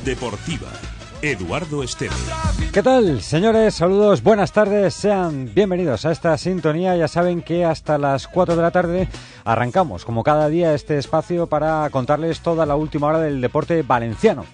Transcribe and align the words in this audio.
Deportiva. 0.00 0.68
Eduardo 1.22 1.82
Esteban. 1.82 2.16
¿Qué 2.72 2.82
tal, 2.82 3.20
señores? 3.22 3.74
Saludos, 3.74 4.22
buenas 4.22 4.52
tardes, 4.52 4.94
sean 4.94 5.52
bienvenidos 5.52 6.04
a 6.04 6.12
esta 6.12 6.38
sintonía. 6.38 6.96
Ya 6.96 7.08
saben 7.08 7.42
que 7.42 7.64
hasta 7.64 7.98
las 7.98 8.28
4 8.28 8.54
de 8.54 8.62
la 8.62 8.70
tarde 8.70 9.08
arrancamos, 9.44 10.04
como 10.04 10.22
cada 10.22 10.48
día, 10.48 10.74
este 10.74 10.96
espacio 10.96 11.48
para 11.48 11.90
contarles 11.90 12.40
toda 12.40 12.66
la 12.66 12.76
última 12.76 13.08
hora 13.08 13.18
del 13.18 13.40
deporte 13.40 13.82
valenciano 13.82 14.44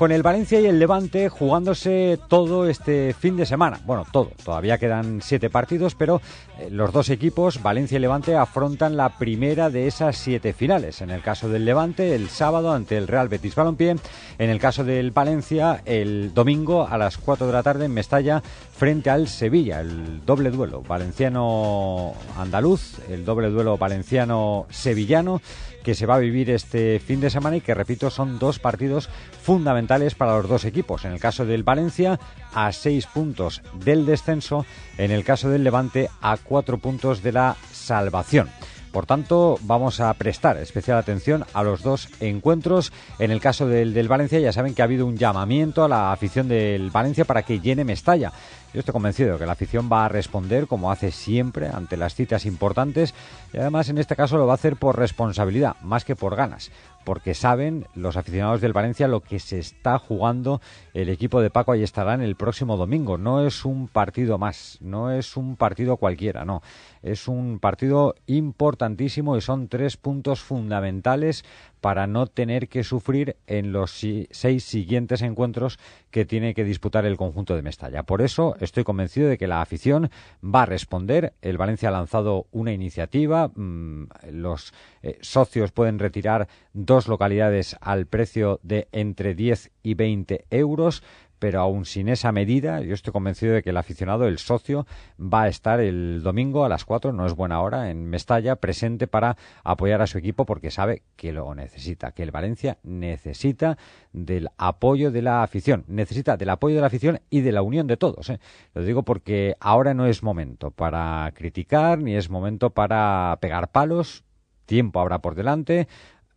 con 0.00 0.12
el 0.12 0.22
Valencia 0.22 0.58
y 0.58 0.64
el 0.64 0.78
Levante 0.78 1.28
jugándose 1.28 2.18
todo 2.26 2.66
este 2.66 3.12
fin 3.12 3.36
de 3.36 3.44
semana. 3.44 3.80
Bueno, 3.84 4.06
todo, 4.10 4.30
todavía 4.42 4.78
quedan 4.78 5.20
siete 5.20 5.50
partidos, 5.50 5.94
pero 5.94 6.22
eh, 6.58 6.70
los 6.70 6.90
dos 6.90 7.10
equipos, 7.10 7.62
Valencia 7.62 7.98
y 7.98 8.00
Levante, 8.00 8.34
afrontan 8.34 8.96
la 8.96 9.18
primera 9.18 9.68
de 9.68 9.86
esas 9.86 10.16
siete 10.16 10.54
finales. 10.54 11.02
En 11.02 11.10
el 11.10 11.20
caso 11.20 11.50
del 11.50 11.66
Levante, 11.66 12.14
el 12.14 12.30
sábado 12.30 12.72
ante 12.72 12.96
el 12.96 13.08
Real 13.08 13.28
Betis 13.28 13.54
Balompié. 13.54 13.96
En 14.38 14.48
el 14.48 14.58
caso 14.58 14.84
del 14.84 15.10
Valencia, 15.10 15.82
el 15.84 16.32
domingo 16.32 16.88
a 16.88 16.96
las 16.96 17.18
4 17.18 17.46
de 17.46 17.52
la 17.52 17.62
tarde 17.62 17.84
en 17.84 17.92
Mestalla, 17.92 18.42
frente 18.72 19.10
al 19.10 19.28
Sevilla. 19.28 19.82
El 19.82 20.24
doble 20.24 20.50
duelo 20.50 20.80
valenciano-andaluz, 20.80 23.00
el 23.10 23.26
doble 23.26 23.50
duelo 23.50 23.76
valenciano-sevillano 23.76 25.42
que 25.82 25.94
se 25.94 26.06
va 26.06 26.16
a 26.16 26.18
vivir 26.18 26.50
este 26.50 26.98
fin 27.00 27.20
de 27.20 27.30
semana 27.30 27.56
y 27.56 27.60
que, 27.60 27.74
repito, 27.74 28.10
son 28.10 28.38
dos 28.38 28.58
partidos 28.58 29.08
fundamentales 29.42 30.14
para 30.14 30.36
los 30.36 30.48
dos 30.48 30.64
equipos. 30.64 31.04
En 31.04 31.12
el 31.12 31.20
caso 31.20 31.44
del 31.44 31.62
Valencia, 31.62 32.18
a 32.54 32.72
seis 32.72 33.06
puntos 33.06 33.62
del 33.84 34.06
descenso, 34.06 34.66
en 34.98 35.10
el 35.10 35.24
caso 35.24 35.48
del 35.48 35.64
Levante, 35.64 36.08
a 36.20 36.36
cuatro 36.36 36.78
puntos 36.78 37.22
de 37.22 37.32
la 37.32 37.56
salvación. 37.72 38.48
Por 38.92 39.06
tanto, 39.06 39.56
vamos 39.62 40.00
a 40.00 40.12
prestar 40.14 40.56
especial 40.56 40.98
atención 40.98 41.44
a 41.54 41.62
los 41.62 41.82
dos 41.82 42.08
encuentros. 42.18 42.92
En 43.20 43.30
el 43.30 43.40
caso 43.40 43.68
del, 43.68 43.94
del, 43.94 44.08
Valencia, 44.08 44.40
ya 44.40 44.52
saben 44.52 44.74
que 44.74 44.82
ha 44.82 44.86
habido 44.86 45.06
un 45.06 45.16
llamamiento 45.16 45.84
a 45.84 45.88
la 45.88 46.12
afición 46.12 46.48
del 46.48 46.90
Valencia 46.90 47.24
para 47.24 47.42
que 47.42 47.60
llene 47.60 47.84
Mestalla. 47.84 48.32
Yo 48.72 48.78
estoy 48.78 48.92
convencido 48.92 49.32
de 49.32 49.38
que 49.38 49.46
la 49.46 49.52
afición 49.52 49.88
va 49.92 50.04
a 50.04 50.08
responder 50.08 50.68
como 50.68 50.92
hace 50.92 51.10
siempre 51.10 51.68
ante 51.68 51.96
las 51.96 52.14
citas 52.14 52.46
importantes 52.46 53.14
y 53.52 53.58
además 53.58 53.88
en 53.88 53.98
este 53.98 54.14
caso 54.14 54.38
lo 54.38 54.46
va 54.46 54.52
a 54.52 54.54
hacer 54.54 54.76
por 54.76 54.96
responsabilidad, 54.96 55.74
más 55.82 56.04
que 56.04 56.14
por 56.14 56.36
ganas 56.36 56.70
porque 57.04 57.34
saben 57.34 57.86
los 57.94 58.16
aficionados 58.16 58.60
del 58.60 58.72
Valencia 58.72 59.08
lo 59.08 59.20
que 59.20 59.38
se 59.38 59.58
está 59.58 59.98
jugando 59.98 60.60
el 60.94 61.08
equipo 61.08 61.40
de 61.40 61.50
Paco 61.50 61.74
en 61.74 62.20
el 62.20 62.36
próximo 62.36 62.76
domingo. 62.76 63.16
No 63.18 63.46
es 63.46 63.64
un 63.64 63.88
partido 63.88 64.38
más, 64.38 64.78
no 64.80 65.10
es 65.10 65.36
un 65.36 65.56
partido 65.56 65.96
cualquiera, 65.96 66.44
no. 66.44 66.62
Es 67.02 67.28
un 67.28 67.58
partido 67.58 68.14
importantísimo 68.26 69.36
y 69.36 69.40
son 69.40 69.68
tres 69.68 69.96
puntos 69.96 70.40
fundamentales 70.40 71.44
para 71.80 72.06
no 72.06 72.26
tener 72.26 72.68
que 72.68 72.84
sufrir 72.84 73.36
en 73.46 73.72
los 73.72 73.90
seis 74.30 74.64
siguientes 74.64 75.22
encuentros 75.22 75.78
que 76.10 76.24
tiene 76.24 76.54
que 76.54 76.64
disputar 76.64 77.06
el 77.06 77.16
conjunto 77.16 77.56
de 77.56 77.62
Mestalla. 77.62 78.02
Por 78.02 78.22
eso 78.22 78.56
estoy 78.60 78.84
convencido 78.84 79.28
de 79.28 79.38
que 79.38 79.46
la 79.46 79.62
afición 79.62 80.10
va 80.42 80.62
a 80.62 80.66
responder. 80.66 81.34
El 81.42 81.58
Valencia 81.58 81.88
ha 81.88 81.92
lanzado 81.92 82.46
una 82.50 82.72
iniciativa. 82.72 83.48
Mm, 83.48 84.04
los 84.32 84.72
eh, 85.02 85.18
socios 85.20 85.72
pueden 85.72 85.98
retirar 85.98 86.48
dos 86.72 87.08
localidades 87.08 87.76
al 87.80 88.06
precio 88.06 88.60
de 88.62 88.88
entre 88.92 89.34
10 89.34 89.70
y 89.82 89.94
20 89.94 90.44
euros 90.50 91.02
pero 91.40 91.60
aún 91.60 91.86
sin 91.86 92.08
esa 92.08 92.30
medida, 92.30 92.82
yo 92.82 92.94
estoy 92.94 93.12
convencido 93.12 93.54
de 93.54 93.62
que 93.62 93.70
el 93.70 93.76
aficionado, 93.78 94.28
el 94.28 94.38
socio, 94.38 94.86
va 95.18 95.44
a 95.44 95.48
estar 95.48 95.80
el 95.80 96.22
domingo 96.22 96.64
a 96.64 96.68
las 96.68 96.84
4, 96.84 97.12
no 97.12 97.26
es 97.26 97.34
buena 97.34 97.60
hora, 97.62 97.90
en 97.90 98.04
Mestalla, 98.04 98.56
presente 98.56 99.08
para 99.08 99.36
apoyar 99.64 100.02
a 100.02 100.06
su 100.06 100.18
equipo 100.18 100.44
porque 100.44 100.70
sabe 100.70 101.02
que 101.16 101.32
lo 101.32 101.52
necesita, 101.54 102.12
que 102.12 102.22
el 102.22 102.30
Valencia 102.30 102.78
necesita 102.82 103.78
del 104.12 104.50
apoyo 104.58 105.10
de 105.10 105.22
la 105.22 105.42
afición, 105.42 105.84
necesita 105.88 106.36
del 106.36 106.50
apoyo 106.50 106.74
de 106.76 106.82
la 106.82 106.88
afición 106.88 107.20
y 107.30 107.40
de 107.40 107.52
la 107.52 107.62
unión 107.62 107.86
de 107.86 107.96
todos. 107.96 108.28
¿eh? 108.28 108.38
Lo 108.74 108.82
digo 108.82 109.02
porque 109.02 109.56
ahora 109.60 109.94
no 109.94 110.06
es 110.06 110.22
momento 110.22 110.70
para 110.70 111.32
criticar, 111.34 111.98
ni 111.98 112.16
es 112.16 112.28
momento 112.28 112.70
para 112.70 113.38
pegar 113.40 113.72
palos, 113.72 114.24
tiempo 114.66 115.00
habrá 115.00 115.20
por 115.20 115.34
delante, 115.34 115.88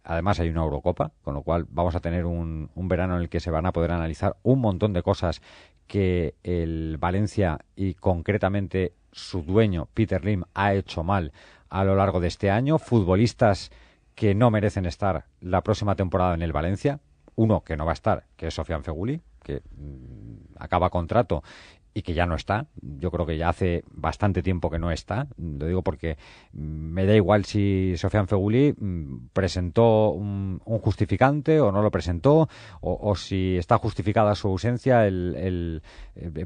Además 0.04 0.40
hay 0.40 0.50
una 0.50 0.62
Eurocopa, 0.62 1.12
con 1.22 1.34
lo 1.34 1.44
cual 1.44 1.66
vamos 1.70 1.96
a 1.96 2.00
tener 2.00 2.26
un, 2.26 2.70
verano 2.76 3.16
en 3.16 3.22
el 3.22 3.30
que 3.30 3.40
se 3.40 3.52
van 3.52 3.66
a 3.66 3.72
poder 3.72 3.92
analizar 3.92 4.36
un 4.44 4.60
montón 4.60 4.94
de 4.94 5.02
cosas 5.02 5.42
que 5.88 6.36
el 6.44 6.98
Valencia 6.98 7.60
y 7.76 7.94
concretamente 7.94 8.94
su 9.12 9.44
dueño 9.44 9.88
Peter 9.94 10.24
Lim 10.24 10.44
ha 10.54 10.74
hecho 10.74 11.04
mal 11.04 11.32
a 11.70 11.84
lo 11.84 11.96
largo 11.96 12.20
de 12.20 12.28
este 12.28 12.52
año. 12.52 12.80
Futbolistas 12.80 13.72
que 14.16 14.36
no 14.36 14.52
merecen 14.52 14.86
estar 14.86 15.26
la 15.40 15.62
próxima 15.62 15.96
temporada 15.96 16.34
en 16.34 16.42
el 16.42 16.52
Valencia. 16.52 17.00
Uno 17.36 17.62
que 17.62 17.78
no 17.78 17.86
va 17.86 17.92
a 17.92 17.94
estar, 17.94 18.26
que 18.36 18.48
es 18.48 18.54
Sofian 18.54 18.84
Feguli, 18.84 19.22
que 19.42 19.62
mm, 19.76 20.56
acaba 20.60 20.90
contrato 20.90 21.44
y 21.94 22.02
que 22.02 22.14
ya 22.14 22.26
no 22.26 22.36
está. 22.36 22.68
Yo 22.82 23.12
creo 23.12 23.26
que 23.26 23.38
ya 23.38 23.50
hace 23.50 23.84
bastante 23.92 24.42
tiempo 24.42 24.70
que 24.70 24.80
no 24.80 24.92
está. 24.92 25.28
Lo 25.38 25.68
digo 25.68 25.84
porque 25.84 26.18
me 26.52 27.06
da 27.06 27.16
igual 27.16 27.46
si 27.46 27.94
Sofian 27.98 28.28
Feguli 28.28 28.74
mm, 28.78 29.28
presentó 29.34 30.12
un, 30.12 30.60
justificante 30.60 31.60
o 31.62 31.72
no 31.72 31.82
lo 31.82 31.92
presentó, 31.92 32.50
o, 32.82 33.16
si 33.16 33.58
está 33.58 33.78
justificada 33.78 34.36
su 34.36 34.48
ausencia 34.48 35.06
el, 35.08 35.82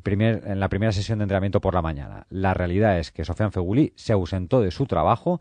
primer, 0.03 0.43
en 0.45 0.59
la 0.59 0.69
primera 0.69 0.91
sesión 0.91 1.19
de 1.19 1.23
entrenamiento 1.23 1.61
por 1.61 1.73
la 1.73 1.81
mañana. 1.81 2.27
La 2.29 2.53
realidad 2.53 2.99
es 2.99 3.11
que 3.11 3.25
Sofian 3.25 3.51
Feguli 3.51 3.93
se 3.95 4.13
ausentó 4.13 4.61
de 4.61 4.71
su 4.71 4.85
trabajo 4.85 5.39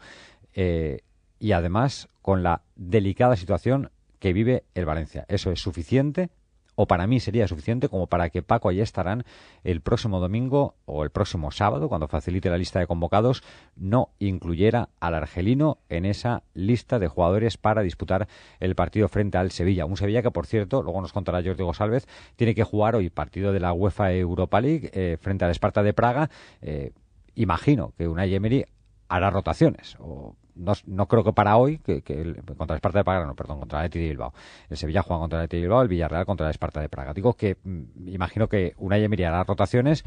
eh, 0.54 1.00
y 1.38 1.52
además 1.52 2.08
con 2.22 2.42
la 2.42 2.62
delicada 2.76 3.36
situación 3.36 3.90
que 4.18 4.32
vive 4.32 4.64
el 4.74 4.86
Valencia. 4.86 5.26
Eso 5.28 5.50
es 5.50 5.60
suficiente 5.60 6.30
o 6.76 6.87
para 6.87 7.06
mí 7.06 7.19
sería 7.19 7.48
suficiente 7.48 7.88
como 7.88 8.06
para 8.06 8.31
que 8.31 8.42
Paco 8.42 8.70
y 8.70 8.81
estarán 8.81 9.25
el 9.64 9.81
próximo 9.81 10.20
domingo 10.20 10.76
o 10.84 11.03
el 11.03 11.10
próximo 11.10 11.50
sábado, 11.50 11.88
cuando 11.88 12.06
facilite 12.06 12.50
la 12.50 12.59
lista 12.59 12.78
de 12.78 12.87
convocados, 12.87 13.42
no 13.75 14.10
incluyera 14.19 14.91
al 15.00 15.15
argelino 15.15 15.78
en 15.88 16.04
esa 16.04 16.44
lista 16.54 16.98
de 16.98 17.09
jugadores 17.09 17.56
para 17.56 17.82
disputar 17.82 18.28
el 18.60 18.75
partido 18.75 19.09
frente 19.09 19.38
al 19.38 19.50
Sevilla. 19.50 19.86
Un 19.86 19.97
Sevilla 19.97 20.22
que, 20.22 20.31
por 20.31 20.47
cierto, 20.47 20.82
luego 20.82 21.00
nos 21.00 21.12
contará 21.12 21.42
Jordi 21.42 21.65
González, 21.65 22.06
tiene 22.36 22.54
que 22.54 22.62
jugar 22.62 22.94
hoy 22.94 23.10
partido 23.10 23.53
de 23.53 23.60
la 23.60 23.72
UEFA 23.72 24.12
Europa 24.12 24.60
League 24.60 24.91
eh, 24.92 25.16
frente 25.20 25.44
al 25.44 25.50
Esparta 25.50 25.82
de 25.82 25.94
Praga. 25.94 26.31
Eh, 26.60 26.92
imagino 27.34 27.92
que 27.97 28.06
una 28.06 28.26
Emery 28.26 28.66
hará 29.09 29.31
rotaciones 29.31 29.97
no, 30.56 30.72
no, 30.86 31.06
creo 31.06 31.22
que 31.22 31.32
para 31.32 31.56
hoy, 31.56 31.78
que, 31.78 32.02
contra 32.02 32.74
el 32.74 32.78
Esparta 32.78 32.98
de 32.98 33.04
Praga, 33.04 33.26
no, 33.26 33.34
perdón, 33.34 33.60
contra 33.60 33.80
el 33.80 33.86
Eti 33.86 33.98
de 33.98 34.08
Bilbao. 34.08 34.32
El 34.68 34.76
Sevilla 34.76 35.02
juega 35.02 35.20
contra 35.20 35.38
el 35.40 35.44
Eti 35.44 35.56
de 35.58 35.62
Bilbao, 35.62 35.82
el 35.82 35.88
Villarreal 35.88 36.26
contra 36.26 36.46
el 36.46 36.50
Esparta 36.50 36.80
de 36.80 36.88
Praga. 36.88 37.12
Digo 37.12 37.34
que 37.34 37.56
mm, 37.62 38.08
imagino 38.08 38.48
que 38.48 38.74
una 38.78 38.98
Emery 38.98 39.24
hará 39.24 39.44
rotaciones, 39.44 40.04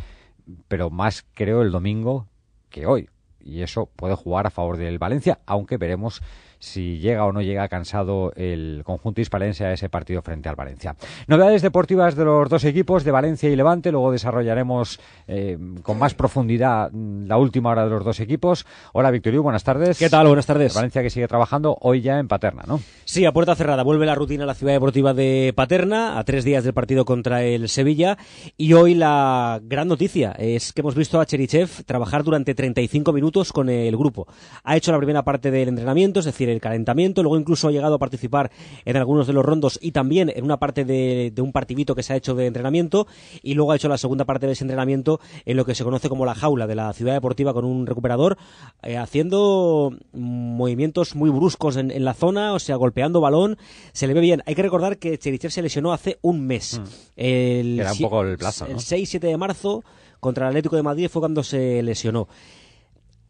pero 0.68 0.90
más 0.90 1.26
creo 1.34 1.62
el 1.62 1.72
domingo 1.72 2.28
que 2.70 2.86
hoy. 2.86 3.10
Y 3.40 3.62
eso 3.62 3.90
puede 3.96 4.16
jugar 4.16 4.48
a 4.48 4.50
favor 4.50 4.78
del 4.78 5.00
Valencia, 5.00 5.40
aunque 5.46 5.78
veremos 5.78 6.22
si 6.60 7.00
llega 7.00 7.26
o 7.26 7.32
no 7.32 7.42
llega 7.42 7.68
cansado 7.68 8.34
el 8.36 8.82
conjunto 8.86 9.22
hispalense 9.22 9.66
a 9.66 9.74
ese 9.74 9.90
partido 9.90 10.22
frente 10.22 10.50
al 10.50 10.56
Valencia. 10.56 10.96
Novedades 11.28 11.62
deportivas 11.62 12.16
de 12.16 12.26
los 12.26 12.50
dos 12.50 12.64
equipos, 12.66 13.04
de 13.04 13.12
Valencia 13.12 13.50
y 13.50 13.56
Levante, 13.56 13.92
luego 13.92 14.12
desarrollaremos 14.12 15.00
eh, 15.28 15.58
con 15.82 15.98
más 15.98 16.14
profundidad 16.14 16.92
la 16.92 17.38
última 17.38 17.72
hora 17.72 17.86
de 17.86 17.90
los 17.90 18.04
dos 18.04 18.20
equipos. 18.20 18.66
Hola 18.94 19.12
Victorio, 19.12 19.42
buenas 19.42 19.64
tardes. 19.64 19.98
¿Qué 19.98 20.10
tal? 20.10 20.28
Buenas 20.28 20.46
tardes. 20.46 20.74
Valencia 20.74 21.02
que 21.02 21.10
sigue 21.10 21.28
trabajando 21.28 21.78
hoy 21.82 22.02
ya 22.02 22.20
en 22.20 22.28
Paterna, 22.28 22.64
¿no? 22.68 22.82
Sí, 23.06 23.26
a 23.26 23.32
puerta 23.32 23.56
cerrada. 23.56 23.84
Vuelve 23.84 24.06
la 24.06 24.16
rutina 24.16 24.44
a 24.44 24.48
la 24.48 24.54
ciudad 24.54 24.74
deportiva 24.74 25.14
de 25.14 25.54
Paterna, 25.56 26.20
a 26.20 26.24
tres 26.24 26.44
días 26.44 26.64
del 26.64 26.74
partido 26.74 27.06
contra 27.06 27.44
el 27.44 27.70
Sevilla. 27.70 28.18
Y 28.58 28.74
hoy 28.74 28.96
la 28.96 29.60
gran 29.64 29.88
noticia 29.88 30.32
es 30.38 30.74
que 30.74 30.82
hemos 30.82 30.96
visto 30.96 31.20
a 31.20 31.26
Cherichev 31.26 31.86
trabajar 31.86 32.24
durante 32.24 32.54
35 32.54 33.14
minutos 33.14 33.54
con 33.54 33.70
el 33.70 33.96
grupo. 33.96 34.28
Ha 34.64 34.76
hecho 34.76 34.92
la 34.92 34.98
primera 34.98 35.24
parte 35.24 35.52
del 35.52 35.70
entrenamiento, 35.70 36.20
es 36.20 36.26
decir, 36.26 36.49
el 36.50 36.62
calentamiento, 36.62 37.24
luego 37.24 37.38
incluso 37.38 37.68
ha 37.68 37.72
llegado 37.72 37.96
a 37.96 38.00
participar 38.00 38.52
en 38.86 38.98
algunos 38.98 39.28
de 39.28 39.34
los 39.34 39.46
rondos 39.46 39.80
y 39.82 39.92
también 39.92 40.32
en 40.34 40.44
una 40.44 40.58
parte 40.58 40.86
de, 40.86 41.34
un 41.40 41.52
partidito 41.52 41.96
que 41.96 42.04
se 42.04 42.14
ha 42.14 42.16
hecho 42.16 42.36
de 42.36 42.46
entrenamiento 42.46 43.08
y 43.42 43.54
luego 43.54 43.72
ha 43.72 43.76
hecho 43.76 43.90
la 43.90 43.98
segunda 43.98 44.26
parte 44.26 44.46
de 44.46 44.54
ese 44.54 44.64
entrenamiento 44.64 45.20
en 45.46 45.58
lo 45.58 45.66
que 45.66 45.76
se 45.76 45.84
conoce 45.84 46.10
como 46.10 46.26
la 46.26 46.36
jaula 46.36 46.68
de 46.68 46.76
la 46.76 46.92
ciudad 46.94 47.14
deportiva 47.14 47.54
con 47.54 47.66
un 47.66 47.86
recuperador, 47.86 48.38
eh, 48.84 48.98
haciendo 48.98 49.94
movimientos 50.14 51.16
muy 51.16 51.30
bruscos 51.30 51.78
en, 51.78 52.04
la 52.04 52.14
zona, 52.14 52.54
o 52.54 52.60
sea, 52.60 52.76
golpeando 52.76 53.22
balón, 53.22 53.58
se 53.94 54.08
le 54.08 54.14
ve 54.14 54.22
bien. 54.22 54.42
Hay 54.46 54.56
que 54.56 54.62
recordar 54.62 54.98
que 54.98 55.18
Cherichev 55.18 55.52
se 55.52 55.62
lesionó 55.62 55.94
hace 55.94 56.18
un 56.22 56.46
mes. 56.46 56.80
Mm. 56.80 56.84
El, 57.16 57.80
Era 57.80 57.92
un 57.92 58.00
poco 58.00 58.24
el 58.24 58.38
plazo, 58.38 58.66
El 58.66 58.78
6-7 58.78 59.20
de 59.20 59.38
marzo 59.38 59.84
contra 60.20 60.46
el 60.46 60.50
Atlético 60.50 60.76
de 60.76 60.84
Madrid 60.84 61.10
fue 61.10 61.22
cuando 61.22 61.44
se 61.44 61.82
lesionó. 61.84 62.28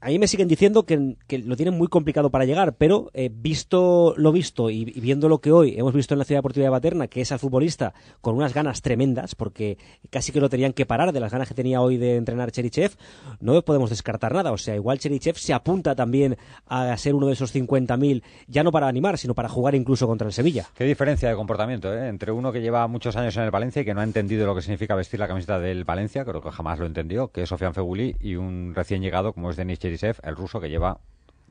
A 0.01 0.07
mí 0.07 0.19
me 0.19 0.27
siguen 0.27 0.47
diciendo 0.47 0.85
que, 0.85 1.15
lo 1.43 1.55
tienen 1.55 1.77
muy 1.77 1.87
complicado 1.87 2.29
para 2.29 2.45
llegar, 2.45 2.75
pero 2.77 3.09
eh, 3.13 3.29
visto 3.33 4.13
lo 4.17 4.31
visto 4.31 4.69
y, 4.69 4.85
viendo 4.85 5.27
lo 5.27 5.39
que 5.39 5.51
hoy 5.51 5.75
hemos 5.77 5.93
visto 5.93 6.13
en 6.13 6.19
la 6.19 6.25
ciudad 6.25 6.39
deportiva 6.39 6.65
de 6.65 6.71
Paterna, 6.71 7.07
que 7.07 7.21
es 7.21 7.31
al 7.31 7.39
futbolista 7.39 7.93
con 8.21 8.35
unas 8.35 8.53
ganas 8.53 8.81
tremendas, 8.81 9.35
porque 9.35 9.77
casi 10.09 10.31
que 10.31 10.39
lo 10.39 10.49
tenían 10.49 10.73
que 10.73 10.85
parar 10.85 11.11
de 11.11 11.19
las 11.19 11.31
ganas 11.31 11.49
que 11.49 11.53
tenía 11.53 11.81
hoy 11.81 11.97
de 11.97 12.15
entrenar 12.15 12.51
Cherichev, 12.51 12.93
no 13.41 13.61
podemos 13.61 13.89
descartar 13.89 14.33
nada. 14.33 14.51
O 14.51 14.57
sea, 14.57 14.75
igual 14.75 14.99
Cherichev 14.99 15.37
se 15.37 15.53
apunta 15.53 15.95
también 15.95 16.37
a 16.67 16.95
ser 16.97 17.13
uno 17.13 17.27
de 17.27 17.33
esos 17.33 17.53
50.000, 17.53 18.23
ya 18.47 18.63
no 18.63 18.71
para 18.71 18.87
animar, 18.87 19.17
sino 19.17 19.35
para 19.35 19.49
jugar 19.49 19.75
incluso 19.75 20.07
contra 20.07 20.27
el 20.27 20.33
Sevilla. 20.33 20.67
Qué 20.75 20.85
diferencia 20.85 21.29
de 21.29 21.35
comportamiento 21.35 21.93
¿eh? 21.93 22.07
entre 22.07 22.31
uno 22.31 22.51
que 22.53 22.61
lleva 22.61 22.87
muchos 22.87 23.17
años 23.17 23.35
en 23.35 23.43
el 23.43 23.51
Valencia 23.51 23.81
y 23.81 23.85
que 23.85 23.93
no 23.93 24.01
ha 24.01 24.05
entendido 24.05 24.45
lo 24.45 24.55
que 24.55 24.61
significa 24.61 24.95
vestir 24.95 25.19
la 25.19 25.27
camiseta 25.27 25.59
del 25.59 25.83
Valencia, 25.83 26.23
creo 26.23 26.41
que 26.41 26.51
jamás 26.51 26.79
lo 26.79 26.85
entendió, 26.85 27.29
que 27.29 27.43
es 27.43 27.49
Sofian 27.49 27.73
Feguli, 27.73 28.15
y 28.21 28.35
un 28.35 28.73
recién 28.73 29.01
llegado 29.01 29.33
como 29.33 29.49
es 29.49 29.57
Denis 29.57 29.79
el 30.23 30.35
ruso 30.35 30.59
que 30.59 30.69
lleva 30.69 30.99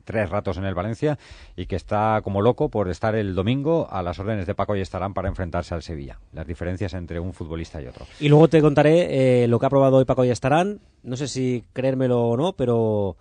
tres 0.05 0.29
ratos 0.29 0.57
en 0.57 0.65
el 0.65 0.73
Valencia 0.73 1.19
y 1.55 1.67
que 1.67 1.75
está 1.75 2.21
como 2.23 2.41
loco 2.41 2.69
por 2.69 2.89
estar 2.89 3.13
el 3.15 3.35
domingo 3.35 3.87
a 3.91 4.01
las 4.01 4.17
órdenes 4.17 4.47
de 4.47 4.55
Paco 4.55 4.75
y 4.75 4.81
estarán 4.81 5.13
para 5.13 5.29
enfrentarse 5.29 5.75
al 5.75 5.83
Sevilla. 5.83 6.17
Las 6.33 6.47
diferencias 6.47 6.93
entre 6.95 7.19
un 7.19 7.33
futbolista 7.33 7.81
y 7.81 7.85
otro. 7.85 8.05
Y 8.19 8.27
luego 8.27 8.47
te 8.47 8.61
contaré 8.61 9.43
eh, 9.43 9.47
lo 9.47 9.59
que 9.59 9.67
ha 9.67 9.69
probado 9.69 9.97
hoy 9.97 10.05
Paco 10.05 10.25
y 10.25 10.29
estarán. 10.29 10.79
No 11.03 11.15
sé 11.15 11.27
si 11.27 11.63
creérmelo 11.73 12.23
o 12.23 12.37
no, 12.37 12.53
pero 12.53 13.17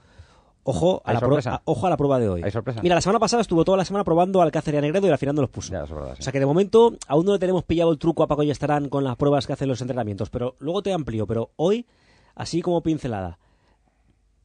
Ojo 0.71 1.01
a, 1.03 1.15
la 1.15 1.21
prueba, 1.21 1.63
ojo 1.65 1.87
a 1.87 1.89
la 1.89 1.97
prueba 1.97 2.19
de 2.19 2.29
hoy. 2.29 2.45
Mira, 2.83 2.95
la 2.95 3.01
semana 3.01 3.19
pasada 3.19 3.41
estuvo 3.41 3.65
toda 3.65 3.79
la 3.79 3.87
semana 3.87 4.05
probando 4.05 4.43
al 4.43 4.53
Cáceres 4.53 4.77
y 4.77 4.79
a 4.79 4.81
Negredo 4.83 5.07
y 5.07 5.11
al 5.11 5.17
final 5.17 5.35
no 5.35 5.41
los 5.41 5.51
puso. 5.51 5.73
O 5.83 6.23
sea 6.23 6.31
que 6.31 6.39
de 6.39 6.45
momento 6.45 6.95
aún 7.07 7.25
no 7.25 7.33
le 7.33 7.39
tenemos 7.39 7.65
pillado 7.65 7.91
el 7.91 7.97
truco 7.97 8.23
a 8.23 8.27
Paco 8.27 8.43
y 8.43 8.51
estarán 8.51 8.91
con 8.91 9.03
las 9.03 9.17
pruebas 9.17 9.47
que 9.47 9.55
hacen 9.55 9.67
los 9.67 9.81
entrenamientos. 9.81 10.29
Pero 10.29 10.57
luego 10.59 10.83
te 10.83 10.93
amplío. 10.93 11.27
Pero 11.27 11.53
hoy, 11.57 11.87
así 12.35 12.61
como 12.61 12.83
pincelada, 12.83 13.39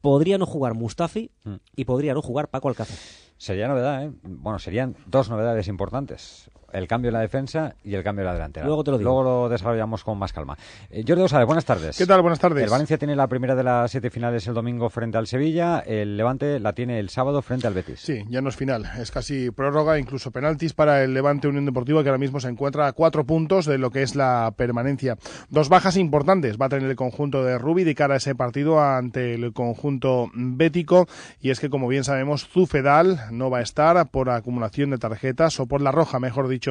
podría 0.04 0.36
no 0.36 0.44
jugar 0.44 0.74
Mustafi 0.74 1.30
mm. 1.44 1.54
y 1.76 1.86
podría 1.86 2.12
no 2.12 2.20
jugar 2.20 2.48
Paco 2.48 2.68
Alcácer. 2.68 2.98
Sería 3.38 3.68
novedad, 3.68 4.04
¿eh? 4.04 4.12
Bueno, 4.22 4.58
serían 4.58 4.96
dos 5.06 5.30
novedades 5.30 5.66
importantes 5.66 6.50
el 6.74 6.88
cambio 6.88 7.08
en 7.08 7.14
la 7.14 7.20
defensa 7.20 7.76
y 7.84 7.94
el 7.94 8.02
cambio 8.02 8.22
en 8.22 8.26
la 8.26 8.34
delantera. 8.34 8.66
Luego 8.66 8.84
te 8.84 8.90
lo 8.90 8.98
digo. 8.98 9.10
Luego 9.10 9.22
lo 9.22 9.48
desarrollamos 9.48 10.02
con 10.02 10.18
más 10.18 10.32
calma. 10.32 10.58
Eh, 10.90 11.04
Jordi 11.06 11.22
Osade, 11.22 11.44
buenas 11.44 11.64
tardes. 11.64 11.96
¿Qué 11.96 12.06
tal? 12.06 12.20
Buenas 12.20 12.40
tardes. 12.40 12.64
El 12.64 12.70
Valencia 12.70 12.98
tiene 12.98 13.14
la 13.14 13.28
primera 13.28 13.54
de 13.54 13.62
las 13.62 13.90
siete 13.90 14.10
finales 14.10 14.46
el 14.46 14.54
domingo 14.54 14.90
frente 14.90 15.16
al 15.16 15.26
Sevilla. 15.26 15.78
El 15.80 16.16
Levante 16.16 16.58
la 16.58 16.72
tiene 16.72 16.98
el 16.98 17.10
sábado 17.10 17.42
frente 17.42 17.66
al 17.66 17.74
Betis. 17.74 18.00
Sí, 18.00 18.24
ya 18.28 18.40
no 18.40 18.48
es 18.48 18.56
final. 18.56 18.90
Es 18.98 19.10
casi 19.10 19.50
prórroga, 19.50 19.98
incluso 19.98 20.32
penaltis 20.32 20.72
para 20.72 21.04
el 21.04 21.14
Levante 21.14 21.46
Unión 21.46 21.64
Deportiva, 21.64 22.02
que 22.02 22.08
ahora 22.08 22.18
mismo 22.18 22.40
se 22.40 22.48
encuentra 22.48 22.88
a 22.88 22.92
cuatro 22.92 23.24
puntos 23.24 23.66
de 23.66 23.78
lo 23.78 23.90
que 23.90 24.02
es 24.02 24.16
la 24.16 24.52
permanencia. 24.56 25.16
Dos 25.50 25.68
bajas 25.68 25.96
importantes 25.96 26.58
va 26.60 26.66
a 26.66 26.70
tener 26.70 26.90
el 26.90 26.96
conjunto 26.96 27.44
de 27.44 27.58
Rubi 27.58 27.84
de 27.84 27.94
cara 27.94 28.14
a 28.14 28.16
ese 28.16 28.34
partido 28.34 28.82
ante 28.82 29.34
el 29.34 29.52
conjunto 29.52 30.30
bético. 30.34 31.06
Y 31.40 31.50
es 31.50 31.60
que, 31.60 31.70
como 31.70 31.86
bien 31.86 32.02
sabemos, 32.02 32.48
Zufedal 32.48 33.20
no 33.30 33.50
va 33.50 33.58
a 33.58 33.62
estar 33.62 34.10
por 34.10 34.30
acumulación 34.30 34.90
de 34.90 34.98
tarjetas 34.98 35.60
o 35.60 35.66
por 35.66 35.80
la 35.80 35.92
roja, 35.92 36.18
mejor 36.18 36.48
dicho, 36.48 36.63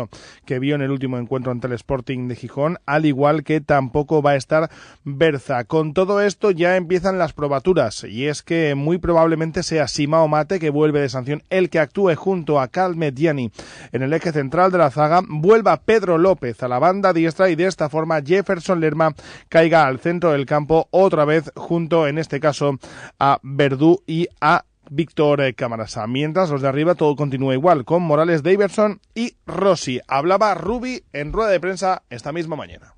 que 0.46 0.60
vio 0.60 0.76
en 0.76 0.82
el 0.82 0.92
último 0.92 1.18
encuentro 1.18 1.52
ante 1.52 1.68
el 1.68 1.74
Sporting 1.74 2.28
de 2.28 2.36
Gijón, 2.36 2.78
al 2.86 3.06
igual 3.06 3.44
que 3.44 3.62
tampoco 3.62 4.22
va 4.22 4.32
a 4.32 4.36
estar 4.36 4.70
Berza. 5.04 5.64
Con 5.66 5.94
todo 5.94 6.22
esto 6.22 6.52
ya 6.52 6.76
empiezan 6.76 7.18
las 7.18 7.34
probaturas 7.34 8.04
y 8.04 8.28
es 8.28 8.44
que 8.44 8.76
muy 8.76 8.98
probablemente 8.98 9.64
sea 9.64 9.88
Simao 9.88 10.28
Mate 10.28 10.60
que 10.60 10.70
vuelve 10.70 11.02
de 11.02 11.10
sanción 11.10 11.44
el 11.50 11.70
que 11.70 11.80
actúe 11.80 12.16
junto 12.16 12.60
a 12.60 12.68
Cal 12.68 12.96
Mediani 12.96 13.52
en 13.92 14.02
el 14.02 14.14
eje 14.14 14.32
central 14.32 14.72
de 14.72 14.78
la 14.78 14.92
zaga, 14.92 15.22
vuelva 15.28 15.82
Pedro 15.82 16.18
López 16.18 16.62
a 16.64 16.68
la 16.68 16.80
banda 16.80 17.14
diestra 17.14 17.50
y 17.50 17.56
de 17.56 17.66
esta 17.66 17.90
forma 17.90 18.22
Jefferson 18.22 18.80
Lerma 18.80 19.14
caiga 19.50 19.86
al 19.86 20.00
centro 20.00 20.32
del 20.32 20.46
campo 20.46 20.88
otra 20.92 21.26
vez 21.26 21.52
junto 21.56 22.08
en 22.08 22.18
este 22.18 22.40
caso 22.40 22.78
a 23.20 23.40
Verdú 23.44 24.02
y 24.08 24.28
a 24.42 24.66
Víctor 24.96 25.42
eh, 25.42 25.56
Camarasa. 25.56 26.06
Mientras 26.06 26.50
los 26.50 26.62
de 26.62 26.68
arriba 26.68 26.96
todo 26.96 27.16
continúa 27.16 27.54
igual, 27.54 27.84
con 27.84 28.04
Morales 28.04 28.44
Daverson 28.44 29.02
y 29.16 29.36
Rossi. 29.46 30.00
Hablaba 30.08 30.54
Rubi 30.54 31.04
en 31.14 31.34
rueda 31.34 31.50
de 31.50 31.60
prensa 31.60 32.04
esta 32.10 32.32
misma 32.32 32.56
mañana. 32.56 32.94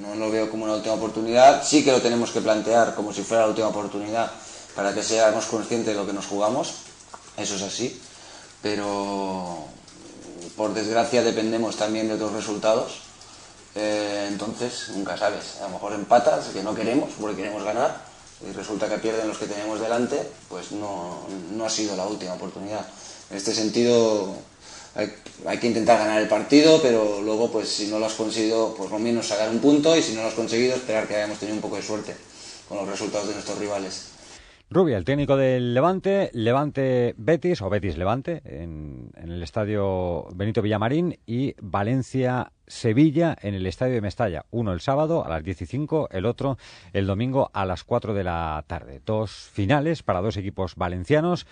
No 0.00 0.14
lo 0.14 0.30
veo 0.30 0.50
como 0.50 0.64
una 0.64 0.74
última 0.74 0.94
oportunidad, 0.94 1.62
sí 1.62 1.84
que 1.84 1.92
lo 1.92 2.00
tenemos 2.00 2.30
que 2.30 2.40
plantear 2.40 2.94
como 2.94 3.12
si 3.12 3.22
fuera 3.22 3.42
la 3.42 3.50
última 3.50 3.68
oportunidad 3.68 4.30
para 4.74 4.94
que 4.94 5.02
seamos 5.02 5.46
conscientes 5.46 5.92
de 5.92 6.00
lo 6.00 6.06
que 6.06 6.12
nos 6.12 6.26
jugamos, 6.26 6.72
eso 7.36 7.56
es 7.56 7.62
así, 7.62 8.00
pero 8.62 9.64
por 10.56 10.72
desgracia 10.72 11.22
dependemos 11.22 11.76
también 11.76 12.06
de 12.06 12.14
otros 12.14 12.32
resultados, 12.32 13.00
eh, 13.74 14.28
entonces 14.28 14.90
nunca 14.94 15.16
sabes, 15.16 15.58
a 15.60 15.64
lo 15.64 15.70
mejor 15.70 15.94
empatas, 15.94 16.46
que 16.50 16.62
no 16.62 16.76
queremos 16.76 17.10
porque 17.20 17.38
queremos 17.38 17.64
ganar, 17.64 18.07
y 18.46 18.52
resulta 18.52 18.88
que 18.88 18.98
pierden 18.98 19.28
los 19.28 19.38
que 19.38 19.46
tenemos 19.46 19.80
delante, 19.80 20.20
pues 20.48 20.72
no, 20.72 21.26
no 21.52 21.64
ha 21.64 21.70
sido 21.70 21.96
la 21.96 22.06
última 22.06 22.34
oportunidad. 22.34 22.86
En 23.30 23.36
este 23.36 23.54
sentido, 23.54 24.34
hay, 24.94 25.58
que 25.58 25.66
intentar 25.66 25.98
ganar 25.98 26.20
el 26.20 26.28
partido, 26.28 26.80
pero 26.82 27.20
luego, 27.22 27.50
pues 27.50 27.68
si 27.68 27.88
no 27.88 27.98
lo 27.98 28.06
has 28.06 28.14
conseguido, 28.14 28.74
pues 28.74 28.90
lo 28.90 28.98
menos 28.98 29.28
sacar 29.28 29.50
un 29.50 29.58
punto 29.58 29.96
y 29.96 30.02
si 30.02 30.14
no 30.14 30.22
lo 30.22 30.28
has 30.28 30.34
conseguido, 30.34 30.74
esperar 30.74 31.06
que 31.06 31.16
hayamos 31.16 31.38
tenido 31.38 31.56
un 31.56 31.62
poco 31.62 31.76
de 31.76 31.82
suerte 31.82 32.16
con 32.68 32.78
los 32.78 32.88
resultados 32.88 33.28
de 33.28 33.34
nuestros 33.34 33.58
rivales. 33.58 34.17
Rubia, 34.70 34.98
el 34.98 35.06
técnico 35.06 35.38
del 35.38 35.72
Levante, 35.72 36.30
Levante 36.34 37.14
Betis 37.16 37.62
o 37.62 37.70
Betis 37.70 37.96
Levante 37.96 38.42
en, 38.44 39.10
el 39.16 39.42
estadio 39.42 40.28
Benito 40.34 40.60
Villamarín 40.60 41.18
y 41.24 41.54
Valencia 41.62 42.52
Sevilla 42.66 43.34
en 43.40 43.54
el 43.54 43.64
estadio 43.64 43.94
de 43.94 44.02
Mestalla. 44.02 44.44
Uno 44.50 44.74
el 44.74 44.80
sábado 44.80 45.24
a 45.24 45.28
las 45.30 45.42
15, 45.42 45.86
el 46.10 46.26
otro 46.26 46.58
el 46.92 47.06
domingo 47.06 47.50
a 47.54 47.64
las 47.64 47.82
4 47.82 48.12
de 48.12 48.24
la 48.24 48.62
tarde. 48.66 49.00
Dos 49.06 49.30
finales 49.30 50.02
para 50.02 50.20
dos 50.20 50.36
equipos 50.36 50.74
valencianos 50.76 51.46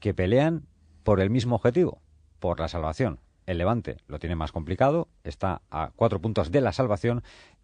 que 0.00 0.14
pelean 0.14 0.64
por 1.02 1.20
el 1.20 1.28
mismo 1.28 1.56
objetivo, 1.56 2.00
por 2.38 2.58
la 2.58 2.68
salvación. 2.68 3.20
El 3.44 3.58
Levante 3.58 3.98
lo 4.06 4.18
tiene 4.18 4.34
más 4.34 4.52
complicado, 4.52 5.08
está 5.24 5.60
a 5.70 5.90
cuatro 5.94 6.22
puntos 6.22 6.50
de 6.50 6.62
la 6.62 6.72
salvación. 6.72 7.22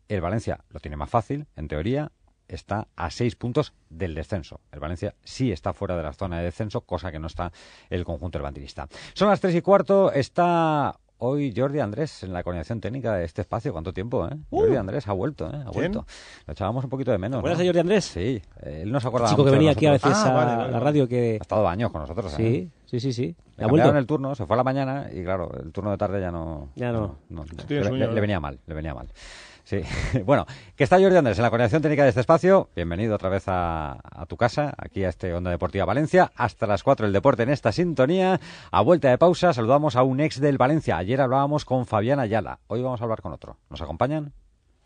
El 0.09 0.21
Valencia 0.21 0.67
lo 0.69 0.81
tiene 0.81 0.99
más 0.99 1.09
fácil, 1.09 1.47
en 1.57 1.69
teoría, 1.69 2.13
está 2.55 2.89
a 2.97 3.11
seis 3.11 3.37
puntos 3.37 3.73
del 3.91 4.15
descenso. 4.15 4.61
El 4.71 4.81
Valencia 4.81 5.15
sí 5.25 5.53
está 5.53 5.73
fuera 5.73 5.97
de 5.97 6.03
la 6.03 6.13
zona 6.13 6.39
de 6.39 6.45
descenso, 6.45 6.83
cosa 6.83 7.11
que 7.11 7.19
no 7.19 7.27
está 7.27 7.53
el 7.91 8.05
conjunto 8.05 8.39
del 8.39 8.45
bandirista. 8.45 8.89
Son 9.15 9.29
las 9.29 9.41
tres 9.41 9.55
y 9.55 9.63
cuarto, 9.63 10.13
está 10.13 10.97
hoy 11.25 11.55
Jordi 11.57 11.79
Andrés 11.79 12.25
en 12.25 12.33
la 12.33 12.43
coordinación 12.43 12.81
técnica 12.81 13.15
de 13.15 13.25
este 13.25 13.43
espacio. 13.43 13.73
¿Cuánto 13.73 13.93
tiempo, 13.93 14.27
eh? 14.27 14.37
Uh. 14.51 14.61
Jordi 14.61 14.77
Andrés 14.77 15.07
ha 15.07 15.13
vuelto, 15.13 15.47
¿eh? 15.47 15.63
Ha 15.65 15.71
vuelto. 15.71 16.05
Lo 16.47 16.53
echábamos 16.53 16.85
un 16.85 16.91
poquito 16.91 17.13
de 17.13 17.19
menos. 17.19 17.39
¿Recuerdas 17.39 17.61
a 17.61 17.65
Jordi 17.65 17.79
Andrés? 17.79 18.05
Sí, 18.05 18.43
él 18.61 18.91
nos 18.91 19.05
acordaba 19.05 19.31
El 19.31 19.37
chico 19.37 19.45
que 19.45 19.53
venía 19.53 19.71
aquí 19.71 19.87
a 19.87 19.93
veces 19.93 20.13
ah, 20.13 20.65
a 20.65 20.69
la 20.69 20.81
radio 20.81 21.07
que... 21.07 21.39
Ha 21.41 21.43
estado 21.43 21.69
años 21.69 21.93
con 21.93 22.01
nosotros, 22.01 22.33
¿eh? 22.35 22.37
Sí, 22.37 22.71
sí, 22.87 23.01
sí, 23.01 23.13
sí. 23.13 23.37
Le 23.57 23.67
cambiaron 23.67 23.97
el 23.97 24.07
turno, 24.07 24.35
se 24.35 24.47
fue 24.47 24.55
a 24.55 24.59
la 24.59 24.65
mañana 24.65 25.09
y 25.13 25.23
claro, 25.23 25.51
el 25.63 25.71
turno 25.71 25.93
de 25.93 25.97
tarde 25.97 26.21
ya 26.21 26.33
no... 26.33 26.71
Ya 26.75 26.91
no. 26.91 27.19
le 27.29 28.21
venía 28.21 28.41
mal, 28.41 28.59
le 28.67 28.75
venía 28.75 28.93
mal. 28.93 29.09
Sí, 29.65 29.81
bueno, 30.25 30.47
que 30.77 30.85
está 30.85 30.99
Jordi 30.99 31.17
Andrés 31.17 31.39
en 31.39 31.43
la 31.43 31.51
coordinación 31.51 31.83
técnica 31.83 32.03
de 32.03 32.09
este 32.09 32.21
espacio. 32.21 32.69
Bienvenido 32.75 33.15
otra 33.15 33.29
vez 33.29 33.45
a, 33.47 33.99
tu 34.29 34.37
casa, 34.37 34.75
aquí 34.77 35.05
a 35.05 35.09
este 35.09 35.33
Onda 35.35 35.51
Deportiva 35.51 35.85
Valencia. 35.85 36.33
Hasta 36.35 36.67
las 36.67 36.83
4 36.83 37.07
el 37.07 37.13
deporte 37.13 37.45
en 37.45 37.51
esta 37.51 37.71
sintonía. 37.73 38.41
A 38.71 38.81
vuelta 38.83 39.09
de 39.09 39.19
pausa 39.19 39.53
saludamos 39.53 39.97
a 39.97 40.03
un 40.03 40.21
ex 40.21 40.41
del 40.41 40.59
Valencia. 40.59 40.97
Ayer 40.97 41.21
hablábamos 41.21 41.65
con 41.65 41.87
Fabián 41.87 42.19
Ayala. 42.19 42.59
Hoy 42.67 42.83
vamos 42.83 43.01
a 43.01 43.05
hablar 43.05 43.23
con 43.23 43.33
otro. 43.33 43.59
¿Nos 43.71 43.81
acompañan? 43.81 44.33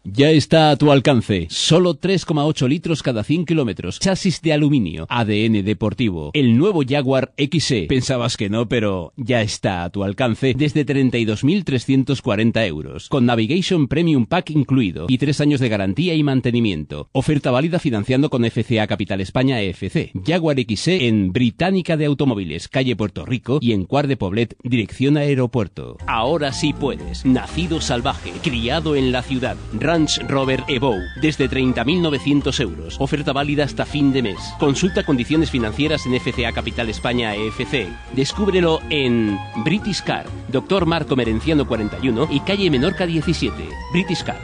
Ya 0.09 0.31
está 0.31 0.71
a 0.71 0.77
tu 0.77 0.93
alcance. 0.93 1.49
Solo 1.51 1.99
3,8 1.99 2.69
litros 2.69 3.03
cada 3.03 3.25
100 3.25 3.45
kilómetros. 3.45 3.99
Chasis 3.99 4.41
de 4.41 4.53
aluminio. 4.53 5.07
ADN 5.09 5.65
deportivo. 5.65 6.31
El 6.33 6.57
nuevo 6.57 6.83
Jaguar 6.87 7.33
XE. 7.37 7.87
Pensabas 7.89 8.37
que 8.37 8.49
no, 8.49 8.69
pero 8.69 9.13
ya 9.17 9.43
está 9.43 9.83
a 9.83 9.91
tu 9.91 10.05
alcance 10.05 10.55
desde 10.57 10.87
32.340 10.87 12.67
euros. 12.69 13.09
Con 13.09 13.27
Navigation 13.27 13.89
Premium 13.89 14.27
Pack 14.27 14.51
incluido. 14.51 15.07
Y 15.09 15.19
tres 15.19 15.41
años 15.41 15.59
de 15.59 15.69
garantía 15.69 16.15
y 16.15 16.23
mantenimiento. 16.23 17.09
Oferta 17.11 17.51
válida 17.51 17.81
financiando 17.81 18.31
con 18.31 18.45
FCA 18.49 18.87
Capital 18.87 19.21
España 19.21 19.61
EFC. 19.61 20.13
Jaguar 20.25 20.57
XE 20.61 21.09
en 21.09 21.33
Británica 21.33 21.97
de 21.97 22.07
Automóviles, 22.07 22.69
calle 22.69 22.95
Puerto 22.95 23.27
Rico 23.27 23.59
y 23.61 23.73
en 23.73 23.85
Cuar 23.85 24.07
de 24.07 24.17
Poblet, 24.17 24.57
dirección 24.63 25.17
aeropuerto. 25.17 25.97
Ahora 26.07 26.53
sí 26.53 26.73
puedes. 26.73 27.27
Nacido 27.27 27.81
salvaje. 27.81 28.31
Criado 28.45 28.95
en 28.95 29.11
la 29.11 29.23
ciudad. 29.23 29.57
Range 29.97 30.21
Rover 30.29 30.63
Evo 30.69 30.95
desde 31.23 31.49
30.900 31.49 32.61
euros. 32.61 32.97
Oferta 33.01 33.33
válida 33.33 33.65
hasta 33.65 33.87
fin 33.87 34.13
de 34.13 34.21
mes. 34.21 34.39
Consulta 34.59 35.05
condiciones 35.05 35.51
financieras 35.51 36.05
en 36.05 36.21
FCA 36.21 36.53
Capital 36.53 36.91
España 36.91 37.35
EFC. 37.35 37.89
Descúbrelo 38.13 38.81
en 38.91 39.39
British 39.65 40.03
Car, 40.03 40.27
Doctor 40.49 40.85
Marco 40.85 41.17
Merenciano 41.17 41.67
41 41.67 42.29
y 42.31 42.41
calle 42.41 42.71
Menorca 42.71 43.07
17. 43.07 43.55
British 43.93 44.23
Car. 44.23 44.41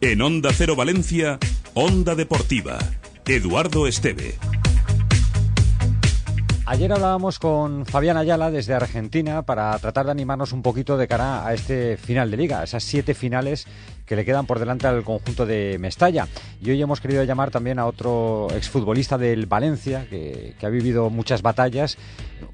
En 0.00 0.20
Onda 0.22 0.50
Cero 0.52 0.74
Valencia, 0.74 1.38
Onda 1.74 2.16
Deportiva. 2.16 2.78
Eduardo 3.26 3.86
Esteve. 3.86 4.34
Ayer 6.72 6.90
hablábamos 6.90 7.38
con 7.38 7.84
Fabián 7.84 8.16
Ayala 8.16 8.50
desde 8.50 8.72
Argentina 8.72 9.42
para 9.42 9.78
tratar 9.78 10.06
de 10.06 10.12
animarnos 10.12 10.52
un 10.52 10.62
poquito 10.62 10.96
de 10.96 11.06
cara 11.06 11.46
a 11.46 11.52
este 11.52 11.98
final 11.98 12.30
de 12.30 12.38
liga, 12.38 12.62
esas 12.62 12.82
siete 12.82 13.12
finales 13.12 13.66
que 14.06 14.16
le 14.16 14.24
quedan 14.24 14.46
por 14.46 14.58
delante 14.58 14.86
al 14.86 15.04
conjunto 15.04 15.44
de 15.44 15.76
Mestalla. 15.78 16.28
Y 16.62 16.70
hoy 16.70 16.80
hemos 16.80 17.02
querido 17.02 17.24
llamar 17.24 17.50
también 17.50 17.78
a 17.78 17.84
otro 17.84 18.48
exfutbolista 18.56 19.18
del 19.18 19.44
Valencia 19.44 20.06
que, 20.08 20.56
ha 20.62 20.68
vivido 20.70 21.10
muchas 21.10 21.42
batallas, 21.42 21.98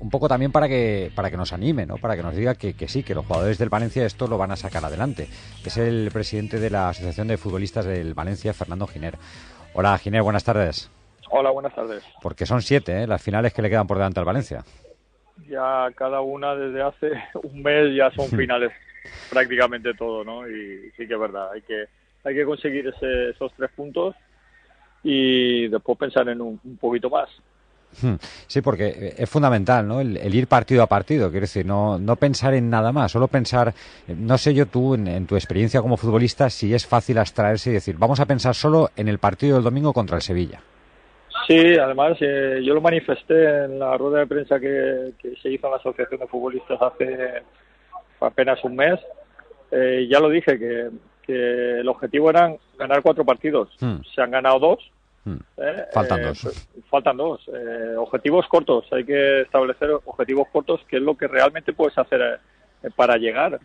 un 0.00 0.10
poco 0.10 0.26
también 0.26 0.50
para 0.50 0.66
que, 0.66 1.12
para 1.14 1.30
que 1.30 1.37
nos 1.37 1.52
anime, 1.52 1.87
¿no? 1.87 1.98
para 1.98 2.16
que 2.16 2.25
nos 2.25 2.34
diga 2.34 2.56
que, 2.56 2.75
que 2.75 2.88
sí, 2.88 3.04
que 3.04 3.14
los 3.14 3.25
jugadores 3.25 3.56
del 3.56 3.68
Valencia 3.68 4.04
esto 4.04 4.26
lo 4.26 4.37
van 4.37 4.50
a 4.50 4.56
sacar 4.56 4.84
adelante. 4.84 5.28
Es 5.64 5.76
el 5.76 6.10
presidente 6.12 6.58
de 6.58 6.70
la 6.70 6.88
Asociación 6.88 7.28
de 7.28 7.37
Futbolistas 7.37 7.84
del 7.84 8.14
Valencia, 8.14 8.52
Fernando 8.52 8.88
Giner. 8.88 9.16
Hola 9.75 9.96
Giner, 9.96 10.22
buenas 10.22 10.42
tardes. 10.42 10.90
Hola, 11.30 11.50
buenas 11.50 11.75
tardes. 11.75 12.02
Porque 12.23 12.47
son 12.47 12.62
siete 12.62 13.02
¿eh? 13.02 13.06
las 13.06 13.23
finales 13.23 13.52
que 13.52 13.62
le 13.62 13.70
quedan 13.70 13.87
por 13.87 13.99
delante 13.99 14.20
al 14.20 14.26
Valencia. 14.26 14.64
Ya 15.49 15.88
cada 15.94 16.20
una 16.20 16.54
desde 16.54 16.82
hace 16.82 17.12
un 17.42 17.62
mes 17.62 17.94
ya 17.94 18.11
son 18.11 18.28
finales 18.38 18.73
prácticamente 19.30 19.94
todo, 19.94 20.25
¿no? 20.25 20.49
Y 20.49 20.90
sí 20.97 21.06
que 21.06 21.14
es 21.14 21.20
verdad, 21.20 21.52
hay 21.52 21.62
que 21.62 21.87
hay 22.25 22.35
que 22.35 22.44
conseguir 22.44 22.87
esos 22.88 23.52
tres 23.56 23.70
puntos 23.75 24.14
y 25.02 25.68
después 25.68 25.99
pensar 25.99 26.28
en 26.28 26.40
un, 26.40 26.58
poquito 26.80 27.08
más. 27.08 27.28
Hmm. 28.02 28.16
Sí, 28.47 28.61
porque 28.61 29.14
es 29.16 29.30
fundamental, 29.30 29.87
¿no? 29.87 30.00
El, 30.00 30.35
ir 30.35 30.47
partido 30.47 30.82
a 30.82 30.87
partido, 30.87 31.30
quiero 31.30 31.44
decir, 31.44 31.64
no, 31.64 31.99
no 31.99 32.16
pensar 32.16 32.52
en 32.52 32.68
nada 32.68 32.92
más, 32.92 33.12
solo 33.12 33.28
pensar, 33.28 33.73
no 34.08 34.37
sé 34.37 34.52
yo 34.52 34.66
tú, 34.66 34.94
en, 34.94 35.26
tu 35.26 35.37
experiencia 35.37 35.80
como 35.80 35.97
futbolista, 35.97 36.50
si 36.50 36.75
es 36.75 36.87
fácil 36.87 37.18
abstraerse 37.18 37.70
y 37.70 37.75
decir, 37.75 37.97
vamos 37.97 38.20
a 38.20 38.26
pensar 38.26 38.54
solo 38.54 38.90
en 38.97 39.08
el 39.08 39.18
partido 39.18 39.54
del 39.54 39.64
domingo 39.64 39.92
contra 39.92 40.16
el 40.16 40.23
Sevilla. 40.23 40.61
Sí, 41.48 41.78
además 41.78 42.18
eh, 42.20 42.60
yo 42.62 42.74
lo 42.74 42.82
manifesté 42.82 43.64
en 43.64 43.78
la 43.78 43.96
rueda 43.96 44.18
de 44.18 44.26
prensa 44.26 44.60
que, 44.60 45.14
se 45.42 45.50
hizo 45.50 45.66
en 45.66 45.70
la 45.70 45.78
Asociación 45.78 46.20
de 46.20 46.26
Futbolistas 46.26 46.78
hace 46.82 47.42
apenas 48.20 48.62
un 48.64 48.76
mes. 48.76 49.00
Eh, 49.70 50.06
ya 50.10 50.20
lo 50.20 50.28
dije, 50.28 50.58
que, 50.58 50.90
el 51.26 51.88
objetivo 51.88 52.30
era 52.30 52.54
ganar 52.78 53.02
cuatro 53.02 53.24
partidos. 53.24 53.70
Hmm. 53.80 53.96
Se 54.14 54.20
han 54.20 54.30
ganado 54.30 54.58
dos. 54.58 54.90
Hmm. 55.24 55.36
Eh, 55.56 55.84
faltan 55.92 56.22
dos. 56.22 56.40
Pues, 56.42 56.68
faltan 56.90 57.16
dos. 57.16 57.50
objetivos 57.96 58.46
cortos. 58.48 58.86
Hay 58.92 59.04
que 59.04 59.42
establecer 59.42 59.90
objetivos 60.04 60.48
cortos, 60.52 60.82
que 60.86 60.96
es 60.96 61.02
lo 61.02 61.16
que 61.16 61.28
realmente 61.28 61.72
puedes 61.72 61.96
hacer 61.96 62.40
para 62.94 63.16
llegar. 63.16 63.58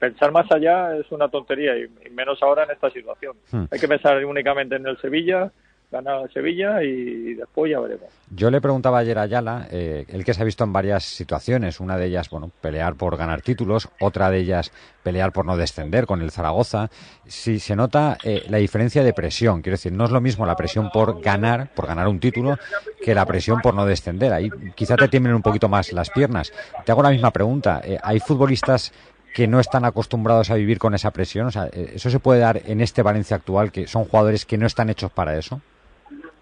pensar 0.00 0.32
más 0.32 0.50
allá 0.50 0.96
es 0.96 1.10
una 1.12 1.28
tontería 1.28 1.76
y, 1.76 1.88
menos 2.10 2.42
ahora 2.42 2.64
en 2.64 2.72
esta 2.72 2.90
situación. 2.90 3.36
Hmm. 3.52 3.64
Hay 3.70 3.78
que 3.78 3.88
pensar 3.88 4.24
únicamente 4.24 4.74
en 4.74 4.86
el 4.88 5.00
Sevilla 5.00 5.52
ganar 5.94 6.30
Sevilla 6.32 6.82
y 6.82 7.34
después 7.34 7.70
ya 7.70 7.80
veremos. 7.80 8.06
Yo 8.30 8.50
le 8.50 8.60
preguntaba 8.60 8.98
ayer 8.98 9.18
a 9.18 9.22
Ayala, 9.22 9.68
eh, 9.70 10.04
el 10.08 10.24
que 10.24 10.34
se 10.34 10.42
ha 10.42 10.44
visto 10.44 10.64
en 10.64 10.72
varias 10.72 11.04
situaciones, 11.04 11.78
una 11.78 11.96
de 11.96 12.06
ellas, 12.06 12.28
bueno, 12.30 12.50
pelear 12.60 12.96
por 12.96 13.16
ganar 13.16 13.42
títulos, 13.42 13.88
otra 14.00 14.30
de 14.30 14.38
ellas 14.38 14.72
pelear 15.02 15.32
por 15.32 15.44
no 15.44 15.56
descender 15.56 16.06
con 16.06 16.22
el 16.22 16.30
Zaragoza, 16.30 16.90
si 17.26 17.60
se 17.60 17.76
nota 17.76 18.18
eh, 18.24 18.44
la 18.48 18.58
diferencia 18.58 19.04
de 19.04 19.12
presión, 19.12 19.62
quiero 19.62 19.74
decir, 19.74 19.92
no 19.92 20.04
es 20.04 20.10
lo 20.10 20.20
mismo 20.20 20.46
la 20.46 20.56
presión 20.56 20.90
por 20.90 21.20
ganar, 21.20 21.72
por 21.74 21.86
ganar 21.86 22.08
un 22.08 22.18
título, 22.18 22.58
que 23.02 23.14
la 23.14 23.26
presión 23.26 23.60
por 23.60 23.74
no 23.74 23.86
descender. 23.86 24.32
Ahí 24.32 24.50
quizá 24.74 24.96
te 24.96 25.08
tiemblen 25.08 25.36
un 25.36 25.42
poquito 25.42 25.68
más 25.68 25.92
las 25.92 26.10
piernas. 26.10 26.52
Te 26.84 26.90
hago 26.90 27.02
la 27.02 27.10
misma 27.10 27.30
pregunta, 27.30 27.82
eh, 27.84 27.98
¿hay 28.02 28.18
futbolistas 28.18 28.92
que 29.34 29.46
no 29.46 29.60
están 29.60 29.84
acostumbrados 29.84 30.50
a 30.50 30.54
vivir 30.54 30.78
con 30.78 30.94
esa 30.94 31.10
presión? 31.10 31.46
O 31.46 31.50
sea, 31.50 31.66
¿eso 31.66 32.08
se 32.08 32.20
puede 32.20 32.40
dar 32.40 32.62
en 32.64 32.80
este 32.80 33.02
Valencia 33.02 33.36
actual, 33.36 33.70
que 33.70 33.86
son 33.86 34.04
jugadores 34.04 34.46
que 34.46 34.56
no 34.56 34.66
están 34.66 34.90
hechos 34.90 35.12
para 35.12 35.36
eso? 35.36 35.60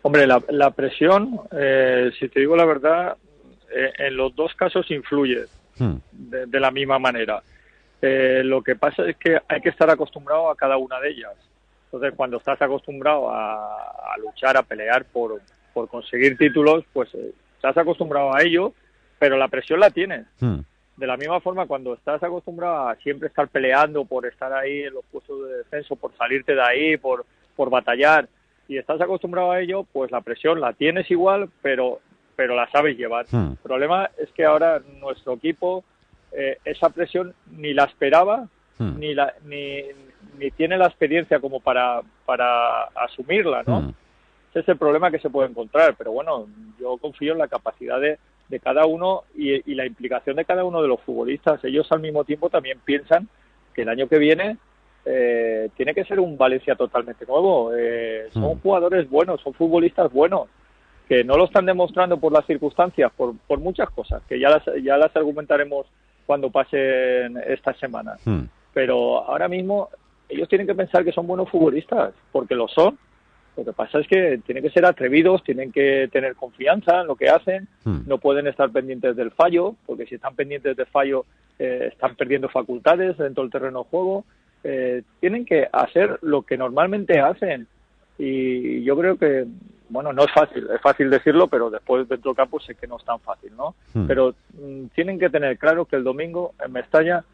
Hombre, 0.02 0.26
la, 0.26 0.70
presión, 0.72 1.40
eh, 1.52 2.10
si 2.18 2.28
te 2.28 2.40
digo 2.40 2.56
la 2.56 2.64
verdad, 2.64 3.16
eh, 3.72 3.92
en 3.98 4.16
los 4.16 4.34
dos 4.34 4.52
casos 4.54 4.90
influye 4.90 5.44
hmm. 5.78 5.94
de, 6.10 6.60
la 6.60 6.72
misma 6.72 6.98
manera. 6.98 7.40
Eh, 8.00 8.42
lo 8.44 8.62
que 8.62 8.74
pasa 8.74 9.08
es 9.08 9.16
que 9.16 9.40
hay 9.48 9.60
que 9.60 9.68
estar 9.68 9.88
acostumbrado 9.88 10.50
a 10.50 10.56
cada 10.56 10.76
una 10.76 10.98
de 10.98 11.10
ellas. 11.10 11.34
Entonces, 11.84 12.14
cuando 12.16 12.38
estás 12.38 12.60
acostumbrado 12.60 13.30
a, 13.30 14.16
luchar, 14.18 14.56
a 14.56 14.62
pelear 14.62 15.04
por, 15.04 15.40
por, 15.72 15.88
conseguir 15.88 16.36
títulos, 16.36 16.84
pues 16.92 17.10
estás 17.54 17.76
acostumbrado 17.76 18.34
a 18.34 18.42
ello, 18.42 18.72
pero 19.20 19.36
la 19.36 19.46
presión 19.46 19.78
la 19.78 19.90
tienes. 19.90 20.26
Hmm. 20.40 20.60
De 20.96 21.06
la 21.06 21.16
misma 21.16 21.40
forma, 21.40 21.66
cuando 21.66 21.94
estás 21.94 22.20
acostumbrado 22.22 22.88
a 22.88 22.96
siempre 22.96 23.28
estar 23.28 23.46
peleando 23.46 24.04
por 24.04 24.26
estar 24.26 24.52
ahí 24.52 24.82
en 24.82 24.94
los 24.94 25.04
puestos 25.04 25.48
de 25.48 25.58
descenso, 25.58 25.94
por 25.94 26.14
salirte 26.16 26.56
de 26.56 26.62
ahí, 26.62 26.96
por, 26.96 27.24
por 27.54 27.70
batallar, 27.70 28.28
si 28.72 28.78
estás 28.78 28.98
acostumbrado 29.02 29.52
a 29.52 29.60
ello, 29.60 29.84
pues 29.92 30.10
la 30.10 30.22
presión 30.22 30.58
la 30.58 30.72
tienes 30.72 31.10
igual, 31.10 31.50
pero, 31.60 32.00
pero 32.36 32.56
la 32.56 32.70
sabes 32.70 32.96
llevar. 32.96 33.26
Hmm. 33.30 33.50
El 33.50 33.56
problema 33.58 34.08
es 34.16 34.30
que 34.32 34.46
ahora 34.46 34.80
nuestro 34.98 35.34
equipo 35.34 35.84
eh, 36.32 36.56
esa 36.64 36.88
presión 36.88 37.34
ni 37.50 37.74
la 37.74 37.84
esperaba, 37.84 38.48
hmm. 38.78 38.98
ni, 38.98 39.14
la, 39.14 39.34
ni, 39.44 39.82
ni, 40.38 40.50
tiene 40.52 40.78
la 40.78 40.86
experiencia 40.86 41.38
como 41.38 41.60
para, 41.60 42.00
para 42.24 42.84
asumirla, 42.84 43.62
¿no? 43.66 43.82
Hmm. 43.82 43.94
Ese 44.50 44.60
es 44.60 44.68
el 44.70 44.78
problema 44.78 45.10
que 45.10 45.18
se 45.18 45.28
puede 45.28 45.50
encontrar, 45.50 45.94
pero 45.98 46.12
bueno, 46.12 46.46
yo 46.80 46.96
confío 46.96 47.32
en 47.32 47.38
la 47.38 47.48
capacidad 47.48 48.00
de, 48.00 48.18
de 48.48 48.60
cada 48.60 48.86
uno 48.86 49.24
y, 49.34 49.70
y 49.70 49.74
la 49.74 49.84
implicación 49.84 50.36
de 50.36 50.46
cada 50.46 50.64
uno 50.64 50.80
de 50.80 50.88
los 50.88 51.00
futbolistas. 51.02 51.62
Ellos 51.62 51.92
al 51.92 52.00
mismo 52.00 52.24
tiempo 52.24 52.48
también 52.48 52.78
piensan 52.82 53.28
que 53.74 53.82
el 53.82 53.90
año 53.90 54.08
que 54.08 54.18
viene 54.18 54.56
eh, 55.04 55.68
tiene 55.76 55.94
que 55.94 56.04
ser 56.04 56.20
un 56.20 56.36
Valencia 56.36 56.74
totalmente 56.74 57.26
nuevo. 57.26 57.72
Eh, 57.74 58.28
son 58.32 58.56
hmm. 58.56 58.60
jugadores 58.60 59.10
buenos, 59.10 59.40
son 59.40 59.54
futbolistas 59.54 60.12
buenos, 60.12 60.48
que 61.08 61.24
no 61.24 61.36
lo 61.36 61.44
están 61.44 61.66
demostrando 61.66 62.18
por 62.18 62.32
las 62.32 62.46
circunstancias, 62.46 63.10
por, 63.16 63.36
por 63.46 63.58
muchas 63.58 63.90
cosas, 63.90 64.22
que 64.28 64.38
ya 64.38 64.48
las, 64.48 64.62
ya 64.82 64.96
las 64.96 65.14
argumentaremos 65.16 65.86
cuando 66.26 66.50
pasen 66.50 67.36
estas 67.46 67.76
semanas. 67.78 68.20
Hmm. 68.24 68.44
Pero 68.72 69.24
ahora 69.24 69.48
mismo 69.48 69.88
ellos 70.28 70.48
tienen 70.48 70.66
que 70.66 70.74
pensar 70.74 71.04
que 71.04 71.12
son 71.12 71.26
buenos 71.26 71.50
futbolistas, 71.50 72.14
porque 72.30 72.54
lo 72.54 72.68
son. 72.68 72.98
Lo 73.54 73.66
que 73.66 73.72
pasa 73.74 73.98
es 73.98 74.08
que 74.08 74.40
tienen 74.46 74.62
que 74.62 74.70
ser 74.70 74.86
atrevidos, 74.86 75.44
tienen 75.44 75.72
que 75.72 76.08
tener 76.10 76.36
confianza 76.36 77.02
en 77.02 77.06
lo 77.08 77.16
que 77.16 77.28
hacen, 77.28 77.68
hmm. 77.84 78.02
no 78.06 78.18
pueden 78.18 78.46
estar 78.46 78.70
pendientes 78.70 79.16
del 79.16 79.32
fallo, 79.32 79.74
porque 79.84 80.06
si 80.06 80.14
están 80.14 80.34
pendientes 80.36 80.76
del 80.76 80.86
fallo 80.86 81.26
eh, 81.58 81.90
están 81.92 82.14
perdiendo 82.14 82.48
facultades 82.48 83.18
dentro 83.18 83.42
del 83.42 83.52
terreno 83.52 83.80
de 83.80 83.90
juego 83.90 84.24
eh, 84.64 85.02
tienen 85.20 85.44
que 85.44 85.68
hacer 85.72 86.18
lo 86.22 86.42
que 86.42 86.56
normalmente 86.56 87.20
hacen. 87.20 87.66
Y 88.18 88.82
yo 88.84 88.96
creo 88.96 89.16
que, 89.16 89.46
bueno, 89.88 90.12
no 90.12 90.24
es 90.24 90.32
fácil, 90.32 90.68
es 90.72 90.80
fácil 90.80 91.10
decirlo, 91.10 91.48
pero 91.48 91.70
después 91.70 92.08
dentro 92.08 92.30
del 92.30 92.36
campo 92.36 92.60
sé 92.60 92.74
que 92.74 92.86
no 92.86 92.96
es 92.96 93.04
tan 93.04 93.20
fácil, 93.20 93.56
¿no? 93.56 93.74
Hmm. 93.94 94.06
Pero 94.06 94.34
mm, 94.54 94.86
tienen 94.94 95.18
que 95.18 95.30
tener 95.30 95.58
claro 95.58 95.86
que 95.86 95.96
el 95.96 96.04
domingo 96.04 96.54
en 96.64 96.72
Mestalla 96.72 97.24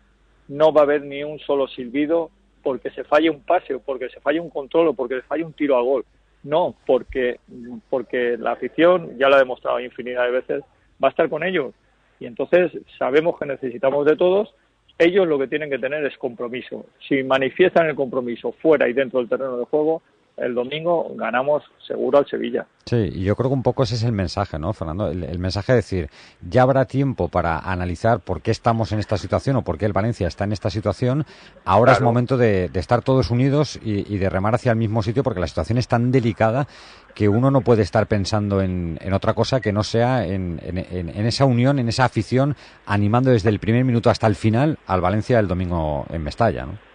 no 0.49 0.73
va 0.73 0.83
a 0.83 0.85
haber 0.85 1.03
ni 1.03 1.23
un 1.23 1.39
solo 1.41 1.69
silbido 1.69 2.31
porque 2.63 2.91
se 2.91 3.05
falle 3.05 3.31
un 3.31 3.41
pase 3.41 3.75
o 3.75 3.81
porque 3.81 4.09
se 4.09 4.21
falle 4.21 4.41
un 4.41 4.51
control 4.51 4.89
o 4.89 4.95
porque 4.95 5.17
se 5.17 5.23
falle 5.23 5.45
un 5.45 5.53
tiro 5.53 5.77
a 5.77 5.83
gol. 5.83 6.05
No, 6.43 6.75
porque, 6.87 7.41
porque 7.91 8.37
la 8.39 8.53
afición, 8.53 9.19
ya 9.19 9.29
lo 9.29 9.35
ha 9.35 9.39
demostrado 9.39 9.81
infinidad 9.81 10.25
de 10.25 10.31
veces, 10.31 10.63
va 11.03 11.09
a 11.09 11.11
estar 11.11 11.29
con 11.29 11.43
ellos. 11.43 11.75
Y 12.21 12.27
entonces 12.27 12.73
sabemos 12.99 13.39
que 13.39 13.47
necesitamos 13.47 14.07
de 14.07 14.17
todos 14.17 14.55
ellos 14.99 15.27
lo 15.29 15.39
que 15.39 15.47
tienen 15.47 15.71
que 15.71 15.79
tener 15.79 16.05
es 16.05 16.19
compromiso. 16.19 16.87
Si 17.09 17.23
manifiestan 17.23 17.87
el 17.87 17.95
compromiso 17.95 18.53
fuera 18.53 18.89
y 18.89 18.93
dentro 18.93 19.21
del 19.21 19.29
terreno 19.29 19.57
de 19.57 19.65
juego, 19.65 20.03
el 20.41 20.55
domingo 20.55 21.13
ganamos 21.17 21.63
seguro 21.87 22.19
al 22.19 22.27
Sevilla. 22.27 22.67
Sí, 22.85 23.11
y 23.15 23.25
yo 23.25 23.37
creo 23.37 23.51
que 23.51 23.55
un 23.55 23.63
poco 23.63 23.83
ese 23.83 23.97
es 23.97 24.03
el 24.03 24.13
mensaje, 24.13 24.59
¿no, 24.59 24.73
Fernando? 24.73 25.09
El, 25.09 25.39
mensaje 25.39 25.73
de 25.73 25.77
decir, 25.77 26.11
ya 26.49 26.63
habrá 26.63 26.87
tiempo 26.87 27.29
para 27.29 27.59
analizar 27.59 28.21
por 28.21 28.41
qué 28.41 28.51
estamos 28.51 28.93
en 28.93 28.99
esta 28.99 29.19
situación 29.19 29.57
o 29.57 29.63
por 29.63 29.79
qué 29.79 29.87
el 29.87 29.93
Valencia 29.93 30.27
está 30.27 30.45
en 30.45 30.53
esta 30.53 30.71
situación. 30.71 31.27
Ahora 31.65 31.93
es 31.93 32.01
momento 32.01 32.37
de, 32.37 32.71
estar 32.75 33.03
todos 33.03 33.31
unidos 33.31 33.79
y, 33.83 34.17
de 34.17 34.31
remar 34.31 34.55
hacia 34.55 34.73
el 34.73 34.79
mismo 34.79 35.03
sitio 35.03 35.23
porque 35.23 35.41
la 35.41 35.49
situación 35.49 35.79
es 35.79 35.89
tan 35.89 36.11
delicada 36.11 36.67
que 37.15 37.29
uno 37.29 37.51
no 37.51 37.61
puede 37.61 37.83
estar 37.83 38.07
pensando 38.07 38.63
en, 38.63 38.99
otra 39.13 39.35
cosa 39.35 39.61
que 39.61 39.73
no 39.73 39.83
sea 39.83 40.25
en, 40.25 40.61
esa 41.27 41.45
unión, 41.45 41.79
en 41.79 41.89
esa 41.89 42.05
afición, 42.05 42.57
animando 42.87 43.31
desde 43.31 43.51
el 43.51 43.59
primer 43.59 43.85
minuto 43.85 44.09
hasta 44.09 44.27
el 44.27 44.35
final 44.35 44.79
al 44.87 45.01
Valencia 45.01 45.39
el 45.39 45.49
domingo 45.49 46.07
en 46.11 46.23
Mestalla, 46.23 46.67
¿no? 46.67 46.88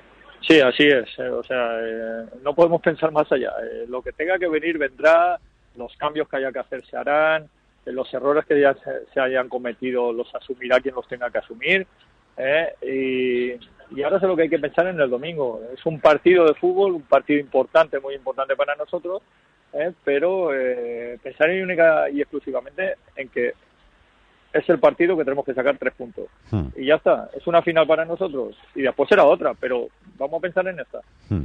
Sí, 0.47 0.59
así 0.59 0.83
es. 0.83 1.07
Eh, 1.17 1.29
o 1.29 1.43
sea, 1.43 1.79
eh, 1.81 2.25
no 2.43 2.53
podemos 2.53 2.81
pensar 2.81 3.11
más 3.11 3.31
allá. 3.31 3.53
Eh, 3.63 3.85
lo 3.87 4.01
que 4.01 4.11
tenga 4.11 4.37
que 4.37 4.47
venir 4.47 4.77
vendrá, 4.77 5.39
los 5.77 5.95
cambios 5.95 6.27
que 6.27 6.37
haya 6.37 6.51
que 6.51 6.59
hacer 6.59 6.85
se 6.85 6.97
harán, 6.97 7.47
los 7.85 8.13
errores 8.13 8.45
que 8.45 8.59
ya 8.59 8.75
se, 9.13 9.19
hayan 9.19 9.49
cometido 9.49 10.13
los 10.13 10.33
asumirá 10.35 10.79
quien 10.79 10.95
los 10.95 11.07
tenga 11.07 11.29
que 11.29 11.37
asumir. 11.39 11.87
Y, 12.81 13.51
y, 13.51 14.03
ahora 14.03 14.17
es 14.17 14.23
lo 14.23 14.35
que 14.35 14.43
hay 14.43 14.49
que 14.49 14.59
pensar 14.59 14.87
en 14.87 14.99
el 14.99 15.09
domingo. 15.09 15.61
Es 15.73 15.85
un 15.85 15.99
partido 15.99 16.45
de 16.45 16.55
fútbol, 16.55 16.93
un 16.93 17.03
partido 17.03 17.39
importante, 17.39 17.99
muy 17.99 18.15
importante 18.15 18.55
para 18.55 18.75
nosotros, 18.75 19.21
pero 20.03 20.49
pensar 21.21 21.49
única 21.49 22.09
y 22.09 22.21
exclusivamente 22.21 22.95
en 23.15 23.29
que 23.29 23.53
es 24.53 24.69
el 24.69 24.79
partido 24.79 25.17
que 25.17 25.23
tenemos 25.23 25.43
que 25.43 25.53
sacar 25.53 25.77
tres 25.77 25.93
puntos. 25.95 26.25
Hmm. 26.51 26.67
Y 26.75 26.85
ya 26.85 26.95
está, 26.95 27.29
es 27.35 27.45
una 27.47 27.61
final 27.63 27.87
para 27.87 28.05
nosotros 28.05 28.55
y 28.75 28.83
después 28.83 29.09
será 29.09 29.25
otra, 29.25 29.53
pero 29.59 29.87
vamos 30.17 30.37
a 30.37 30.41
pensar 30.41 30.67
en 30.67 30.79
esta. 30.79 30.99
Hmm. 31.29 31.43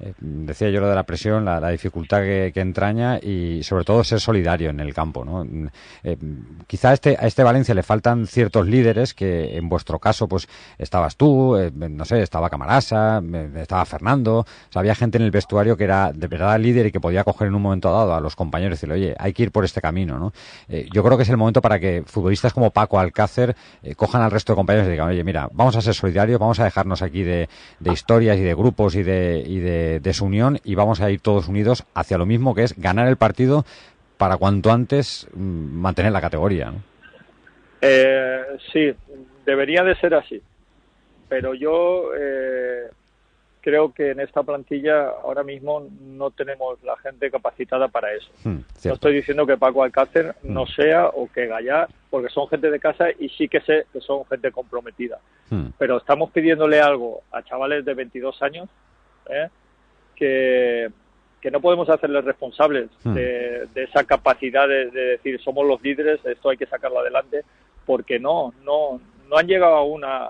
Eh, 0.00 0.12
decía 0.18 0.68
yo 0.68 0.80
lo 0.80 0.88
de 0.88 0.94
la 0.94 1.04
presión, 1.04 1.44
la, 1.46 1.70
dificultad 1.70 2.20
que, 2.20 2.52
entraña 2.60 3.18
y 3.18 3.62
sobre 3.62 3.84
todo 3.84 4.04
ser 4.04 4.20
solidario 4.20 4.68
en 4.68 4.80
el 4.80 4.92
campo. 4.92 5.24
¿no? 5.24 5.46
Eh, 6.04 6.16
quizá 6.66 6.90
a 6.90 6.92
este, 6.92 7.16
a 7.18 7.26
este 7.26 7.42
Valencia 7.42 7.74
le 7.74 7.82
faltan 7.82 8.26
ciertos 8.26 8.66
líderes 8.66 9.14
que 9.14 9.56
en 9.56 9.68
vuestro 9.70 9.98
caso 9.98 10.28
pues 10.28 10.46
estabas 10.78 11.16
tú, 11.16 11.56
eh, 11.56 11.70
no 11.72 12.04
sé, 12.04 12.20
estaba 12.20 12.50
Camarasa, 12.50 13.22
estaba 13.56 13.84
Fernando, 13.86 14.44
había 14.74 14.94
gente 14.94 15.16
en 15.16 15.24
el 15.24 15.30
vestuario 15.30 15.76
que 15.76 15.84
era 15.84 16.12
de 16.12 16.26
verdad 16.26 16.58
líder 16.60 16.86
y 16.86 16.92
que 16.92 17.00
podía 17.00 17.24
coger 17.24 17.48
en 17.48 17.54
un 17.54 17.62
momento 17.62 17.90
dado 17.90 18.14
a 18.14 18.20
los 18.20 18.36
compañeros 18.36 18.72
y 18.72 18.76
decirle, 18.76 18.94
oye, 18.94 19.16
hay 19.18 19.32
que 19.32 19.44
ir 19.44 19.50
por 19.50 19.64
este 19.64 19.80
camino. 19.80 20.18
¿no? 20.18 20.32
yo 20.92 21.02
creo 21.02 21.16
que 21.16 21.22
es 21.22 21.28
el 21.30 21.36
momento 21.36 21.62
para 21.62 21.78
que 21.78 22.02
futbolistas 22.04 22.49
como 22.52 22.70
Paco 22.70 22.98
Alcácer 22.98 23.54
eh, 23.82 23.94
cojan 23.94 24.22
al 24.22 24.30
resto 24.30 24.52
de 24.52 24.56
compañeros 24.56 24.88
y 24.88 24.92
digan, 24.92 25.08
oye, 25.08 25.24
mira, 25.24 25.48
vamos 25.52 25.76
a 25.76 25.80
ser 25.80 25.94
solidarios, 25.94 26.38
vamos 26.38 26.60
a 26.60 26.64
dejarnos 26.64 27.02
aquí 27.02 27.22
de, 27.22 27.48
historias 27.84 28.38
y 28.38 28.42
de 28.42 28.54
grupos 28.54 28.94
y 28.94 29.02
de, 29.02 30.00
desunión 30.02 30.58
y 30.64 30.74
vamos 30.74 31.00
a 31.00 31.10
ir 31.10 31.20
todos 31.20 31.48
unidos 31.48 31.84
hacia 31.94 32.18
lo 32.18 32.26
mismo 32.26 32.54
que 32.54 32.64
es 32.64 32.78
ganar 32.78 33.08
el 33.08 33.16
partido 33.16 33.64
para 34.16 34.36
cuanto 34.36 34.70
antes 34.70 35.26
mm, 35.34 35.40
mantener 35.40 36.12
la 36.12 36.20
categoría. 36.20 36.72
Eh, 37.80 38.42
sí, 38.72 38.92
debería 39.46 39.82
de 39.82 39.96
ser 39.96 40.14
así. 40.14 40.42
Pero 41.28 41.54
yo 41.54 42.10
eh, 42.18 42.90
creo 43.60 43.92
que 43.92 44.10
en 44.10 44.20
esta 44.20 44.42
plantilla 44.42 45.08
ahora 45.22 45.42
mismo 45.42 45.86
no 46.00 46.30
tenemos 46.30 46.82
la 46.82 46.96
gente 46.96 47.30
capacitada 47.30 47.88
para 47.88 48.12
eso. 48.12 48.30
Hmm, 48.44 48.60
no 48.84 48.94
estoy 48.94 49.14
diciendo 49.14 49.46
que 49.46 49.56
Paco 49.56 49.82
Alcácer 49.82 50.34
hmm. 50.42 50.52
no 50.52 50.66
sea 50.66 51.08
o 51.08 51.30
que 51.30 51.46
Gallar, 51.46 51.88
porque 52.08 52.30
son 52.30 52.48
gente 52.48 52.70
de 52.70 52.80
casa 52.80 53.06
y 53.18 53.28
sí 53.30 53.48
que 53.48 53.60
sé 53.60 53.86
que 53.92 54.00
son 54.00 54.24
gente 54.26 54.50
comprometida. 54.50 55.18
Hmm. 55.50 55.68
Pero 55.78 55.98
estamos 55.98 56.30
pidiéndole 56.30 56.80
algo 56.80 57.22
a 57.32 57.42
chavales 57.42 57.84
de 57.84 57.94
22 57.94 58.42
años 58.42 58.68
¿eh? 59.28 59.48
que, 60.16 60.90
que 61.40 61.50
no 61.50 61.60
podemos 61.60 61.88
hacerles 61.88 62.24
responsables 62.24 62.88
de, 63.04 63.68
esa 63.74 64.04
capacidad 64.04 64.66
de, 64.68 64.90
decir 64.90 65.40
somos 65.40 65.66
los 65.66 65.82
líderes, 65.82 66.24
esto 66.24 66.50
hay 66.50 66.56
que 66.56 66.66
sacarlo 66.66 67.00
adelante, 67.00 67.42
porque 67.86 68.18
no, 68.18 68.54
no, 68.64 69.00
no 69.28 69.36
han 69.36 69.46
llegado 69.46 69.74
aún 69.74 70.04
a, 70.04 70.28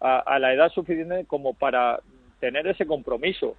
a, 0.00 0.18
a 0.18 0.38
la 0.38 0.52
edad 0.52 0.70
suficiente 0.70 1.24
como 1.26 1.54
para 1.54 2.00
tener 2.40 2.66
ese 2.66 2.86
compromiso. 2.86 3.56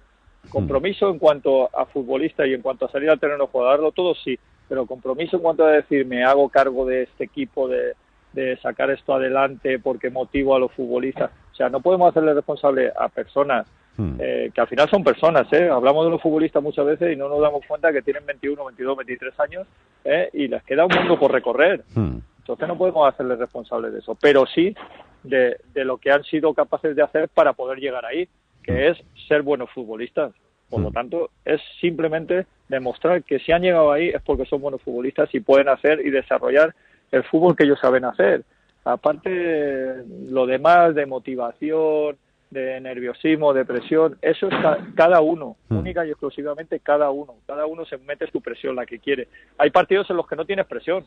Compromiso 0.48 1.10
en 1.10 1.18
cuanto 1.18 1.68
a 1.76 1.84
futbolista 1.86 2.46
y 2.46 2.54
en 2.54 2.62
cuanto 2.62 2.86
a 2.86 2.90
salir 2.90 3.10
al 3.10 3.20
terreno 3.20 3.46
jugarlo 3.46 3.92
todo 3.92 4.14
sí, 4.14 4.38
pero 4.68 4.86
compromiso 4.86 5.36
en 5.36 5.42
cuanto 5.42 5.64
a 5.64 5.72
decir 5.72 6.06
me 6.06 6.24
hago 6.24 6.48
cargo 6.48 6.86
de 6.86 7.02
este 7.02 7.24
equipo, 7.24 7.68
de, 7.68 7.92
de 8.32 8.56
sacar 8.58 8.90
esto 8.90 9.14
adelante 9.14 9.78
porque 9.78 10.10
motivo 10.10 10.54
a 10.54 10.58
los 10.58 10.72
futbolistas. 10.72 11.30
O 11.52 11.54
sea, 11.54 11.68
no 11.68 11.80
podemos 11.80 12.10
hacerle 12.10 12.34
responsable 12.34 12.92
a 12.96 13.08
personas 13.08 13.66
hmm. 13.96 14.14
eh, 14.18 14.50
que 14.54 14.60
al 14.60 14.68
final 14.68 14.88
son 14.88 15.04
personas. 15.04 15.52
¿eh? 15.52 15.68
Hablamos 15.68 16.04
de 16.04 16.12
los 16.12 16.22
futbolistas 16.22 16.62
muchas 16.62 16.86
veces 16.86 17.12
y 17.12 17.16
no 17.16 17.28
nos 17.28 17.40
damos 17.40 17.64
cuenta 17.66 17.92
que 17.92 18.02
tienen 18.02 18.24
21, 18.24 18.64
22, 18.64 18.96
23 18.96 19.40
años 19.40 19.66
¿eh? 20.04 20.30
y 20.32 20.48
les 20.48 20.62
queda 20.62 20.86
un 20.86 20.94
mundo 20.96 21.18
por 21.18 21.32
recorrer. 21.32 21.84
Hmm. 21.94 22.18
Entonces 22.38 22.66
no 22.66 22.78
podemos 22.78 23.06
hacerles 23.06 23.38
responsable 23.38 23.90
de 23.90 23.98
eso, 23.98 24.16
pero 24.20 24.46
sí 24.46 24.74
de, 25.22 25.58
de 25.74 25.84
lo 25.84 25.98
que 25.98 26.10
han 26.10 26.24
sido 26.24 26.54
capaces 26.54 26.96
de 26.96 27.02
hacer 27.02 27.28
para 27.28 27.52
poder 27.52 27.78
llegar 27.78 28.04
ahí 28.06 28.28
que 28.70 28.88
es 28.88 28.98
ser 29.28 29.42
buenos 29.42 29.70
futbolistas. 29.70 30.32
Por 30.68 30.80
lo 30.80 30.90
mm. 30.90 30.92
tanto, 30.92 31.30
es 31.44 31.60
simplemente 31.80 32.46
demostrar 32.68 33.24
que 33.24 33.40
si 33.40 33.52
han 33.52 33.62
llegado 33.62 33.90
ahí 33.90 34.08
es 34.08 34.22
porque 34.22 34.46
son 34.46 34.60
buenos 34.60 34.80
futbolistas 34.82 35.34
y 35.34 35.40
pueden 35.40 35.68
hacer 35.68 36.00
y 36.00 36.10
desarrollar 36.10 36.74
el 37.10 37.24
fútbol 37.24 37.56
que 37.56 37.64
ellos 37.64 37.80
saben 37.80 38.04
hacer. 38.04 38.44
Aparte, 38.84 40.04
lo 40.28 40.46
demás 40.46 40.94
de 40.94 41.06
motivación, 41.06 42.16
de 42.50 42.80
nerviosismo, 42.80 43.52
de 43.52 43.64
presión, 43.64 44.16
eso 44.22 44.48
es 44.48 44.54
cada 44.94 45.20
uno, 45.20 45.56
mm. 45.68 45.76
única 45.76 46.06
y 46.06 46.10
exclusivamente 46.10 46.80
cada 46.80 47.10
uno. 47.10 47.34
Cada 47.46 47.66
uno 47.66 47.84
se 47.84 47.98
mete 47.98 48.30
su 48.30 48.40
presión, 48.40 48.76
la 48.76 48.86
que 48.86 49.00
quiere. 49.00 49.28
Hay 49.58 49.70
partidos 49.70 50.08
en 50.10 50.16
los 50.16 50.26
que 50.26 50.36
no 50.36 50.44
tienes 50.44 50.66
presión 50.66 51.04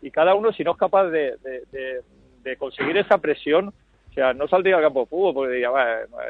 y 0.00 0.10
cada 0.10 0.34
uno, 0.34 0.52
si 0.52 0.64
no 0.64 0.72
es 0.72 0.78
capaz 0.78 1.08
de, 1.08 1.36
de 2.42 2.56
conseguir 2.56 2.96
esa 2.96 3.18
presión, 3.18 3.72
sea, 4.18 4.34
no 4.34 4.48
saldría 4.48 4.76
al 4.76 4.82
campo 4.82 5.00
de 5.00 5.06
fútbol 5.06 5.34
porque 5.34 5.52
diría, 5.52 5.70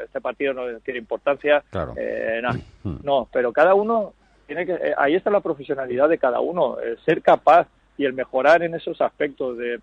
este 0.03 0.21
partido 0.21 0.53
no 0.53 0.79
tiene 0.79 0.99
importancia, 0.99 1.63
eh, 1.97 2.41
mm. 2.83 2.97
no, 3.03 3.27
pero 3.31 3.51
cada 3.51 3.73
uno 3.73 4.13
tiene 4.45 4.65
que, 4.65 4.73
eh, 4.73 4.93
ahí 4.97 5.15
está 5.15 5.31
la 5.31 5.41
profesionalidad 5.41 6.07
de 6.07 6.19
cada 6.19 6.39
uno, 6.39 6.79
el 6.79 6.99
ser 6.99 7.21
capaz 7.21 7.67
y 7.97 8.05
el 8.05 8.13
mejorar 8.13 8.61
en 8.63 8.75
esos 8.75 9.01
aspectos 9.01 9.57
de, 9.57 9.79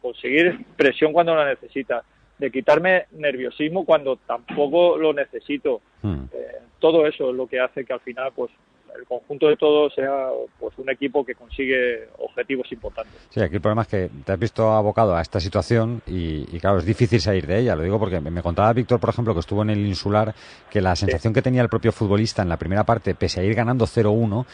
conseguir 0.00 0.64
presión 0.76 1.12
cuando 1.12 1.34
la 1.34 1.46
necesita, 1.46 2.02
de 2.38 2.50
quitarme 2.50 3.06
nerviosismo 3.12 3.84
cuando 3.84 4.16
tampoco 4.16 4.96
lo 4.96 5.12
necesito. 5.12 5.80
Mm. 6.02 6.24
Eh, 6.32 6.56
todo 6.78 7.06
eso 7.06 7.30
es 7.30 7.36
lo 7.36 7.46
que 7.46 7.60
hace 7.60 7.84
que 7.84 7.92
al 7.92 8.00
final 8.00 8.32
pues 8.34 8.50
el 8.96 9.04
conjunto 9.06 9.48
de 9.48 9.56
todo 9.56 9.90
sea 9.90 10.28
pues 10.58 10.76
un 10.78 10.90
equipo 10.90 11.24
que 11.24 11.34
consigue 11.34 12.08
objetivos 12.18 12.70
importantes. 12.72 13.14
Sí, 13.30 13.40
aquí 13.40 13.56
el 13.56 13.60
problema 13.60 13.82
es 13.82 13.88
que 13.88 14.10
te 14.24 14.32
has 14.32 14.38
visto 14.38 14.70
abocado 14.70 15.14
a 15.16 15.22
esta 15.22 15.40
situación 15.40 16.02
y, 16.06 16.44
claro, 16.60 16.78
es 16.78 16.84
difícil 16.84 17.20
salir 17.20 17.46
de 17.46 17.58
ella. 17.60 17.76
Lo 17.76 17.82
digo 17.82 17.98
porque 17.98 18.20
me 18.20 18.42
contaba 18.42 18.72
Víctor, 18.72 19.00
por 19.00 19.10
ejemplo, 19.10 19.34
que 19.34 19.40
estuvo 19.40 19.62
en 19.62 19.70
el 19.70 19.86
insular, 19.86 20.34
que 20.70 20.80
la 20.80 20.96
sensación 20.96 21.32
que 21.32 21.42
tenía 21.42 21.62
el 21.62 21.68
propio 21.68 21.92
futbolista 21.92 22.42
en 22.42 22.48
la 22.48 22.56
primera 22.56 22.84
parte, 22.84 23.14
pese 23.14 23.40
a 23.40 23.44
ir 23.44 23.54
ganando 23.54 23.86
0-1, 23.86 24.46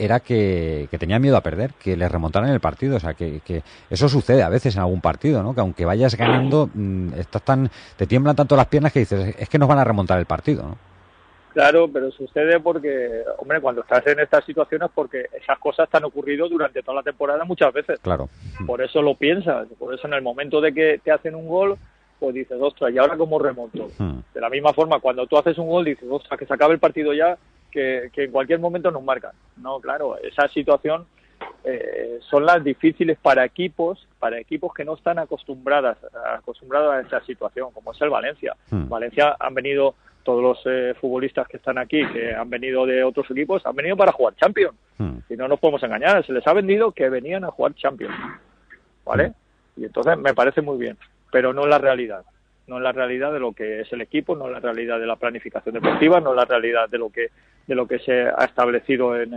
era 0.00 0.20
que, 0.20 0.88
tenía 0.98 1.18
miedo 1.18 1.36
a 1.36 1.42
perder, 1.42 1.74
que 1.74 1.96
le 1.96 2.08
remontaran 2.08 2.50
el 2.50 2.60
partido. 2.60 2.96
O 2.96 3.00
sea, 3.00 3.14
que, 3.14 3.62
eso 3.90 4.08
sucede 4.08 4.42
a 4.42 4.48
veces 4.48 4.74
en 4.74 4.80
algún 4.80 5.00
partido, 5.00 5.42
¿no? 5.42 5.54
Que 5.54 5.60
aunque 5.60 5.84
vayas 5.84 6.16
ganando, 6.16 6.70
mm, 6.72 7.14
estás 7.14 7.42
tan, 7.42 7.70
te 7.96 8.06
tiemblan 8.06 8.34
tanto 8.34 8.56
las 8.56 8.66
piernas 8.66 8.92
que 8.92 9.00
dices, 9.00 9.34
es 9.38 9.48
que 9.48 9.58
nos 9.58 9.68
van 9.68 9.78
a 9.78 9.84
remontar 9.84 10.18
el 10.18 10.26
partido, 10.26 10.62
¿no? 10.62 10.89
Claro, 11.52 11.88
pero 11.92 12.10
sucede 12.12 12.60
porque, 12.60 13.22
hombre, 13.38 13.60
cuando 13.60 13.82
estás 13.82 14.06
en 14.06 14.20
estas 14.20 14.44
situaciones, 14.44 14.88
porque 14.94 15.26
esas 15.32 15.58
cosas 15.58 15.88
te 15.88 15.96
han 15.96 16.04
ocurrido 16.04 16.48
durante 16.48 16.82
toda 16.82 16.96
la 16.96 17.02
temporada 17.02 17.44
muchas 17.44 17.72
veces. 17.72 17.98
Claro. 18.00 18.28
Por 18.66 18.82
eso 18.82 19.02
lo 19.02 19.14
piensas, 19.14 19.66
por 19.78 19.92
eso 19.94 20.06
en 20.06 20.14
el 20.14 20.22
momento 20.22 20.60
de 20.60 20.72
que 20.72 21.00
te 21.02 21.10
hacen 21.10 21.34
un 21.34 21.48
gol, 21.48 21.76
pues 22.20 22.34
dices, 22.34 22.56
ostras, 22.60 22.92
¿y 22.92 22.98
ahora 22.98 23.16
cómo 23.16 23.38
remonto? 23.38 23.88
Hmm. 23.98 24.20
De 24.32 24.40
la 24.40 24.50
misma 24.50 24.72
forma, 24.72 25.00
cuando 25.00 25.26
tú 25.26 25.38
haces 25.38 25.58
un 25.58 25.68
gol, 25.68 25.84
dices, 25.84 26.06
ostras, 26.08 26.38
que 26.38 26.46
se 26.46 26.54
acabe 26.54 26.74
el 26.74 26.80
partido 26.80 27.12
ya, 27.12 27.36
que, 27.70 28.10
en 28.14 28.30
cualquier 28.30 28.60
momento 28.60 28.90
nos 28.90 29.02
marcan. 29.02 29.32
No, 29.56 29.80
claro, 29.80 30.18
esa 30.18 30.46
situación 30.48 31.06
eh, 31.64 32.18
son 32.28 32.44
las 32.44 32.62
difíciles 32.62 33.18
para 33.18 33.44
equipos, 33.44 34.06
para 34.18 34.38
equipos 34.38 34.74
que 34.74 34.84
no 34.84 34.94
están 34.94 35.18
acostumbradas, 35.18 35.96
acostumbrados 36.36 36.92
a 36.92 37.00
esa 37.00 37.24
situación, 37.24 37.72
como 37.72 37.92
es 37.92 38.00
el 38.02 38.10
Valencia. 38.10 38.54
Hmm. 38.70 38.88
Valencia 38.88 39.34
han 39.40 39.54
venido 39.54 39.94
todos 40.22 40.42
los 40.42 40.60
eh, 40.66 40.94
futbolistas 41.00 41.48
que 41.48 41.56
están 41.56 41.78
aquí, 41.78 42.06
que 42.12 42.34
han 42.34 42.48
venido 42.48 42.86
de 42.86 43.02
otros 43.04 43.30
equipos, 43.30 43.64
han 43.64 43.74
venido 43.74 43.96
para 43.96 44.12
jugar 44.12 44.34
Champions. 44.36 44.76
Hmm. 44.98 45.18
Y 45.28 45.36
no 45.36 45.48
nos 45.48 45.58
podemos 45.58 45.82
engañar, 45.82 46.24
se 46.24 46.32
les 46.32 46.46
ha 46.46 46.52
vendido 46.52 46.92
que 46.92 47.08
venían 47.08 47.44
a 47.44 47.50
jugar 47.50 47.74
Champions. 47.74 48.14
¿Vale? 49.04 49.28
Hmm. 49.28 49.80
Y 49.82 49.84
entonces 49.84 50.18
me 50.18 50.34
parece 50.34 50.60
muy 50.60 50.78
bien, 50.78 50.96
pero 51.30 51.52
no 51.52 51.62
es 51.62 51.68
la 51.68 51.78
realidad. 51.78 52.24
No 52.66 52.76
es 52.76 52.82
la 52.82 52.92
realidad 52.92 53.32
de 53.32 53.40
lo 53.40 53.52
que 53.52 53.80
es 53.80 53.92
el 53.92 54.00
equipo, 54.00 54.36
no 54.36 54.46
es 54.46 54.52
la 54.52 54.60
realidad 54.60 55.00
de 55.00 55.06
la 55.06 55.16
planificación 55.16 55.74
deportiva, 55.74 56.20
no 56.20 56.30
es 56.30 56.36
la 56.36 56.44
realidad 56.44 56.88
de 56.88 56.98
lo 56.98 57.10
que 57.10 57.28
de 57.66 57.74
lo 57.76 57.86
que 57.86 58.00
se 58.00 58.22
ha 58.22 58.44
establecido 58.44 59.16
en, 59.16 59.32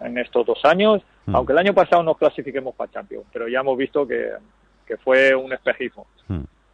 en, 0.00 0.18
estos 0.18 0.44
dos 0.44 0.62
años, 0.64 1.02
hmm. 1.24 1.34
aunque 1.34 1.52
el 1.52 1.58
año 1.58 1.72
pasado 1.72 2.02
nos 2.02 2.18
clasifiquemos 2.18 2.74
para 2.74 2.90
Champions, 2.90 3.24
pero 3.32 3.48
ya 3.48 3.60
hemos 3.60 3.78
visto 3.78 4.06
que, 4.06 4.32
que 4.86 4.98
fue 4.98 5.34
un 5.34 5.52
espejismo. 5.52 6.06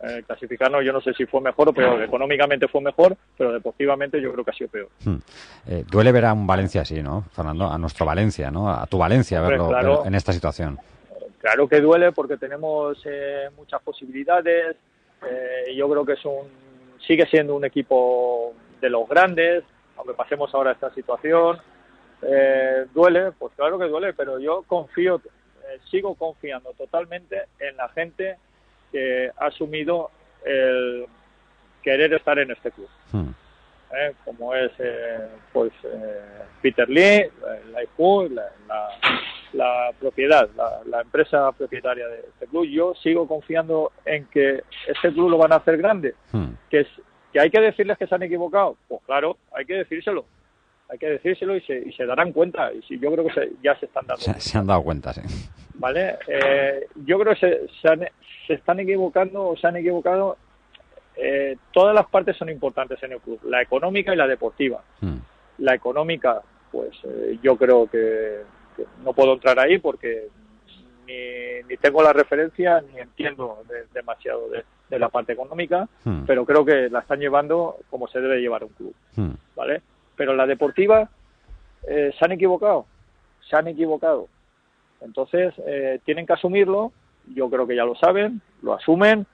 Eh, 0.00 0.22
clasificarnos, 0.24 0.84
yo 0.84 0.92
no 0.92 1.00
sé 1.00 1.12
si 1.14 1.26
fue 1.26 1.40
mejor, 1.40 1.74
pero 1.74 2.00
económicamente 2.00 2.68
fue 2.68 2.80
mejor, 2.80 3.16
pero 3.36 3.52
deportivamente 3.52 4.20
yo 4.20 4.32
creo 4.32 4.44
que 4.44 4.50
ha 4.52 4.54
sido 4.54 4.70
peor. 4.70 4.88
Hmm. 5.04 5.16
Eh, 5.66 5.84
duele 5.90 6.12
ver 6.12 6.26
a 6.26 6.32
un 6.32 6.46
Valencia 6.46 6.82
así, 6.82 7.02
¿no, 7.02 7.24
Fernando? 7.32 7.66
A 7.66 7.76
nuestro 7.78 8.06
Valencia, 8.06 8.48
¿no? 8.48 8.70
A 8.70 8.86
tu 8.86 8.98
Valencia 8.98 9.40
verlo, 9.40 10.06
en 10.06 10.14
esta 10.14 10.32
situación. 10.32 10.78
Claro 11.40 11.68
que 11.68 11.80
duele 11.80 12.12
porque 12.12 12.36
tenemos 12.36 12.96
eh, 13.06 13.48
muchas 13.56 13.82
posibilidades. 13.82 14.76
yo 15.74 15.90
creo 15.90 16.04
que 16.04 16.12
es 16.12 16.24
un, 16.24 16.46
sigue 17.04 17.26
siendo 17.26 17.56
un 17.56 17.64
equipo 17.64 18.54
de 18.80 18.90
los 18.90 19.08
grandes, 19.08 19.64
aunque 19.96 20.14
pasemos 20.14 20.54
ahora 20.54 20.72
esta 20.72 20.94
situación. 20.94 21.58
duele, 22.94 23.32
pues 23.36 23.52
claro 23.56 23.80
que 23.80 23.86
duele, 23.86 24.12
pero 24.12 24.38
yo 24.38 24.62
confío, 24.64 25.20
sigo 25.90 26.14
confiando 26.14 26.72
totalmente 26.74 27.46
en 27.58 27.76
la 27.76 27.88
gente 27.88 28.36
que 28.90 29.30
ha 29.36 29.46
asumido 29.46 30.10
el 30.44 31.06
querer 31.82 32.12
estar 32.14 32.38
en 32.38 32.50
este 32.50 32.70
club. 32.70 32.88
Hmm. 33.12 33.30
¿Eh? 33.90 34.12
Como 34.24 34.54
es 34.54 34.70
eh, 34.78 35.28
pues 35.52 35.72
eh, 35.82 36.42
Peter 36.60 36.88
Lee, 36.88 37.24
la, 37.72 38.48
la, 38.68 38.88
la, 39.54 39.92
propiedad, 39.98 40.48
la, 40.86 41.00
empresa 41.00 41.50
propietaria 41.52 42.06
de 42.06 42.18
este 42.18 42.46
club. 42.48 42.66
Yo 42.66 42.94
sigo 43.02 43.26
confiando 43.26 43.92
en 44.04 44.26
que 44.26 44.62
este 44.86 45.12
club 45.12 45.30
lo 45.30 45.38
van 45.38 45.52
a 45.52 45.56
hacer 45.56 45.78
grande. 45.78 46.14
Hmm. 46.32 46.50
Que, 46.68 46.80
es, 46.80 46.88
que 47.32 47.40
hay 47.40 47.50
que 47.50 47.60
decirles 47.60 47.96
que 47.96 48.06
se 48.06 48.14
han 48.14 48.22
equivocado. 48.22 48.76
Pues 48.88 49.00
claro, 49.06 49.38
hay 49.52 49.64
que 49.64 49.74
decírselo. 49.74 50.26
hay 50.90 50.98
que 50.98 51.06
decírselo 51.06 51.56
y 51.56 51.62
se, 51.62 51.78
y 51.78 51.92
se 51.92 52.04
darán 52.04 52.32
cuenta. 52.32 52.70
Y 52.74 52.82
si, 52.82 52.98
yo 52.98 53.10
creo 53.10 53.26
que 53.26 53.52
ya 53.62 53.74
se 53.78 53.86
están 53.86 54.06
dando 54.06 54.22
se, 54.22 54.38
se, 54.38 54.58
han 54.58 54.66
dado 54.66 54.82
cuenta, 54.82 55.14
sí. 55.14 55.22
¿Vale? 55.78 56.18
Eh, 56.26 56.88
yo 57.06 57.18
creo 57.18 57.34
que 57.34 57.40
se, 57.40 57.68
se, 57.80 58.12
se, 58.46 58.54
están 58.54 58.80
equivocando 58.80 59.48
o 59.48 59.56
se 59.56 59.66
han 59.66 59.76
equivocado. 59.76 60.36
Eh, 61.16 61.56
todas 61.72 61.94
las 61.94 62.06
partes 62.06 62.36
son 62.36 62.48
importantes 62.48 63.02
en 63.02 63.12
el 63.12 63.20
club, 63.20 63.40
la 63.44 63.62
económica 63.62 64.12
y 64.12 64.16
la 64.16 64.26
deportiva. 64.26 64.82
Hmm. 65.00 65.18
La 65.58 65.74
económica, 65.74 66.40
pues 66.70 66.90
eh, 67.04 67.38
yo 67.42 67.56
creo 67.56 67.88
que, 67.88 68.42
que, 68.76 68.84
no 69.04 69.12
puedo 69.12 69.34
entrar 69.34 69.58
ahí 69.58 69.78
porque 69.78 70.28
ni, 71.06 71.68
ni 71.68 71.76
tengo 71.76 72.02
la 72.02 72.12
referencia 72.12 72.80
ni 72.80 73.00
entiendo 73.00 73.62
de, 73.68 73.84
demasiado 73.92 74.48
de, 74.48 74.64
de, 74.90 74.98
la 74.98 75.08
parte 75.08 75.32
económica, 75.32 75.88
Hmm. 76.04 76.24
pero 76.26 76.44
creo 76.44 76.64
que 76.64 76.88
la 76.90 77.00
están 77.00 77.20
llevando 77.20 77.78
como 77.90 78.08
se 78.08 78.20
debe 78.20 78.40
llevar 78.40 78.64
un 78.64 78.70
club. 78.70 78.94
Hmm. 79.16 79.34
¿Vale? 79.54 79.82
Pero 80.16 80.34
la 80.34 80.46
deportiva 80.46 81.08
eh, 81.86 82.12
se 82.18 82.24
han 82.24 82.32
equivocado, 82.32 82.86
se 83.48 83.56
han 83.56 83.68
equivocado. 83.68 84.28
Entonces, 85.00 85.54
eh, 85.66 86.00
tienen 86.04 86.26
que 86.26 86.32
asumirlo, 86.32 86.92
yo 87.34 87.48
creo 87.50 87.66
que 87.66 87.76
ya 87.76 87.84
lo 87.84 87.94
saben, 87.94 88.40
lo 88.62 88.74
asumen, 88.74 89.26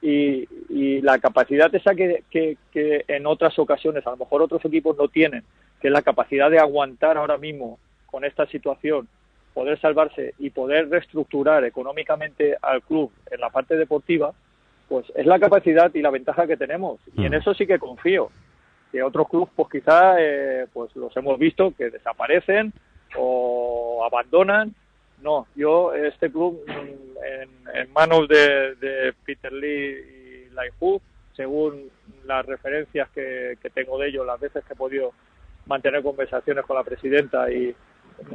y, 0.00 0.48
y 0.68 1.00
la 1.00 1.18
capacidad 1.18 1.74
esa 1.74 1.94
que, 1.94 2.22
que, 2.30 2.56
que, 2.70 3.04
en 3.08 3.26
otras 3.26 3.58
ocasiones, 3.58 4.06
a 4.06 4.10
lo 4.10 4.18
mejor 4.18 4.42
otros 4.42 4.64
equipos 4.64 4.96
no 4.96 5.08
tienen, 5.08 5.42
que 5.80 5.88
es 5.88 5.92
la 5.92 6.02
capacidad 6.02 6.50
de 6.50 6.60
aguantar 6.60 7.16
ahora 7.16 7.36
mismo 7.36 7.78
con 8.06 8.24
esta 8.24 8.46
situación, 8.46 9.08
poder 9.54 9.80
salvarse 9.80 10.34
y 10.38 10.50
poder 10.50 10.88
reestructurar 10.88 11.64
económicamente 11.64 12.56
al 12.62 12.82
club 12.82 13.10
en 13.30 13.40
la 13.40 13.50
parte 13.50 13.76
deportiva, 13.76 14.32
pues 14.88 15.06
es 15.14 15.26
la 15.26 15.38
capacidad 15.38 15.92
y 15.94 16.00
la 16.00 16.10
ventaja 16.10 16.46
que 16.46 16.56
tenemos. 16.56 17.00
Y 17.14 17.26
en 17.26 17.34
eso 17.34 17.52
sí 17.54 17.66
que 17.66 17.78
confío. 17.78 18.30
Que 18.90 19.02
otros 19.02 19.28
clubes, 19.28 19.50
pues 19.54 19.68
quizá, 19.70 20.14
eh, 20.18 20.66
pues 20.72 20.94
los 20.96 21.14
hemos 21.16 21.38
visto 21.38 21.74
que 21.76 21.90
desaparecen 21.90 22.72
o 23.16 24.02
abandonan. 24.06 24.74
No, 25.22 25.46
yo, 25.54 25.94
este 25.94 26.30
club, 26.30 26.62
en, 26.68 27.50
en 27.74 27.92
manos 27.92 28.28
de, 28.28 28.76
de, 28.76 29.12
Peter 29.24 29.52
Lee 29.52 30.46
y 30.48 30.54
Lai 30.54 30.68
Hu, 30.78 31.00
según 31.34 31.90
las 32.24 32.46
referencias 32.46 33.08
que, 33.10 33.58
que 33.60 33.70
tengo 33.70 33.98
de 33.98 34.08
ellos, 34.08 34.26
las 34.26 34.38
veces 34.38 34.64
que 34.64 34.74
he 34.74 34.76
podido 34.76 35.12
mantener 35.66 36.02
conversaciones 36.02 36.64
con 36.64 36.76
la 36.76 36.84
presidenta 36.84 37.50
y, 37.50 37.74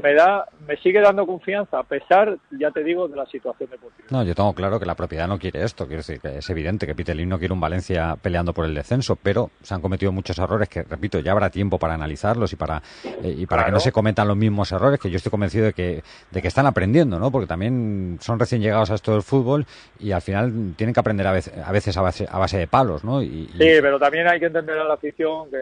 me 0.02 0.14
da, 0.14 0.48
me 0.68 0.78
sigue 0.78 1.02
dando 1.02 1.26
confianza 1.26 1.80
a 1.80 1.84
pesar, 1.84 2.38
ya 2.60 2.72
te 2.72 2.84
digo, 2.84 3.08
de 3.08 3.16
la 3.16 3.26
situación 3.26 3.70
deportiva. 3.70 4.08
No, 4.12 4.24
yo 4.24 4.34
tengo 4.34 4.54
claro 4.54 4.80
que 4.80 4.86
la 4.86 4.96
propiedad 4.96 5.28
no 5.28 5.38
quiere 5.38 5.64
esto, 5.64 5.86
quiero 5.86 6.00
decir 6.00 6.20
que 6.20 6.38
es 6.38 6.50
evidente 6.50 6.86
que 6.86 6.96
Peter 6.96 7.16
Lim 7.16 7.30
no 7.30 7.40
quiere 7.40 7.54
un 7.54 7.60
Valencia 7.60 8.16
peleando 8.22 8.54
por 8.54 8.66
el 8.66 8.74
descenso, 8.74 9.18
pero 9.22 9.52
se 9.62 9.74
han 9.74 9.82
cometido 9.82 10.12
muchos 10.12 10.38
errores 10.40 10.70
que, 10.70 10.84
repito, 10.84 11.20
ya 11.20 11.32
habrá 11.32 11.50
tiempo 11.50 11.78
para 11.78 11.94
analizarlos 11.94 12.54
y 12.54 12.56
para 12.56 12.82
eh, 13.04 13.36
y 13.38 13.46
para 13.46 13.64
claro. 13.64 13.66
que 13.66 13.72
no 13.74 13.80
se 13.80 13.92
cometan 13.92 14.28
los 14.28 14.38
mismos 14.38 14.72
errores, 14.72 15.00
que 15.00 15.10
yo 15.10 15.18
estoy 15.18 15.30
convencido 15.30 15.66
de 15.66 15.74
que 15.74 16.04
de 16.32 16.42
que 16.42 16.48
están 16.48 16.66
aprendiendo, 16.66 17.20
¿no? 17.20 17.32
Porque 17.32 17.48
también 17.48 18.18
son 18.22 18.40
recién 18.40 18.62
llegados 18.62 18.90
a 18.92 18.96
esto 18.96 19.12
del 19.14 19.22
fútbol 19.22 19.66
y 20.00 20.12
al 20.12 20.22
final 20.22 20.74
tienen 20.76 20.94
que 20.94 21.00
aprender 21.00 21.28
a 21.28 21.32
veces 21.34 21.54
a, 21.58 21.72
veces 21.72 21.98
a, 21.98 22.02
base, 22.02 22.28
a 22.30 22.40
base 22.40 22.58
de 22.58 22.68
palos, 22.68 23.04
¿no? 23.04 23.22
Y, 23.22 23.26
y... 23.26 23.48
Sí, 23.58 23.80
pero 23.82 24.00
también 24.00 24.28
hay 24.28 24.40
que 24.40 24.48
entender 24.48 24.78
a 24.78 24.86
la 24.86 24.94
afición 24.96 25.50
que 25.50 25.58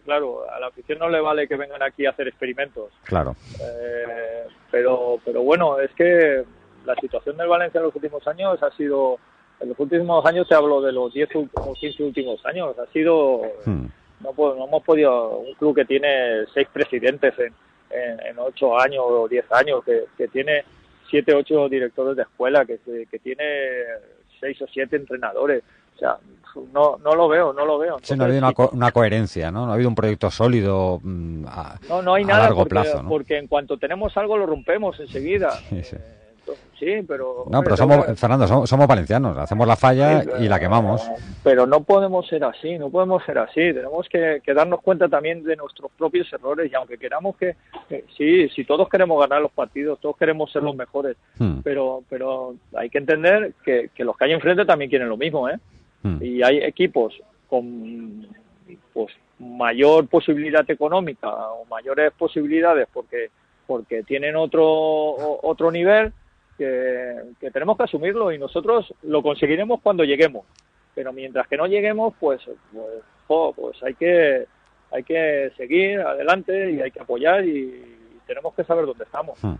claro, 0.00 0.48
a 0.50 0.58
la 0.60 0.68
afición 0.68 0.98
no 0.98 1.08
le 1.08 1.20
vale 1.20 1.48
que 1.48 1.56
vengan 1.56 1.82
aquí 1.82 2.06
a 2.06 2.10
hacer 2.10 2.28
experimentos. 2.28 2.90
Claro. 3.04 3.36
Eh, 3.60 4.44
pero, 4.70 5.18
pero 5.24 5.42
bueno, 5.42 5.78
es 5.78 5.90
que 5.92 6.44
la 6.84 6.94
situación 6.96 7.36
del 7.36 7.48
Valencia 7.48 7.78
en 7.78 7.84
los 7.84 7.94
últimos 7.94 8.26
años 8.26 8.62
ha 8.62 8.70
sido, 8.72 9.18
en 9.60 9.68
los 9.70 9.78
últimos 9.78 10.24
años 10.26 10.46
se 10.48 10.54
habló 10.54 10.80
de 10.80 10.92
los 10.92 11.12
10 11.12 11.28
o 11.54 11.74
15 11.74 12.02
últimos 12.02 12.44
años, 12.46 12.78
ha 12.78 12.86
sido, 12.92 13.42
hmm. 13.64 13.86
no, 14.20 14.34
no, 14.36 14.66
hemos 14.66 14.82
podido, 14.82 15.38
un 15.38 15.54
club 15.54 15.74
que 15.74 15.84
tiene 15.84 16.44
seis 16.52 16.68
presidentes 16.72 17.34
en, 17.38 17.54
en, 17.90 18.26
en 18.26 18.38
8 18.38 18.80
años 18.80 19.04
o 19.06 19.28
10 19.28 19.52
años, 19.52 19.84
que, 19.84 20.04
que 20.16 20.28
tiene 20.28 20.64
7, 21.10 21.34
8 21.34 21.68
directores 21.68 22.16
de 22.16 22.22
escuela, 22.22 22.64
que, 22.64 22.78
que 23.10 23.18
tiene 23.18 23.44
6 24.40 24.62
o 24.62 24.66
7 24.66 24.96
entrenadores. 24.96 25.62
O 25.94 25.98
sea, 25.98 26.18
no, 26.72 26.98
no 27.02 27.14
lo 27.14 27.28
veo, 27.28 27.52
no 27.52 27.64
lo 27.64 27.78
veo. 27.78 27.94
Entonces, 27.94 28.08
sí, 28.08 28.16
no 28.16 28.24
ha 28.24 28.26
habido 28.26 28.38
una, 28.38 28.52
co 28.52 28.70
una, 28.72 28.92
coherencia, 28.92 29.50
¿no? 29.50 29.66
No 29.66 29.72
ha 29.72 29.74
habido 29.74 29.88
un 29.88 29.94
proyecto 29.94 30.30
sólido 30.30 31.00
mm, 31.02 31.44
a, 31.46 31.78
no, 31.88 32.02
no 32.02 32.14
hay 32.14 32.24
a 32.24 32.26
nada 32.26 32.42
largo 32.44 32.58
porque, 32.58 32.70
plazo. 32.70 33.02
¿no? 33.02 33.08
porque 33.08 33.38
en 33.38 33.46
cuanto 33.46 33.76
tenemos 33.76 34.16
algo 34.16 34.36
lo 34.36 34.46
rompemos 34.46 34.98
enseguida. 35.00 35.50
Sí, 35.68 35.82
sí. 35.82 35.96
Eh, 35.96 36.54
sí 36.78 37.04
pero... 37.08 37.46
No, 37.50 37.62
pero 37.62 37.76
somos, 37.76 38.04
Fernando, 38.18 38.46
somos, 38.46 38.68
somos, 38.68 38.86
valencianos, 38.86 39.36
hacemos 39.38 39.66
la 39.66 39.76
falla 39.76 40.22
sí, 40.22 40.30
y 40.40 40.48
la 40.48 40.60
quemamos. 40.60 41.02
Pero 41.42 41.66
no 41.66 41.82
podemos 41.82 42.28
ser 42.28 42.44
así, 42.44 42.78
no 42.78 42.90
podemos 42.90 43.24
ser 43.24 43.38
así. 43.38 43.72
Tenemos 43.72 44.06
que, 44.08 44.40
que, 44.44 44.54
darnos 44.54 44.82
cuenta 44.82 45.08
también 45.08 45.42
de 45.42 45.56
nuestros 45.56 45.90
propios 45.96 46.30
errores 46.32 46.70
y 46.70 46.74
aunque 46.74 46.98
queramos 46.98 47.36
que, 47.36 47.56
que 47.88 48.04
sí, 48.16 48.48
si 48.50 48.64
todos 48.64 48.88
queremos 48.88 49.18
ganar 49.20 49.40
los 49.40 49.52
partidos, 49.52 49.98
todos 50.00 50.16
queremos 50.16 50.52
ser 50.52 50.62
los 50.62 50.76
mejores, 50.76 51.16
Hmm. 51.38 51.60
pero, 51.64 52.02
pero 52.08 52.54
hay 52.76 52.90
que 52.90 52.98
entender 52.98 53.54
que, 53.64 53.90
que 53.94 54.04
los 54.04 54.16
que 54.16 54.24
hay 54.24 54.32
enfrente 54.32 54.64
también 54.64 54.88
quieren 54.88 55.08
lo 55.08 55.16
mismo, 55.16 55.48
¿eh? 55.48 55.58
Hmm. 56.04 56.22
y 56.22 56.42
hay 56.42 56.58
equipos 56.58 57.18
con 57.48 58.28
pues 58.92 59.10
mayor 59.38 60.06
posibilidad 60.06 60.70
económica 60.70 61.30
o 61.30 61.64
mayores 61.64 62.12
posibilidades 62.12 62.86
porque 62.92 63.30
porque 63.66 64.02
tienen 64.02 64.36
otro 64.36 64.66
otro 64.66 65.70
nivel 65.70 66.12
que, 66.58 67.16
que, 67.40 67.50
tenemos 67.50 67.78
que 67.78 67.84
asumirlo 67.84 68.30
y 68.32 68.38
nosotros 68.38 68.92
lo 69.02 69.22
conseguiremos 69.22 69.80
cuando 69.80 70.04
lleguemos 70.04 70.44
pero 70.94 71.10
mientras 71.10 71.48
que 71.48 71.56
no 71.56 71.66
lleguemos 71.66 72.12
pues 72.20 72.42
pues, 73.26 73.54
pues 73.56 73.82
hay 73.82 73.94
que 73.94 74.46
hay 74.90 75.02
que 75.04 75.52
seguir 75.56 76.00
adelante 76.00 76.70
y 76.70 76.82
hay 76.82 76.90
que 76.90 77.00
apoyar 77.00 77.46
y 77.46 77.82
tenemos 78.26 78.54
que 78.54 78.64
saber 78.64 78.86
dónde 78.86 79.04
estamos. 79.04 79.38
Hmm. 79.42 79.56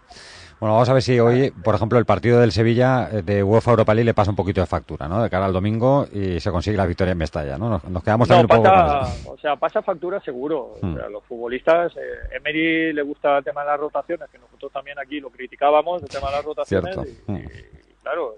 Bueno, 0.61 0.74
vamos 0.74 0.88
a 0.88 0.92
ver 0.92 1.03
si 1.03 1.18
hoy, 1.18 1.50
por 1.50 1.74
ejemplo, 1.74 1.98
el 1.98 2.05
partido 2.05 2.40
del 2.40 2.53
Sevilla 2.53 3.09
eh, 3.11 3.22
de 3.22 3.42
UEFA 3.42 3.72
Europa 3.72 3.94
League 3.94 4.07
le 4.07 4.14
pasa 4.14 4.31
un 4.31 4.37
poquito 4.37 4.61
de 4.61 4.66
factura, 4.66 5.09
¿no? 5.09 5.22
De 5.22 5.29
cara 5.29 5.46
al 5.46 5.53
domingo 5.53 6.07
y 6.12 6.40
se 6.40 6.50
consigue 6.50 6.77
la 6.77 6.87
victoria 6.87 7.12
en 7.12 7.18
Mestalla, 7.18 7.59
¿no? 7.59 7.68
Nos, 7.68 7.85
nos 7.85 8.03
quedamos 8.03 8.29
no, 8.29 8.37
también 8.37 8.62
pasa, 8.62 9.07
un 9.09 9.22
poco 9.24 9.35
O 9.35 9.38
sea, 9.38 9.57
pasa 9.57 9.83
factura 9.83 10.20
seguro. 10.20 10.74
Hmm. 10.81 10.94
O 10.94 10.96
sea, 10.96 11.09
los 11.09 11.24
futbolistas, 11.24 11.96
eh, 11.96 12.37
Emery 12.37 12.92
le 12.92 13.03
gusta 13.03 13.38
el 13.38 13.44
tema 13.44 13.62
de 13.62 13.68
las 13.68 13.81
rotaciones, 13.81 14.31
que 14.31 14.38
nosotros 14.38 14.72
también 14.72 14.98
aquí 14.98 15.20
lo 15.20 15.31
criticábamos, 15.31 16.03
el 16.03 16.09
tema 16.09 16.29
de 16.29 16.37
las 16.37 16.44
rotaciones. 16.44 16.94
Cierto. 16.94 17.11
Y, 17.11 17.33
Hmm. 17.33 17.37
y, 17.37 18.03
claro, 18.03 18.35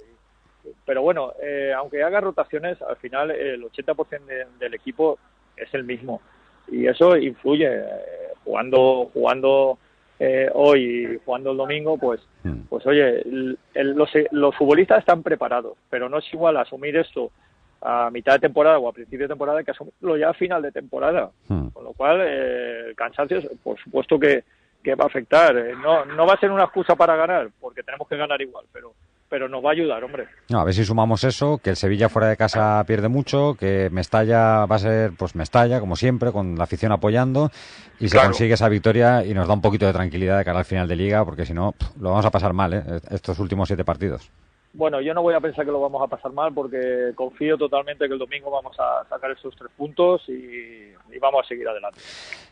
y, 0.65 0.71
pero 0.85 1.03
bueno, 1.03 1.33
eh, 1.43 1.73
aunque 1.77 2.03
haga 2.03 2.21
rotaciones, 2.21 2.81
al 2.83 2.97
final 2.97 3.31
el 3.31 3.63
80% 3.63 4.25
de, 4.25 4.47
del 4.59 4.75
equipo 4.75 5.19
es 5.57 5.73
el 5.75 5.85
mismo. 5.85 6.21
Y 6.69 6.87
eso 6.87 7.17
influye. 7.17 7.69
Eh, 7.69 8.27
jugando, 8.47 9.11
jugando 9.13 9.79
eh, 10.19 10.51
hoy 10.55 11.21
jugando 11.25 11.53
el 11.53 11.57
domingo, 11.57 11.99
pues, 11.99 12.21
Hmm. 12.47 12.61
pues 12.69 12.87
oye, 12.87 13.23
el, 13.23 13.59
el, 13.75 13.91
los, 13.93 14.09
los, 14.31 14.55
futbolistas 14.55 15.01
están 15.01 15.23
preparados, 15.23 15.77
pero 15.91 16.09
no 16.09 16.19
es 16.19 16.33
igual 16.33 16.57
asumir 16.57 16.97
esto 16.97 17.33
a 17.81 18.09
mitad 18.11 18.35
de 18.35 18.39
temporada 18.39 18.79
o 18.79 18.89
a 18.89 18.93
principio 18.93 19.25
de 19.25 19.33
temporada 19.33 19.65
que 19.65 19.73
asumirlo 19.73 20.17
ya 20.17 20.31
a 20.31 20.35
final 20.35 20.63
de 20.63 20.71
temporada. 20.73 21.31
Hmm. 21.49 21.69
Con 21.69 21.85
lo 21.85 21.93
cual, 21.93 22.21
eh, 22.23 22.85
el 22.89 22.95
cansancio, 22.95 23.41
por 23.63 23.79
supuesto 23.81 24.19
que, 24.19 24.45
que 24.83 24.95
va 24.95 25.05
a 25.05 25.09
afectar. 25.09 25.57
Eh, 25.57 25.75
no, 25.83 26.05
no 26.05 26.27
va 26.27 26.35
a 26.35 26.41
ser 26.41 26.53
una 26.53 26.65
excusa 26.65 26.95
para 26.95 27.17
ganar, 27.17 27.51
porque 27.61 27.83
tenemos 27.83 28.09
que 28.09 28.17
ganar 28.17 28.41
igual, 28.41 28.65
pero 28.73 28.93
pero 29.29 29.49
nos 29.49 29.65
va 29.65 29.71
a 29.71 29.73
ayudar, 29.73 30.03
hombre. 30.05 30.27
No, 30.49 30.61
a 30.61 30.65
ver 30.65 30.75
si 30.75 30.85
sumamos 30.85 31.25
eso, 31.25 31.59
que 31.59 31.71
el 31.71 31.77
Sevilla 31.77 32.09
fuera 32.09 32.29
de 32.29 32.37
casa 32.37 32.83
pierde 32.87 33.09
mucho, 33.09 33.57
que 33.59 33.89
Mestalla 33.91 34.67
va 34.67 34.77
a 34.77 34.79
ser, 34.79 35.13
pues 35.19 35.35
Mestalla, 35.35 35.81
como 35.81 35.97
siempre, 35.97 36.33
con 36.33 36.57
la 36.57 36.65
afición 36.65 36.93
apoyando, 36.93 37.51
y 37.99 38.09
se 38.09 38.19
consigue 38.19 38.55
esa 38.55 38.69
victoria 38.69 39.25
y 39.25 39.35
nos 39.35 39.49
da 39.49 39.55
un 39.55 39.61
poquito 39.61 39.87
de 39.87 39.93
tranquilidad 39.93 40.39
de 40.39 40.45
cara 40.45 40.61
al 40.61 40.65
final 40.65 40.89
de 40.89 40.97
liga, 40.97 41.25
porque 41.25 41.47
si 41.47 41.55
no, 41.55 41.75
lo 42.01 42.11
vamos 42.11 42.27
a 42.27 42.31
pasar 42.31 42.53
mal, 42.53 42.75
¿eh? 42.75 42.83
estos 43.11 43.39
últimos 43.39 43.69
siete 43.69 43.85
partidos. 43.85 44.31
Bueno, 44.73 45.01
yo 45.01 45.15
no 45.15 45.23
voy 45.23 45.35
a 45.35 45.41
pensar 45.41 45.65
que 45.65 45.73
lo 45.73 45.81
vamos 45.81 46.03
a 46.03 46.07
pasar 46.07 46.33
mal, 46.33 46.53
porque 46.53 47.13
confío 47.15 47.57
totalmente 47.57 48.07
que 48.07 48.13
el 48.13 48.19
domingo 48.19 48.51
vamos 48.51 48.77
a 48.79 49.09
sacar 49.09 49.31
esos 49.31 49.57
tres 49.57 49.71
puntos 49.75 50.23
y, 50.29 50.33
y 50.33 51.19
vamos 51.19 51.45
a 51.45 51.49
seguir 51.49 51.67
adelante. 51.67 51.99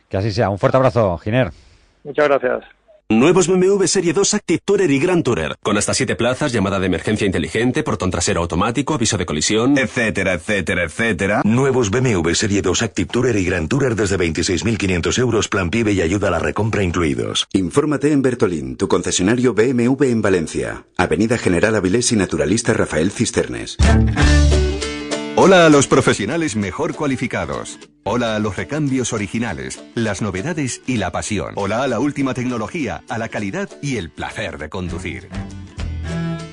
Que 0.09 0.17
así 0.17 0.31
sea. 0.31 0.49
Un 0.49 0.57
fuerte 0.57 0.77
abrazo, 0.77 1.17
Giner. 1.19 1.51
Muchas 2.03 2.27
gracias. 2.27 2.63
Nuevos 3.07 3.47
BMW 3.47 3.85
Serie 3.85 4.13
2 4.13 4.33
Active 4.33 4.61
Tourer 4.65 4.89
y 4.89 4.97
Grand 4.97 5.23
Tourer, 5.23 5.57
con 5.61 5.77
hasta 5.77 5.93
7 5.93 6.15
plazas, 6.15 6.51
llamada 6.51 6.79
de 6.79 6.87
emergencia 6.87 7.27
inteligente, 7.27 7.83
portón 7.83 8.09
trasero 8.09 8.41
automático, 8.41 8.95
aviso 8.95 9.15
de 9.15 9.27
colisión, 9.27 9.77
etcétera, 9.77 10.33
etcétera, 10.33 10.85
etcétera. 10.85 11.41
Nuevos 11.45 11.91
BMW 11.91 12.31
Serie 12.33 12.63
2 12.63 12.81
Active 12.81 13.07
Tourer 13.11 13.35
y 13.35 13.45
Grand 13.45 13.69
Tourer 13.69 13.95
desde 13.95 14.17
26.500 14.17 15.19
euros, 15.19 15.47
plan 15.49 15.69
PIB 15.69 15.89
y 15.89 16.01
ayuda 16.01 16.29
a 16.29 16.31
la 16.31 16.39
recompra 16.39 16.81
incluidos. 16.81 17.45
Infórmate 17.53 18.11
en 18.11 18.23
Bertolín, 18.23 18.75
tu 18.75 18.87
concesionario 18.87 19.53
BMW 19.53 20.05
en 20.05 20.23
Valencia. 20.23 20.85
Avenida 20.97 21.37
General 21.37 21.75
Avilés 21.75 22.11
y 22.11 22.15
Naturalista 22.15 22.73
Rafael 22.73 23.11
Cisternes. 23.11 23.77
Hola 25.37 25.65
a 25.65 25.69
los 25.69 25.87
profesionales 25.87 26.55
mejor 26.55 26.95
cualificados. 26.95 27.77
Hola 28.03 28.37
a 28.37 28.39
los 28.39 28.55
recambios 28.55 29.11
originales, 29.11 29.83
las 29.93 30.21
novedades 30.21 30.81
y 30.87 30.95
la 30.95 31.11
pasión. 31.11 31.55
Hola 31.57 31.83
a 31.83 31.89
la 31.89 31.99
última 31.99 32.33
tecnología, 32.33 33.03
a 33.09 33.17
la 33.17 33.27
calidad 33.27 33.69
y 33.81 33.97
el 33.97 34.09
placer 34.09 34.57
de 34.57 34.69
conducir. 34.69 35.27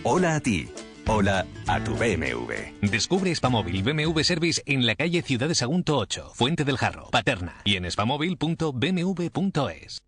Hola 0.02 0.34
a 0.34 0.40
ti, 0.40 0.68
Hola 1.06 1.46
a 1.68 1.78
tu 1.82 1.94
BMW. 1.94 2.52
Descubre 2.82 3.32
Spamóvil 3.34 3.82
BMW 3.84 4.20
Service 4.22 4.60
en 4.66 4.84
la 4.84 4.96
calle 4.96 5.22
Ciudad 5.22 5.46
de 5.46 5.54
Sagunto 5.54 5.96
8, 5.96 6.32
Fuente 6.34 6.64
del 6.64 6.76
Jarro, 6.76 7.08
Paterna 7.10 7.60
y 7.64 7.76
en 7.76 7.88
spamóvil.bmw.es. 7.88 10.02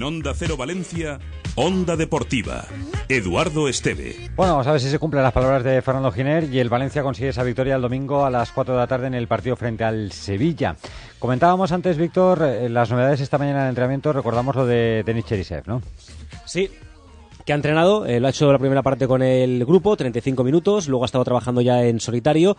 En 0.00 0.04
Onda 0.04 0.32
Cero 0.34 0.56
Valencia, 0.56 1.18
Onda 1.56 1.94
Deportiva. 1.94 2.64
Eduardo 3.06 3.68
Esteve. 3.68 4.30
Bueno, 4.34 4.54
vamos 4.54 4.66
a 4.66 4.72
ver 4.72 4.80
si 4.80 4.88
se 4.88 4.98
cumplen 4.98 5.22
las 5.22 5.34
palabras 5.34 5.62
de 5.62 5.82
Fernando 5.82 6.10
Giner 6.10 6.44
y 6.44 6.58
el 6.58 6.70
Valencia 6.70 7.02
consigue 7.02 7.28
esa 7.28 7.42
victoria 7.42 7.76
el 7.76 7.82
domingo 7.82 8.24
a 8.24 8.30
las 8.30 8.50
4 8.50 8.72
de 8.72 8.80
la 8.80 8.86
tarde 8.86 9.08
en 9.08 9.14
el 9.14 9.28
partido 9.28 9.56
frente 9.56 9.84
al 9.84 10.10
Sevilla. 10.10 10.74
Comentábamos 11.18 11.70
antes, 11.72 11.98
Víctor, 11.98 12.42
eh, 12.42 12.70
las 12.70 12.90
novedades 12.90 13.20
esta 13.20 13.36
mañana 13.36 13.58
en 13.58 13.64
el 13.64 13.68
entrenamiento. 13.68 14.14
Recordamos 14.14 14.56
lo 14.56 14.64
de 14.64 15.02
Denis 15.04 15.26
Cherisev, 15.26 15.64
¿no? 15.66 15.82
Sí, 16.46 16.70
que 17.44 17.52
ha 17.52 17.56
entrenado, 17.56 18.06
eh, 18.06 18.20
lo 18.20 18.26
ha 18.26 18.30
hecho 18.30 18.50
la 18.50 18.58
primera 18.58 18.82
parte 18.82 19.06
con 19.06 19.20
el 19.20 19.66
grupo, 19.66 19.98
35 19.98 20.42
minutos, 20.42 20.88
luego 20.88 21.04
ha 21.04 21.06
estado 21.12 21.24
trabajando 21.24 21.60
ya 21.60 21.84
en 21.84 22.00
solitario 22.00 22.56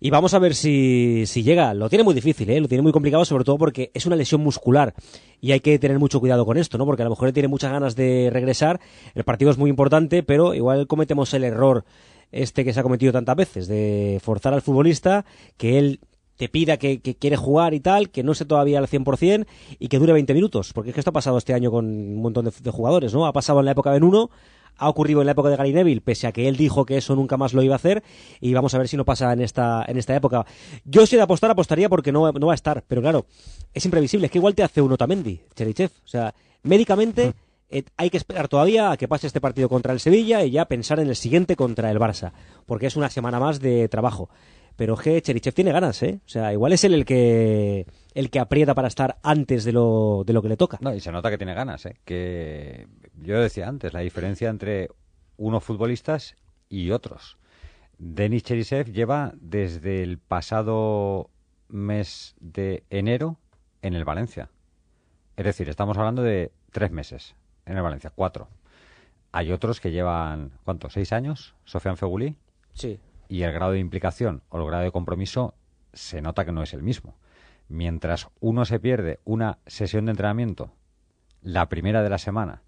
y 0.00 0.10
vamos 0.10 0.34
a 0.34 0.38
ver 0.38 0.54
si, 0.54 1.24
si 1.26 1.42
llega. 1.42 1.74
Lo 1.74 1.88
tiene 1.88 2.04
muy 2.04 2.14
difícil, 2.14 2.50
¿eh? 2.50 2.60
lo 2.60 2.68
tiene 2.68 2.82
muy 2.82 2.92
complicado, 2.92 3.24
sobre 3.24 3.44
todo 3.44 3.58
porque 3.58 3.90
es 3.94 4.06
una 4.06 4.16
lesión 4.16 4.40
muscular 4.40 4.94
y 5.40 5.52
hay 5.52 5.60
que 5.60 5.78
tener 5.78 5.98
mucho 5.98 6.20
cuidado 6.20 6.44
con 6.44 6.56
esto, 6.56 6.78
¿no? 6.78 6.86
Porque 6.86 7.02
a 7.02 7.04
lo 7.04 7.10
mejor 7.10 7.28
él 7.28 7.34
tiene 7.34 7.48
muchas 7.48 7.72
ganas 7.72 7.96
de 7.96 8.30
regresar. 8.32 8.80
El 9.14 9.24
partido 9.24 9.50
es 9.50 9.58
muy 9.58 9.70
importante, 9.70 10.22
pero 10.22 10.54
igual 10.54 10.86
cometemos 10.86 11.32
el 11.34 11.44
error 11.44 11.84
este 12.32 12.64
que 12.64 12.72
se 12.72 12.80
ha 12.80 12.82
cometido 12.82 13.12
tantas 13.12 13.36
veces, 13.36 13.68
de 13.68 14.18
forzar 14.22 14.52
al 14.52 14.62
futbolista 14.62 15.24
que 15.56 15.78
él 15.78 16.00
te 16.36 16.48
pida 16.48 16.76
que, 16.76 17.00
quiere 17.00 17.36
jugar 17.36 17.72
y 17.72 17.80
tal, 17.80 18.10
que 18.10 18.22
no 18.22 18.34
sé 18.34 18.44
todavía 18.44 18.78
al 18.78 18.88
100% 18.88 19.46
y 19.78 19.88
que 19.88 19.98
dure 19.98 20.12
20 20.12 20.34
minutos, 20.34 20.72
porque 20.74 20.90
es 20.90 20.94
que 20.94 21.00
esto 21.00 21.10
ha 21.10 21.14
pasado 21.14 21.38
este 21.38 21.54
año 21.54 21.70
con 21.70 21.86
un 21.86 22.20
montón 22.20 22.44
de, 22.44 22.52
de 22.60 22.70
jugadores, 22.70 23.14
¿no? 23.14 23.26
Ha 23.26 23.32
pasado 23.32 23.60
en 23.60 23.64
la 23.64 23.72
época 23.72 23.92
de 23.92 24.00
Nuno, 24.00 24.30
ha 24.76 24.88
ocurrido 24.88 25.20
en 25.20 25.26
la 25.26 25.32
época 25.32 25.48
de 25.48 25.56
Gary 25.56 25.72
Neville, 25.72 26.00
pese 26.00 26.26
a 26.26 26.32
que 26.32 26.48
él 26.48 26.56
dijo 26.56 26.84
que 26.84 26.96
eso 26.96 27.14
nunca 27.14 27.36
más 27.36 27.54
lo 27.54 27.62
iba 27.62 27.74
a 27.74 27.76
hacer, 27.76 28.02
y 28.40 28.52
vamos 28.54 28.74
a 28.74 28.78
ver 28.78 28.88
si 28.88 28.96
no 28.96 29.04
pasa 29.04 29.32
en 29.32 29.40
esta, 29.40 29.84
en 29.86 29.96
esta 29.96 30.14
época. 30.14 30.46
Yo 30.84 31.06
si 31.06 31.16
de 31.16 31.22
apostar, 31.22 31.50
apostaría 31.50 31.88
porque 31.88 32.12
no, 32.12 32.32
no 32.32 32.46
va 32.46 32.52
a 32.52 32.54
estar, 32.54 32.84
pero 32.86 33.00
claro, 33.00 33.26
es 33.72 33.84
imprevisible, 33.84 34.26
es 34.26 34.32
que 34.32 34.38
igual 34.38 34.54
te 34.54 34.62
hace 34.62 34.80
un 34.80 34.92
Otamendi, 34.92 35.40
Cherichev, 35.54 35.90
o 36.04 36.08
sea, 36.08 36.34
médicamente... 36.62 37.34
Eh, 37.68 37.82
hay 37.96 38.10
que 38.10 38.16
esperar 38.16 38.46
todavía 38.46 38.92
a 38.92 38.96
que 38.96 39.08
pase 39.08 39.26
este 39.26 39.40
partido 39.40 39.68
contra 39.68 39.92
el 39.92 39.98
Sevilla 39.98 40.44
y 40.44 40.52
ya 40.52 40.66
pensar 40.66 41.00
en 41.00 41.08
el 41.08 41.16
siguiente 41.16 41.56
contra 41.56 41.90
el 41.90 41.98
Barça, 41.98 42.30
porque 42.64 42.86
es 42.86 42.94
una 42.94 43.10
semana 43.10 43.40
más 43.40 43.58
de 43.58 43.88
trabajo. 43.88 44.30
Pero 44.76 44.96
que 44.96 45.20
Cherichev 45.22 45.54
tiene 45.54 45.72
ganas, 45.72 46.02
¿eh? 46.02 46.20
O 46.24 46.28
sea, 46.28 46.52
igual 46.52 46.72
es 46.72 46.84
él 46.84 46.94
el 46.94 47.04
que 47.04 47.86
el 48.14 48.30
que 48.30 48.38
aprieta 48.40 48.74
para 48.74 48.88
estar 48.88 49.18
antes 49.22 49.64
de 49.64 49.72
lo, 49.72 50.22
de 50.24 50.32
lo 50.32 50.42
que 50.42 50.48
le 50.48 50.56
toca. 50.56 50.78
No, 50.80 50.94
y 50.94 51.00
se 51.00 51.12
nota 51.12 51.30
que 51.30 51.38
tiene 51.38 51.54
ganas, 51.54 51.86
¿eh? 51.86 51.96
Que 52.04 52.86
yo 53.14 53.40
decía 53.40 53.68
antes, 53.68 53.92
la 53.92 54.00
diferencia 54.00 54.48
entre 54.48 54.88
unos 55.38 55.64
futbolistas 55.64 56.36
y 56.68 56.90
otros. 56.90 57.38
Denis 57.98 58.42
Cherisev 58.42 58.92
lleva 58.92 59.32
desde 59.36 60.02
el 60.02 60.18
pasado 60.18 61.30
mes 61.68 62.34
de 62.40 62.84
enero 62.90 63.38
en 63.82 63.94
el 63.94 64.04
Valencia. 64.04 64.50
Es 65.36 65.44
decir, 65.44 65.68
estamos 65.68 65.96
hablando 65.96 66.22
de 66.22 66.52
tres 66.72 66.90
meses 66.90 67.34
en 67.64 67.76
el 67.76 67.82
Valencia, 67.82 68.12
cuatro. 68.14 68.48
Hay 69.32 69.52
otros 69.52 69.80
que 69.80 69.90
llevan, 69.90 70.52
¿cuánto? 70.64 70.88
¿Seis 70.88 71.12
años? 71.12 71.54
Sofian 71.64 71.96
Fegulí. 71.96 72.36
Sí. 72.72 72.98
Y 73.28 73.42
el 73.42 73.52
grado 73.52 73.72
de 73.72 73.78
implicación 73.78 74.42
o 74.48 74.58
el 74.58 74.66
grado 74.66 74.84
de 74.84 74.92
compromiso 74.92 75.54
se 75.92 76.20
nota 76.20 76.44
que 76.44 76.52
no 76.52 76.62
es 76.62 76.74
el 76.74 76.82
mismo 76.82 77.16
mientras 77.68 78.28
uno 78.40 78.64
se 78.64 78.80
pierde 78.80 79.20
una 79.24 79.58
sesión 79.66 80.06
de 80.06 80.12
entrenamiento, 80.12 80.70
la 81.42 81.68
primera 81.68 82.02
de 82.02 82.10
la 82.10 82.18
semana, 82.18 82.62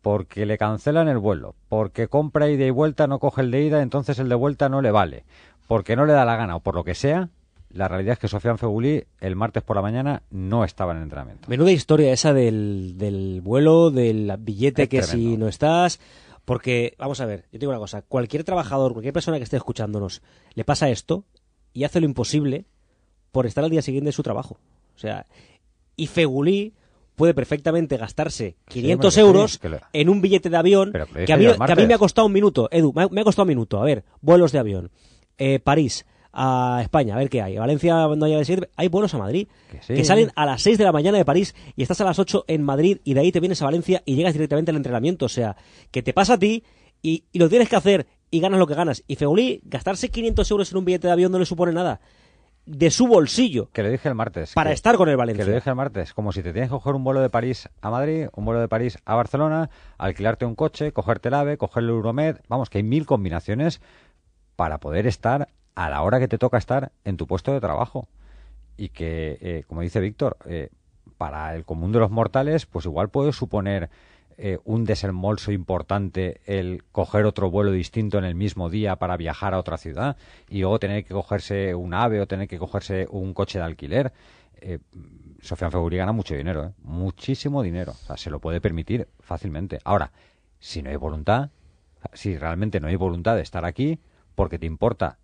porque 0.00 0.46
le 0.46 0.58
cancelan 0.58 1.08
el 1.08 1.18
vuelo, 1.18 1.54
porque 1.68 2.08
compra 2.08 2.50
ida 2.50 2.64
y 2.64 2.70
vuelta, 2.70 3.06
no 3.06 3.18
coge 3.18 3.42
el 3.42 3.50
de 3.50 3.62
ida, 3.62 3.82
entonces 3.82 4.18
el 4.18 4.28
de 4.28 4.34
vuelta 4.34 4.68
no 4.68 4.80
le 4.82 4.90
vale, 4.90 5.24
porque 5.68 5.96
no 5.96 6.06
le 6.06 6.12
da 6.12 6.24
la 6.24 6.36
gana 6.36 6.56
o 6.56 6.60
por 6.60 6.74
lo 6.74 6.84
que 6.84 6.94
sea, 6.94 7.28
la 7.70 7.88
realidad 7.88 8.14
es 8.14 8.18
que 8.18 8.28
Sofian 8.28 8.58
Febulí 8.58 9.04
el 9.20 9.34
martes 9.34 9.62
por 9.62 9.76
la 9.76 9.82
mañana 9.82 10.22
no 10.30 10.64
estaba 10.64 10.92
en 10.92 10.98
el 10.98 11.04
entrenamiento. 11.04 11.48
Menuda 11.48 11.70
historia 11.70 12.12
esa 12.12 12.34
del, 12.34 12.98
del 12.98 13.40
vuelo, 13.40 13.90
del 13.90 14.34
billete 14.38 14.88
que 14.88 15.02
si 15.02 15.38
no 15.38 15.48
estás. 15.48 15.98
Porque, 16.44 16.94
vamos 16.98 17.20
a 17.20 17.26
ver, 17.26 17.44
yo 17.44 17.52
te 17.52 17.58
digo 17.58 17.70
una 17.70 17.78
cosa, 17.78 18.02
cualquier 18.02 18.44
trabajador, 18.44 18.92
cualquier 18.92 19.14
persona 19.14 19.38
que 19.38 19.44
esté 19.44 19.56
escuchándonos, 19.56 20.22
le 20.54 20.64
pasa 20.64 20.90
esto 20.90 21.24
y 21.72 21.84
hace 21.84 22.00
lo 22.00 22.06
imposible 22.06 22.64
por 23.30 23.46
estar 23.46 23.64
al 23.64 23.70
día 23.70 23.82
siguiente 23.82 24.08
de 24.08 24.12
su 24.12 24.22
trabajo. 24.22 24.58
O 24.96 24.98
sea, 24.98 25.26
y 25.96 26.08
Fegulí 26.08 26.74
puede 27.14 27.34
perfectamente 27.34 27.96
gastarse 27.96 28.56
500 28.68 29.18
euros 29.18 29.60
en 29.92 30.08
un 30.08 30.20
billete 30.20 30.50
de 30.50 30.56
avión 30.56 30.92
que 30.92 31.32
a, 31.32 31.36
mí, 31.36 31.46
me 31.86 31.94
ha 31.94 31.98
costado 31.98 32.26
un 32.26 32.32
minuto. 32.32 32.68
Edu, 32.70 32.92
me 32.92 33.20
ha, 33.20 33.24
costado 33.24 33.44
un 33.44 33.48
minuto. 33.48 33.80
A 33.80 33.84
ver, 33.84 34.04
vuelos 34.20 34.52
de 34.52 34.58
avión. 34.58 34.90
Eh, 35.38 35.60
París 35.60 36.04
a 36.32 36.80
España, 36.82 37.14
a 37.14 37.18
ver 37.18 37.28
qué 37.28 37.42
hay. 37.42 37.58
Valencia 37.58 38.08
no 38.16 38.24
hay 38.24 38.44
de 38.44 38.68
hay 38.76 38.88
vuelos 38.88 39.14
a 39.14 39.18
Madrid 39.18 39.48
que, 39.86 40.04
salen 40.04 40.30
a 40.34 40.46
las 40.46 40.62
6 40.62 40.78
de 40.78 40.84
la 40.84 40.92
mañana 40.92 41.18
de 41.18 41.24
París 41.24 41.54
y 41.76 41.82
estás 41.82 42.00
a 42.00 42.04
las 42.04 42.18
8 42.18 42.44
en 42.48 42.62
Madrid 42.62 42.98
y 43.04 43.14
de 43.14 43.20
ahí 43.20 43.32
te 43.32 43.40
vienes 43.40 43.60
a 43.62 43.66
Valencia 43.66 44.02
y 44.04 44.16
llegas 44.16 44.32
directamente 44.32 44.70
al 44.70 44.76
entrenamiento. 44.76 45.26
O 45.26 45.28
sea, 45.28 45.56
que 45.90 46.02
te 46.02 46.12
pasa 46.12 46.34
a 46.34 46.38
ti 46.38 46.64
y, 47.02 47.24
y 47.32 47.38
lo 47.38 47.48
tienes 47.48 47.68
que 47.68 47.76
hacer 47.76 48.06
y 48.30 48.40
ganas 48.40 48.58
lo 48.58 48.66
que 48.66 48.74
ganas. 48.74 49.04
Y 49.06 49.16
Fegulí, 49.16 49.60
gastarse 49.64 50.10
500 50.10 50.50
euros 50.50 50.72
en 50.72 50.78
un 50.78 50.84
billete 50.84 51.06
de 51.06 51.12
avión 51.12 51.32
no 51.32 51.38
le 51.38 51.46
supone 51.46 51.72
nada 51.72 52.00
de 52.66 52.90
su 52.90 53.06
bolsillo. 53.06 53.70
Que 53.72 53.82
le 53.82 53.90
dije 53.90 54.08
el 54.08 54.14
martes. 54.14 54.54
Para 54.54 54.72
estar 54.72 54.96
con 54.96 55.08
el 55.08 55.16
Valencia. 55.16 55.44
Que 55.44 55.50
le 55.50 55.56
dije 55.56 55.70
el 55.70 55.76
martes. 55.76 56.14
Como 56.14 56.32
si 56.32 56.42
te 56.42 56.52
tienes 56.52 56.70
que 56.70 56.74
coger 56.74 56.94
un 56.94 57.04
vuelo 57.04 57.20
de 57.20 57.30
París 57.30 57.68
a 57.80 57.90
Madrid, 57.90 58.28
un 58.34 58.44
vuelo 58.44 58.60
de 58.60 58.68
París 58.68 58.98
a 59.04 59.14
Barcelona, 59.14 59.70
alquilarte 59.98 60.44
un 60.44 60.54
coche, 60.54 60.92
cogerte 60.92 61.28
el 61.28 61.34
AVE, 61.34 61.58
coger 61.58 61.82
el 61.84 61.90
Euromed. 61.90 62.36
Vamos, 62.48 62.70
que 62.70 62.78
hay 62.78 62.84
mil 62.84 63.06
combinaciones 63.06 63.80
para 64.56 64.78
poder 64.78 65.06
estar 65.06 65.48
a 65.74 65.90
la 65.90 66.02
hora 66.02 66.18
que 66.18 66.28
te 66.28 66.38
toca 66.38 66.58
estar 66.58 66.92
en 67.04 67.16
tu 67.16 67.26
puesto 67.26 67.52
de 67.52 67.60
trabajo. 67.60 68.08
Y 68.76 68.88
que, 68.88 69.38
eh, 69.40 69.64
como 69.66 69.82
dice 69.82 70.00
Víctor, 70.00 70.36
eh, 70.46 70.70
para 71.18 71.54
el 71.54 71.64
común 71.64 71.92
de 71.92 71.98
los 71.98 72.10
mortales, 72.10 72.66
pues 72.66 72.84
igual 72.86 73.10
puede 73.10 73.32
suponer 73.32 73.90
eh, 74.38 74.58
un 74.64 74.84
desembolso 74.84 75.52
importante 75.52 76.40
el 76.46 76.84
coger 76.90 77.26
otro 77.26 77.50
vuelo 77.50 77.70
distinto 77.70 78.18
en 78.18 78.24
el 78.24 78.34
mismo 78.34 78.70
día 78.70 78.96
para 78.96 79.16
viajar 79.16 79.54
a 79.54 79.58
otra 79.58 79.76
ciudad 79.76 80.16
y 80.48 80.60
luego 80.60 80.78
tener 80.78 81.04
que 81.04 81.14
cogerse 81.14 81.74
un 81.74 81.94
ave 81.94 82.20
o 82.20 82.26
tener 82.26 82.48
que 82.48 82.58
cogerse 82.58 83.06
un 83.10 83.34
coche 83.34 83.58
de 83.58 83.64
alquiler. 83.64 84.12
Eh, 84.60 84.78
Sofía 85.40 85.70
Feguri 85.70 85.96
gana 85.96 86.12
mucho 86.12 86.34
dinero, 86.34 86.72
muchísimo 86.82 87.62
dinero. 87.62 87.94
Se 88.16 88.30
lo 88.30 88.40
puede 88.40 88.60
permitir 88.60 89.08
fácilmente. 89.20 89.78
Ahora, 89.84 90.12
si 90.58 90.82
no 90.82 90.90
hay 90.90 90.96
voluntad, 90.96 91.50
si 92.12 92.36
realmente 92.36 92.80
no 92.80 92.88
hay 92.88 92.96
voluntad 92.96 93.36
de 93.36 93.42
estar 93.42 93.64
aquí, 93.64 93.98
porque 94.34 94.58
te 94.58 94.66
importa, 94.66 95.18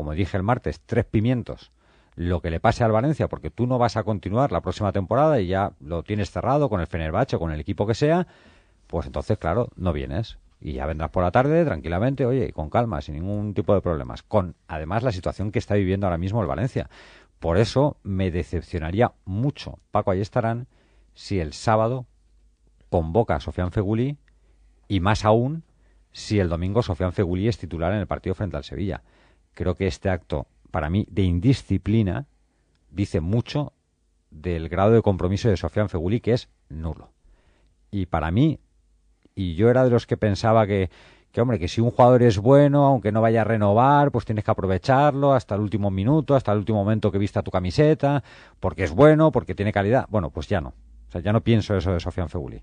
como 0.00 0.14
dije 0.14 0.38
el 0.38 0.42
martes, 0.42 0.80
tres 0.86 1.04
pimientos 1.04 1.72
lo 2.16 2.40
que 2.40 2.50
le 2.50 2.58
pase 2.58 2.82
al 2.82 2.90
Valencia, 2.90 3.28
porque 3.28 3.50
tú 3.50 3.66
no 3.66 3.76
vas 3.76 3.98
a 3.98 4.02
continuar 4.02 4.50
la 4.50 4.62
próxima 4.62 4.92
temporada 4.92 5.42
y 5.42 5.48
ya 5.48 5.72
lo 5.78 6.02
tienes 6.02 6.30
cerrado 6.30 6.70
con 6.70 6.80
el 6.80 6.86
Fenerbahce 6.86 7.36
con 7.38 7.52
el 7.52 7.60
equipo 7.60 7.86
que 7.86 7.92
sea, 7.92 8.26
pues 8.86 9.04
entonces, 9.04 9.36
claro, 9.36 9.68
no 9.76 9.92
vienes. 9.92 10.38
Y 10.58 10.72
ya 10.72 10.86
vendrás 10.86 11.10
por 11.10 11.22
la 11.22 11.32
tarde 11.32 11.66
tranquilamente, 11.66 12.24
oye, 12.24 12.46
y 12.46 12.52
con 12.52 12.70
calma, 12.70 13.02
sin 13.02 13.16
ningún 13.16 13.52
tipo 13.52 13.74
de 13.74 13.82
problemas. 13.82 14.22
Con, 14.22 14.54
además, 14.68 15.02
la 15.02 15.12
situación 15.12 15.52
que 15.52 15.58
está 15.58 15.74
viviendo 15.74 16.06
ahora 16.06 16.16
mismo 16.16 16.40
el 16.40 16.48
Valencia. 16.48 16.88
Por 17.38 17.58
eso 17.58 17.98
me 18.02 18.30
decepcionaría 18.30 19.12
mucho, 19.26 19.80
Paco, 19.90 20.12
ahí 20.12 20.22
estarán, 20.22 20.66
si 21.12 21.40
el 21.40 21.52
sábado 21.52 22.06
convoca 22.88 23.34
a 23.34 23.40
Sofian 23.40 23.70
Feguli 23.70 24.16
y 24.88 25.00
más 25.00 25.26
aún 25.26 25.62
si 26.10 26.40
el 26.40 26.48
domingo 26.48 26.82
Sofian 26.82 27.12
Feguli 27.12 27.48
es 27.48 27.58
titular 27.58 27.92
en 27.92 27.98
el 27.98 28.06
partido 28.06 28.34
frente 28.34 28.56
al 28.56 28.64
Sevilla. 28.64 29.02
Creo 29.54 29.74
que 29.74 29.86
este 29.86 30.10
acto 30.10 30.46
para 30.70 30.90
mí, 30.90 31.06
de 31.10 31.22
indisciplina, 31.22 32.26
dice 32.90 33.20
mucho 33.20 33.72
del 34.30 34.68
grado 34.68 34.92
de 34.92 35.02
compromiso 35.02 35.48
de 35.48 35.56
Sofian 35.56 35.88
Feguli, 35.88 36.20
que 36.20 36.32
es 36.32 36.48
nulo. 36.68 37.10
Y 37.90 38.06
para 38.06 38.30
mí, 38.30 38.60
y 39.34 39.54
yo 39.54 39.68
era 39.70 39.84
de 39.84 39.90
los 39.90 40.06
que 40.06 40.16
pensaba 40.16 40.66
que, 40.66 40.90
que, 41.32 41.40
hombre, 41.40 41.58
que 41.58 41.68
si 41.68 41.80
un 41.80 41.90
jugador 41.90 42.22
es 42.22 42.38
bueno, 42.38 42.86
aunque 42.86 43.12
no 43.12 43.20
vaya 43.20 43.40
a 43.40 43.44
renovar, 43.44 44.12
pues 44.12 44.24
tienes 44.24 44.44
que 44.44 44.50
aprovecharlo 44.50 45.32
hasta 45.32 45.56
el 45.56 45.60
último 45.60 45.90
minuto, 45.90 46.34
hasta 46.34 46.52
el 46.52 46.58
último 46.58 46.78
momento 46.78 47.10
que 47.10 47.18
vista 47.18 47.42
tu 47.42 47.50
camiseta, 47.50 48.22
porque 48.60 48.84
es 48.84 48.92
bueno, 48.92 49.32
porque 49.32 49.54
tiene 49.54 49.72
calidad. 49.72 50.06
Bueno, 50.08 50.30
pues 50.30 50.48
ya 50.48 50.60
no. 50.60 50.74
O 51.08 51.12
sea, 51.12 51.20
ya 51.20 51.32
no 51.32 51.40
pienso 51.40 51.76
eso 51.76 51.92
de 51.92 52.00
Sofian 52.00 52.28
Feguli. 52.28 52.62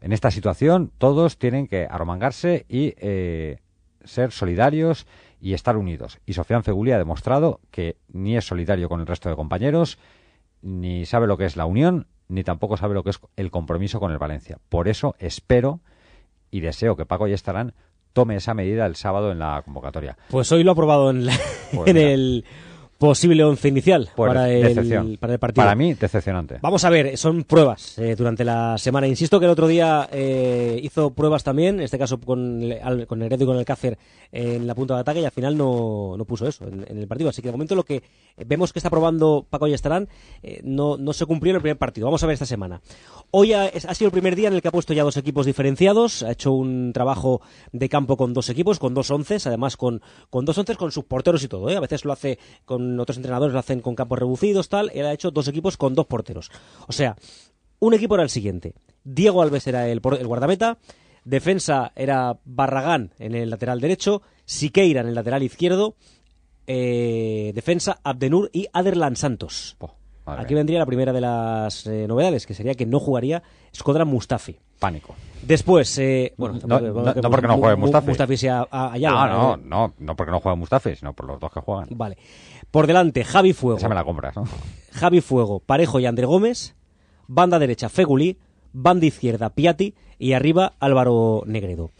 En 0.00 0.12
esta 0.12 0.30
situación, 0.30 0.90
todos 0.98 1.38
tienen 1.38 1.68
que 1.68 1.86
arromangarse 1.88 2.64
y 2.68 2.94
eh, 2.96 3.58
ser 4.04 4.32
solidarios 4.32 5.06
y 5.42 5.54
estar 5.54 5.76
unidos. 5.76 6.20
Y 6.24 6.34
Sofian 6.34 6.62
Feguli 6.62 6.92
ha 6.92 6.98
demostrado 6.98 7.60
que 7.72 7.96
ni 8.12 8.36
es 8.36 8.46
solidario 8.46 8.88
con 8.88 9.00
el 9.00 9.06
resto 9.08 9.28
de 9.28 9.34
compañeros, 9.34 9.98
ni 10.62 11.04
sabe 11.04 11.26
lo 11.26 11.36
que 11.36 11.46
es 11.46 11.56
la 11.56 11.66
unión, 11.66 12.06
ni 12.28 12.44
tampoco 12.44 12.76
sabe 12.76 12.94
lo 12.94 13.02
que 13.02 13.10
es 13.10 13.20
el 13.36 13.50
compromiso 13.50 13.98
con 13.98 14.12
el 14.12 14.18
Valencia. 14.18 14.58
Por 14.68 14.86
eso 14.86 15.16
espero 15.18 15.80
y 16.52 16.60
deseo 16.60 16.96
que 16.96 17.06
Paco 17.06 17.26
y 17.26 17.32
estarán 17.32 17.74
tome 18.12 18.36
esa 18.36 18.54
medida 18.54 18.86
el 18.86 18.94
sábado 18.94 19.32
en 19.32 19.40
la 19.40 19.60
convocatoria. 19.62 20.16
Pues 20.30 20.52
hoy 20.52 20.62
lo 20.62 20.70
ha 20.70 20.74
aprobado 20.74 21.10
en, 21.10 21.26
Pues 21.74 21.90
en 21.90 21.96
el 21.96 22.44
posible 23.02 23.42
once 23.42 23.66
inicial 23.68 24.08
Pues 24.14 24.28
para, 24.30 24.48
el, 24.50 25.18
para 25.18 25.32
el 25.32 25.38
partido. 25.40 25.64
Para 25.64 25.74
mí, 25.74 25.94
decepcionante. 25.94 26.58
Vamos 26.62 26.84
a 26.84 26.90
ver, 26.90 27.18
son 27.18 27.42
pruebas 27.42 27.98
eh, 27.98 28.14
durante 28.16 28.44
la 28.44 28.78
semana. 28.78 29.08
Insisto 29.08 29.40
que 29.40 29.46
el 29.46 29.50
otro 29.50 29.66
día 29.66 30.08
eh, 30.12 30.78
hizo 30.82 31.10
pruebas 31.10 31.42
también, 31.42 31.76
en 31.76 31.80
este 31.82 31.98
caso 31.98 32.20
con, 32.20 32.62
el- 32.62 32.78
al- 32.80 33.06
con 33.08 33.20
Heredo 33.22 33.42
y 33.42 33.46
con 33.46 33.56
el 33.56 33.64
Cácer 33.64 33.98
en 34.30 34.66
la 34.66 34.74
punta 34.76 34.94
de 34.94 35.00
ataque 35.00 35.20
y 35.20 35.24
al 35.24 35.32
final 35.32 35.56
no, 35.58 36.14
no 36.16 36.24
puso 36.24 36.46
eso 36.46 36.64
en, 36.66 36.86
en 36.88 36.98
el 36.98 37.08
partido. 37.08 37.28
Así 37.30 37.42
que 37.42 37.48
de 37.48 37.52
momento 37.52 37.74
lo 37.74 37.82
que 37.84 38.02
vemos 38.46 38.72
que 38.72 38.78
está 38.78 38.88
probando 38.88 39.44
Paco 39.50 39.66
y 39.66 39.72
Estarán 39.74 40.08
eh, 40.42 40.60
no, 40.62 40.96
no 40.96 41.12
se 41.12 41.26
cumplió 41.26 41.50
en 41.50 41.56
el 41.56 41.62
primer 41.62 41.78
partido. 41.78 42.06
Vamos 42.06 42.22
a 42.22 42.26
ver 42.26 42.34
esta 42.34 42.46
semana. 42.46 42.80
Hoy 43.32 43.52
ha, 43.52 43.68
sido 43.94 44.06
el 44.06 44.12
primer 44.12 44.36
día 44.36 44.48
en 44.48 44.54
el 44.54 44.62
que 44.62 44.68
ha 44.68 44.72
puesto 44.72 44.92
ya 44.92 45.02
dos 45.02 45.16
equipos 45.16 45.44
diferenciados, 45.46 46.22
ha 46.22 46.30
hecho 46.32 46.52
un 46.52 46.92
trabajo 46.92 47.40
de 47.72 47.88
campo 47.88 48.16
con 48.16 48.32
dos 48.34 48.48
equipos, 48.48 48.78
con 48.78 48.94
dos 48.94 49.10
onces, 49.10 49.46
además 49.46 49.76
con, 49.76 50.02
con 50.30 50.44
dos 50.44 50.56
onces 50.58 50.76
con 50.76 50.92
sus 50.92 51.04
porteros 51.04 51.42
y 51.42 51.48
todo. 51.48 51.68
¿eh? 51.70 51.76
A 51.76 51.80
veces 51.80 52.04
lo 52.04 52.12
hace 52.12 52.38
con 52.64 52.91
otros 53.00 53.16
entrenadores, 53.16 53.52
lo 53.52 53.58
hacen 53.58 53.80
con 53.80 53.94
campos 53.94 54.18
reducidos, 54.18 54.68
tal. 54.68 54.90
Él 54.94 55.06
ha 55.06 55.12
hecho 55.12 55.30
dos 55.30 55.48
equipos 55.48 55.76
con 55.76 55.94
dos 55.94 56.06
porteros. 56.06 56.50
O 56.88 56.92
sea, 56.92 57.16
un 57.80 57.94
equipo 57.94 58.14
era 58.14 58.24
el 58.24 58.30
siguiente. 58.30 58.74
Diego 59.04 59.42
Alves 59.42 59.66
era 59.66 59.88
el, 59.88 60.00
el 60.18 60.26
guardameta, 60.26 60.78
defensa 61.24 61.92
era 61.96 62.38
Barragán 62.44 63.12
en 63.18 63.34
el 63.34 63.50
lateral 63.50 63.80
derecho, 63.80 64.22
Siqueira 64.44 65.00
en 65.00 65.08
el 65.08 65.14
lateral 65.14 65.42
izquierdo, 65.42 65.94
eh, 66.66 67.52
defensa 67.54 67.98
Abdenur 68.04 68.50
y 68.52 68.66
Aderlan 68.72 69.16
Santos. 69.16 69.76
madre 70.24 70.42
Aquí 70.42 70.54
vendría 70.54 70.78
la 70.78 70.86
primera 70.86 71.12
de 71.12 71.20
las 71.20 71.86
eh, 71.86 72.06
novedades, 72.06 72.46
que 72.46 72.54
sería 72.54 72.74
que 72.74 72.86
no 72.86 73.00
jugaría 73.00 73.42
Skodran 73.74 74.06
Mustafi. 74.08 74.56
Pánico. 74.78 75.14
Después, 75.42 75.96
eh, 75.98 76.34
bueno, 76.36 76.58
No, 76.66 76.80
no- 76.80 77.14
no 77.14 77.30
porque 77.30 77.46
no 77.46 77.56
juegue 77.58 77.76
Mu- 77.76 77.82
Mustafi. 77.82 78.08
Mustafi 78.08 78.36
sea 78.36 78.66
a- 78.70 78.92
Ayala, 78.92 79.26
no, 79.32 79.38
no, 79.38 79.54
eh. 79.54 79.60
no, 79.64 79.94
no 79.98 80.16
porque 80.16 80.30
no 80.32 80.40
juega 80.40 80.56
Mustafi, 80.56 80.96
sino 80.96 81.12
por 81.12 81.26
los 81.26 81.38
dos 81.40 81.52
que 81.52 81.60
juegan. 81.60 81.86
Vale. 81.90 82.16
Por 82.72 82.88
delante, 82.88 83.22
Javi 83.22 83.52
Fuego. 83.52 83.78
Esa 83.78 83.88
me 83.88 83.94
la 83.94 84.02
compras, 84.02 84.34
¿no? 84.34 84.44
Javi 84.92 85.20
Fuego, 85.20 85.60
Parejo 85.60 86.00
y 86.00 86.06
André 86.06 86.26
Gómez. 86.26 86.74
Banda 87.28 87.58
derecha, 87.58 87.88
Fegulí. 87.88 88.38
Banda 88.72 89.06
izquierda, 89.06 89.50
Piatti. 89.50 89.94
Y 90.18 90.32
arriba, 90.32 90.72
Álvaro 90.80 91.42
Negredo. 91.46 91.90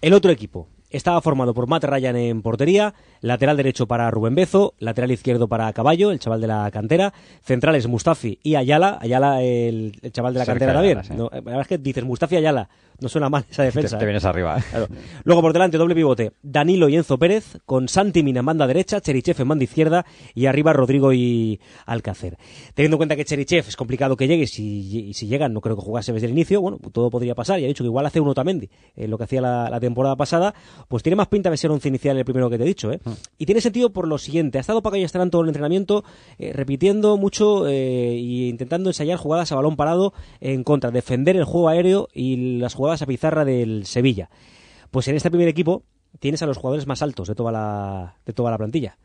El 0.00 0.14
otro 0.14 0.30
equipo 0.30 0.68
estaba 0.88 1.20
formado 1.20 1.52
por 1.54 1.66
Matt 1.68 1.84
Ryan 1.84 2.16
en 2.16 2.42
portería. 2.42 2.94
Lateral 3.20 3.56
derecho 3.56 3.86
para 3.86 4.10
Rubén 4.10 4.34
Bezo. 4.34 4.74
Lateral 4.78 5.10
izquierdo 5.10 5.48
para 5.48 5.72
Caballo, 5.72 6.10
el 6.10 6.18
chaval 6.18 6.40
de 6.40 6.46
la 6.46 6.70
cantera. 6.70 7.12
Centrales, 7.42 7.86
Mustafi 7.86 8.38
y 8.42 8.54
Ayala. 8.54 8.98
Ayala, 9.00 9.42
el, 9.42 9.98
el 10.00 10.12
chaval 10.12 10.32
de 10.32 10.38
la 10.40 10.46
cantera 10.46 10.72
también. 10.72 11.04
Sí. 11.04 11.12
No, 11.14 11.28
la 11.30 11.40
verdad 11.42 11.60
es 11.62 11.68
que 11.68 11.78
dices 11.78 12.04
Mustafi 12.04 12.36
y 12.36 12.38
Ayala. 12.38 12.68
No 13.02 13.08
suena 13.08 13.28
mal 13.28 13.44
esa 13.50 13.64
defensa. 13.64 13.96
Te, 13.96 14.00
te 14.00 14.04
¿eh? 14.04 14.06
vienes 14.06 14.24
arriba, 14.24 14.58
¿eh? 14.58 14.62
Claro. 14.70 14.86
Luego 15.24 15.42
por 15.42 15.52
delante, 15.52 15.76
doble 15.76 15.94
pivote. 15.94 16.32
Danilo 16.42 16.88
y 16.88 16.96
Enzo 16.96 17.18
Pérez, 17.18 17.58
con 17.66 17.88
Santi 17.88 18.22
Mina 18.22 18.40
en 18.40 18.46
banda 18.46 18.66
derecha, 18.66 19.00
Cherichev 19.00 19.40
en 19.40 19.48
banda 19.48 19.64
izquierda 19.64 20.06
y 20.34 20.46
arriba 20.46 20.72
Rodrigo 20.72 21.12
y 21.12 21.60
Alcácer. 21.84 22.38
Teniendo 22.74 22.94
en 22.94 22.98
cuenta 22.98 23.16
que 23.16 23.24
Cherichev 23.24 23.66
es 23.66 23.76
complicado 23.76 24.16
que 24.16 24.28
llegue, 24.28 24.46
si, 24.46 25.08
y 25.08 25.14
si 25.14 25.26
llegan, 25.26 25.52
no 25.52 25.60
creo 25.60 25.74
que 25.74 25.82
jugase 25.82 26.12
desde 26.12 26.26
el 26.26 26.32
inicio, 26.32 26.60
bueno, 26.60 26.78
todo 26.92 27.10
podría 27.10 27.34
pasar. 27.34 27.58
Y 27.58 27.64
ha 27.64 27.68
dicho 27.68 27.82
que 27.82 27.88
igual 27.88 28.06
hace 28.06 28.20
un 28.20 28.28
Otamendi, 28.28 28.70
eh, 28.94 29.08
lo 29.08 29.18
que 29.18 29.24
hacía 29.24 29.40
la, 29.40 29.68
la 29.68 29.80
temporada 29.80 30.14
pasada, 30.14 30.54
pues 30.88 31.02
tiene 31.02 31.16
más 31.16 31.28
pinta 31.28 31.50
de 31.50 31.56
ser 31.56 31.70
once 31.70 31.88
inicial 31.88 32.16
el 32.16 32.24
primero 32.24 32.48
que 32.50 32.58
te 32.58 32.64
he 32.64 32.66
dicho. 32.66 32.92
¿eh? 32.92 33.00
Y 33.38 33.46
tiene 33.46 33.60
sentido 33.60 33.90
por 33.90 34.06
lo 34.06 34.18
siguiente: 34.18 34.58
ha 34.58 34.60
estado 34.60 34.82
Paco 34.82 34.96
y 34.96 35.02
estarán 35.02 35.30
todo 35.30 35.42
el 35.42 35.48
entrenamiento 35.48 36.04
repitiendo 36.38 37.16
mucho 37.16 37.66
e 37.66 38.18
intentando 38.18 38.90
ensayar 38.90 39.18
jugadas 39.18 39.50
a 39.52 39.56
balón 39.56 39.76
parado 39.76 40.12
en 40.40 40.62
contra, 40.64 40.90
defender 40.90 41.36
el 41.36 41.44
juego 41.44 41.68
aéreo 41.68 42.08
y 42.12 42.58
las 42.58 42.74
jugadas 42.74 42.91
a 43.00 43.06
pizarra 43.06 43.46
del 43.46 43.86
Sevilla. 43.86 44.28
Pues 44.90 45.08
en 45.08 45.16
este 45.16 45.30
primer 45.30 45.48
equipo 45.48 45.84
tienes 46.18 46.42
a 46.42 46.46
los 46.46 46.58
jugadores 46.58 46.86
más 46.86 47.00
altos 47.00 47.28
de 47.28 47.34
toda 47.34 47.50
la, 47.52 48.16
de 48.26 48.34
toda 48.34 48.50
la 48.50 48.58
plantilla. 48.58 48.98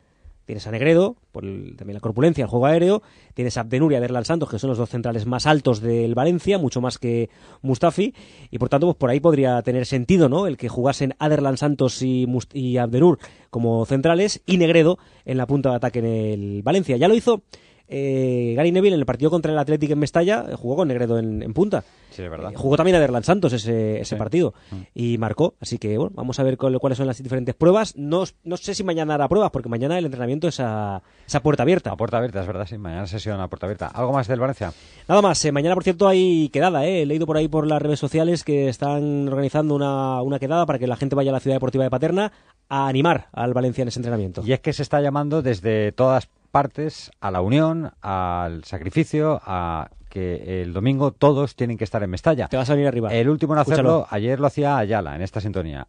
Tienes 0.44 0.66
a 0.66 0.70
Negredo, 0.70 1.16
por 1.30 1.44
el- 1.44 1.76
también 1.76 1.94
la 1.94 2.00
corpulencia, 2.00 2.44
el 2.44 2.48
juego 2.48 2.64
aéreo. 2.64 3.02
Tienes 3.34 3.58
a 3.58 3.60
Abdenur 3.60 3.92
y 3.92 3.96
a 3.96 4.24
Santos, 4.24 4.48
que 4.48 4.58
son 4.58 4.68
los 4.68 4.78
dos 4.78 4.88
centrales 4.88 5.26
más 5.26 5.46
altos 5.46 5.82
del 5.82 6.14
Valencia, 6.14 6.56
mucho 6.56 6.80
más 6.80 6.98
que 6.98 7.28
Mustafi. 7.60 8.14
Y 8.50 8.58
por 8.58 8.70
tanto, 8.70 8.86
pues 8.86 8.96
por 8.96 9.10
ahí 9.10 9.20
podría 9.20 9.60
tener 9.60 9.84
sentido, 9.84 10.30
¿no? 10.30 10.46
El 10.46 10.56
que 10.56 10.70
jugasen 10.70 11.14
Aderlan 11.18 11.58
Santos 11.58 12.00
y, 12.00 12.26
Must- 12.26 12.54
y 12.54 12.78
Abdenur 12.78 13.18
como 13.50 13.84
centrales 13.84 14.42
y 14.46 14.56
Negredo 14.56 14.98
en 15.26 15.36
la 15.36 15.46
punta 15.46 15.68
de 15.68 15.76
ataque 15.76 15.98
en 15.98 16.06
el 16.06 16.62
Valencia. 16.62 16.96
Ya 16.96 17.08
lo 17.08 17.14
hizo 17.14 17.42
eh, 17.88 18.54
Gary 18.56 18.70
Neville 18.72 18.94
en 18.94 19.00
el 19.00 19.06
partido 19.06 19.30
contra 19.30 19.52
el 19.52 19.58
Athletic 19.58 19.90
en 19.90 19.98
Mestalla, 19.98 20.44
eh, 20.50 20.54
jugó 20.54 20.76
con 20.76 20.88
Negredo 20.88 21.18
en, 21.18 21.42
en 21.42 21.52
punta. 21.54 21.84
Sí, 22.10 22.22
es 22.22 22.30
verdad. 22.30 22.52
Eh, 22.52 22.56
jugó 22.56 22.76
también 22.76 22.96
a 22.96 23.00
Derlan 23.00 23.22
Santos 23.24 23.52
ese, 23.52 24.00
ese 24.00 24.14
Sí. 24.14 24.18
partido 24.18 24.54
y 24.94 25.18
marcó. 25.18 25.54
Así 25.60 25.78
que 25.78 25.96
bueno, 25.98 26.12
vamos 26.14 26.38
a 26.40 26.42
ver 26.42 26.56
cuál- 26.56 26.78
cuáles 26.80 26.96
son 26.98 27.06
las 27.06 27.22
diferentes 27.22 27.54
pruebas. 27.54 27.96
No, 27.96 28.24
no 28.44 28.56
sé 28.56 28.74
si 28.74 28.82
mañana 28.84 29.14
hará 29.14 29.28
pruebas, 29.28 29.50
porque 29.50 29.68
mañana 29.68 29.98
el 29.98 30.04
entrenamiento 30.06 30.48
es 30.48 30.58
a, 30.60 31.02
es 31.26 31.34
a 31.34 31.40
puerta 31.42 31.62
abierta. 31.62 31.90
A 31.92 31.96
puerta 31.96 32.16
abierta, 32.18 32.40
es 32.40 32.46
verdad, 32.46 32.66
sí. 32.66 32.76
Mañana 32.78 33.06
sesión 33.06 33.40
a 33.40 33.48
puerta 33.48 33.66
abierta. 33.66 33.86
¿Algo 33.88 34.12
más 34.12 34.26
del 34.28 34.40
Valencia? 34.40 34.72
Nada 35.08 35.22
más, 35.22 35.44
eh, 35.44 35.52
mañana 35.52 35.74
por 35.74 35.84
cierto 35.84 36.08
hay 36.08 36.48
quedada, 36.50 36.86
eh. 36.86 37.02
he 37.02 37.06
leído 37.06 37.26
por 37.26 37.36
ahí 37.36 37.48
por 37.48 37.66
las 37.66 37.80
redes 37.80 37.98
sociales 37.98 38.42
que 38.44 38.68
están 38.68 39.28
organizando 39.28 39.74
una, 39.74 40.22
una 40.22 40.38
quedada 40.38 40.66
para 40.66 40.78
que 40.78 40.86
la 40.86 40.96
gente 40.96 41.14
vaya 41.14 41.30
a 41.30 41.34
la 41.34 41.40
ciudad 41.40 41.56
deportiva 41.56 41.84
de 41.84 41.90
Paterna 41.90 42.32
a 42.68 42.88
animar 42.88 43.28
al 43.32 43.54
Valencia 43.54 43.82
en 43.82 43.88
ese 43.88 43.98
entrenamiento. 43.98 44.42
Y 44.44 44.52
es 44.52 44.60
que 44.60 44.72
se 44.72 44.82
está 44.82 45.00
llamando 45.00 45.40
desde 45.42 45.92
todas 45.92 46.28
partes 46.50 47.10
a 47.20 47.30
la 47.30 47.40
unión, 47.40 47.92
al 48.00 48.64
sacrificio, 48.64 49.40
a 49.44 49.90
que 50.08 50.62
el 50.62 50.72
domingo 50.72 51.12
todos 51.12 51.54
tienen 51.54 51.76
que 51.76 51.84
estar 51.84 52.02
en 52.02 52.10
Mestalla. 52.10 52.48
Te 52.48 52.56
vas 52.56 52.68
a 52.70 52.74
venir 52.74 52.88
arriba. 52.88 53.12
El 53.12 53.28
último 53.28 53.52
en 53.54 53.60
hacerlo, 53.60 54.00
Escúchalo. 54.00 54.06
ayer 54.10 54.40
lo 54.40 54.46
hacía 54.46 54.78
Ayala 54.78 55.14
en 55.14 55.22
esta 55.22 55.40
sintonía. 55.40 55.86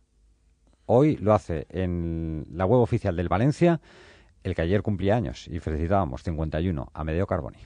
Hoy 0.85 1.17
lo 1.17 1.33
hace 1.33 1.67
en 1.69 2.45
la 2.51 2.65
web 2.65 2.81
oficial 2.81 3.15
del 3.15 3.29
Valencia, 3.29 3.79
el 4.43 4.55
que 4.55 4.61
ayer 4.61 4.81
cumplía 4.81 5.15
años 5.15 5.47
y 5.47 5.59
felicitábamos 5.59 6.23
51 6.23 6.89
a 6.93 7.03
Medeo 7.03 7.27
Carboni. 7.27 7.59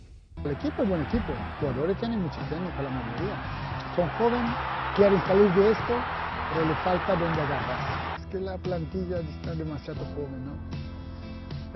El 0.44 0.52
equipo 0.52 0.84
es 0.84 0.90
buen 0.90 1.02
equipo, 1.04 1.32
los 1.32 1.60
jugadores 1.60 1.98
tienen 2.00 2.22
mucha 2.22 2.40
técnica 2.50 2.82
la 2.82 2.90
mayoría. 2.90 3.96
Son 3.96 4.10
jóvenes, 4.18 4.52
quieren 4.96 5.22
salir 5.22 5.52
de 5.54 5.72
esto, 5.72 5.94
pero 6.54 6.66
les 6.68 6.78
falta 6.80 7.16
donde 7.16 7.42
agarrarse. 7.42 8.22
Es 8.22 8.26
que 8.28 8.40
la 8.40 8.58
plantilla 8.58 9.20
está 9.20 9.54
demasiado 9.56 10.04
joven, 10.16 10.46
¿no? 10.46 10.83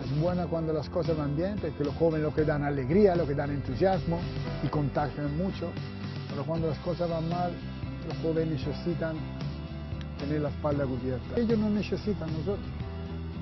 Es 0.03 0.19
buena 0.19 0.45
cuando 0.45 0.73
las 0.73 0.89
cosas 0.89 1.17
van 1.17 1.35
bien, 1.35 1.55
porque 1.59 1.83
los 1.83 1.95
jóvenes 1.95 2.23
lo 2.23 2.33
que 2.33 2.43
dan 2.43 2.63
alegría, 2.63 3.15
lo 3.15 3.25
que 3.25 3.33
dan 3.33 3.49
entusiasmo 3.49 4.19
y 4.63 4.67
contagian 4.67 5.35
mucho. 5.37 5.71
Pero 6.29 6.43
cuando 6.43 6.67
las 6.67 6.77
cosas 6.79 7.09
van 7.09 7.27
mal, 7.29 7.51
los 8.07 8.17
jóvenes 8.17 8.65
necesitan 8.65 9.15
tener 10.19 10.41
la 10.41 10.49
espalda 10.49 10.85
cubierta. 10.85 11.39
Ellos 11.39 11.57
no 11.57 11.69
necesitan 11.69 12.31
nosotros. 12.31 12.59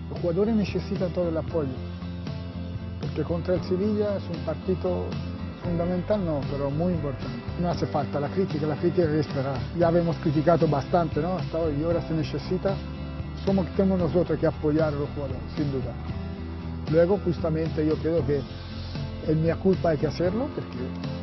Los 0.10 0.20
jugadores 0.20 0.56
necesitan 0.56 1.12
todo 1.12 1.30
el 1.30 1.38
apoyo. 1.38 1.76
Porque 3.02 3.24
contra 3.24 3.56
el 3.56 3.64
Sevilla 3.64 4.18
es 4.18 4.24
un 4.36 4.46
partido 4.46 5.06
fundamental, 5.64 6.24
no, 6.24 6.42
pero 6.52 6.70
muy 6.70 6.94
importante. 6.94 7.36
No 7.60 7.70
hace 7.70 7.86
falta 7.88 8.20
la 8.20 8.30
crítica, 8.30 8.66
la 8.66 8.76
crítica 8.76 9.04
hay 9.04 9.10
que 9.10 9.20
esperar. 9.20 9.58
Ya 9.78 9.90
hemos 9.90 10.16
criticado 10.18 10.68
bastante, 10.68 11.22
¿no? 11.22 11.38
Hasta 11.38 11.58
hoy, 11.58 11.76
y 11.80 11.84
ahora 11.84 12.02
se 12.08 12.14
necesita. 12.14 12.76
Somos 13.46 13.68
tenemos 13.76 14.00
nosotros 14.00 14.40
que 14.40 14.48
apoyar 14.48 14.90
a 14.90 14.98
los 14.98 15.10
jugadores, 15.10 15.42
sin 15.56 15.72
duda. 15.72 15.94
Luego, 16.92 17.20
justamente, 17.24 17.86
yo 17.86 17.96
creo 17.96 18.26
que 18.26 18.42
es 19.28 19.36
mi 19.36 19.52
culpa 19.54 19.90
hay 19.90 19.98
que 19.98 20.08
hacerlo, 20.08 20.48
porque 20.54 20.78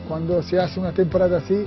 cuando 0.08 0.42
se 0.42 0.58
hace 0.58 0.80
una 0.80 0.92
temporada 0.92 1.38
así, 1.38 1.64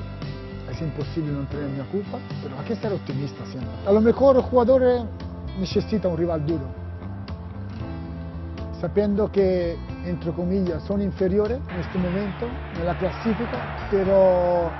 es 0.69 0.81
imposible 0.81 1.31
no 1.31 1.47
tener 1.47 1.69
mi 1.69 1.79
culpa, 1.91 2.19
pero 2.43 2.60
hay 2.60 2.65
que 2.65 2.75
ser 2.75 2.91
optimista 2.91 3.45
siempre. 3.45 3.71
A 3.86 3.91
lo 3.91 4.01
mejor 4.01 4.36
los 4.36 4.45
jugadores 4.45 5.03
necesitan 5.60 6.12
un 6.12 6.17
rival 6.17 6.45
duro, 6.45 6.65
sabiendo 8.81 9.31
que, 9.31 9.77
entre 10.05 10.31
comillas, 10.31 10.84
son 10.84 11.01
inferiores 11.01 11.60
en 11.73 11.79
este 11.79 11.97
momento 11.97 12.47
en 12.77 12.86
la 12.86 12.97
clasifica, 12.97 13.77
pero 13.89 14.71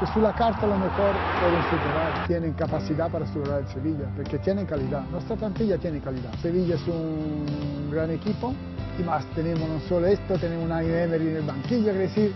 que 0.00 0.06
sulla 0.06 0.32
carta 0.32 0.64
a 0.64 0.66
lo 0.66 0.78
mejor 0.78 1.12
pueden 1.38 1.62
superar, 1.64 2.26
tienen 2.26 2.52
capacidad 2.54 3.10
para 3.10 3.26
superar 3.26 3.60
el 3.60 3.68
Sevilla, 3.68 4.06
porque 4.16 4.38
tienen 4.38 4.64
calidad. 4.64 5.02
Nuestra 5.10 5.36
plantilla 5.36 5.76
tiene 5.76 6.00
calidad. 6.00 6.32
Sevilla 6.40 6.76
es 6.76 6.88
un 6.88 7.90
gran 7.92 8.10
equipo 8.10 8.54
y 8.98 9.02
más 9.02 9.26
tenemos 9.34 9.68
no 9.68 9.78
solo 9.88 10.06
esto, 10.06 10.38
tenemos 10.38 10.64
una 10.64 10.82
Emery 10.82 11.28
en 11.28 11.36
el 11.36 11.42
banquillo, 11.42 11.90
es 11.90 11.98
decir, 11.98 12.34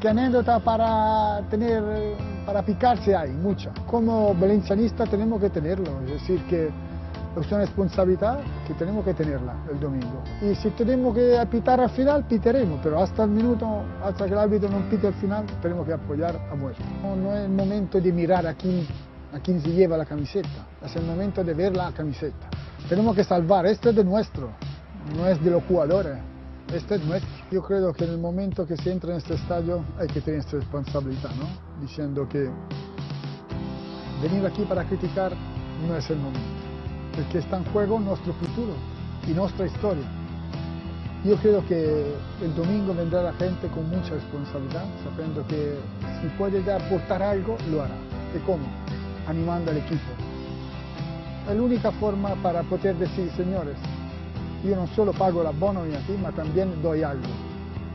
que 0.00 0.08
anécdota 0.08 0.58
para 0.58 1.40
tener, 1.48 1.82
para 2.44 2.62
picarse 2.62 3.14
hay, 3.14 3.30
mucha. 3.30 3.70
Como 3.86 4.34
valencianista 4.34 5.06
tenemos 5.06 5.40
que 5.40 5.50
tenerlo, 5.50 6.00
es 6.06 6.10
decir, 6.14 6.42
que 6.48 6.70
es 7.40 7.50
una 7.50 7.60
responsabilidad 7.60 8.40
que 8.66 8.74
tenemos 8.74 9.04
que 9.04 9.14
tenerla 9.14 9.54
el 9.70 9.80
domingo. 9.80 10.22
Y 10.40 10.54
si 10.54 10.70
tenemos 10.70 11.14
que 11.14 11.38
pitar 11.50 11.80
al 11.80 11.90
final, 11.90 12.24
pitaremos, 12.26 12.80
pero 12.82 13.02
hasta 13.02 13.24
el 13.24 13.30
minuto, 13.30 13.82
hasta 14.02 14.26
que 14.26 14.32
el 14.32 14.38
árbitro 14.38 14.68
no 14.68 14.88
pite 14.88 15.08
al 15.08 15.14
final, 15.14 15.44
tenemos 15.60 15.86
que 15.86 15.92
apoyar 15.92 16.48
a 16.50 16.54
muerte. 16.54 16.82
No, 17.02 17.16
no 17.16 17.34
es 17.34 17.44
el 17.44 17.50
momento 17.50 18.00
de 18.00 18.12
mirar 18.12 18.46
a 18.46 18.54
quién, 18.54 18.86
a 19.32 19.40
quién 19.40 19.60
se 19.60 19.70
lleva 19.70 19.96
la 19.96 20.04
camiseta, 20.04 20.66
es 20.84 20.94
el 20.96 21.04
momento 21.04 21.42
de 21.42 21.54
ver 21.54 21.76
la 21.76 21.90
camiseta. 21.92 22.48
Tenemos 22.88 23.16
que 23.16 23.24
salvar, 23.24 23.66
esto 23.66 23.90
es 23.90 23.96
de 23.96 24.04
nuestro, 24.04 24.50
no 25.16 25.26
es 25.26 25.42
de 25.42 25.50
los 25.50 25.64
jugadores, 25.64 26.18
esto 26.72 26.94
es 26.94 27.04
nuestro. 27.04 27.30
Yo 27.50 27.62
creo 27.62 27.92
que 27.92 28.04
en 28.04 28.10
el 28.10 28.18
momento 28.18 28.66
que 28.66 28.76
se 28.76 28.92
entra 28.92 29.12
en 29.12 29.18
este 29.18 29.34
estadio 29.34 29.84
hay 29.98 30.06
que 30.06 30.20
tener 30.20 30.40
esta 30.40 30.56
responsabilidad, 30.56 31.30
¿no? 31.36 31.46
Diciendo 31.80 32.28
que 32.28 32.50
venir 34.22 34.46
aquí 34.46 34.62
para 34.62 34.84
criticar 34.84 35.32
no 35.86 35.96
es 35.96 36.08
el 36.10 36.18
momento, 36.18 36.40
porque 37.14 37.38
está 37.38 37.58
en 37.58 37.64
juego 37.66 38.00
nuestro 38.00 38.32
futuro 38.34 38.72
y 39.26 39.32
nuestra 39.32 39.66
historia. 39.66 40.04
Yo 41.24 41.36
creo 41.36 41.64
que 41.66 42.12
el 42.42 42.54
domingo 42.54 42.94
vendrá 42.94 43.22
la 43.22 43.32
gente 43.34 43.68
con 43.68 43.88
mucha 43.88 44.14
responsabilidad, 44.14 44.84
sabiendo 45.02 45.46
que 45.46 45.78
si 46.20 46.28
puede 46.36 46.60
aportar 46.70 47.22
algo, 47.22 47.56
lo 47.70 47.82
hará. 47.82 47.94
¿Y 48.36 48.38
cómo? 48.40 48.64
Animando 49.26 49.70
al 49.70 49.78
equipo. 49.78 50.02
Es 51.48 51.56
la 51.56 51.62
única 51.62 51.92
forma 51.92 52.34
para 52.42 52.62
poder 52.62 52.96
decir, 52.96 53.30
señores, 53.36 53.76
yo 54.64 54.76
no 54.76 54.86
solo 54.88 55.12
pago 55.12 55.42
la 55.42 55.50
bono 55.50 55.80
a 55.80 56.06
ti, 56.06 56.14
pero 56.20 56.32
también 56.34 56.82
doy 56.82 57.02
algo 57.02 57.28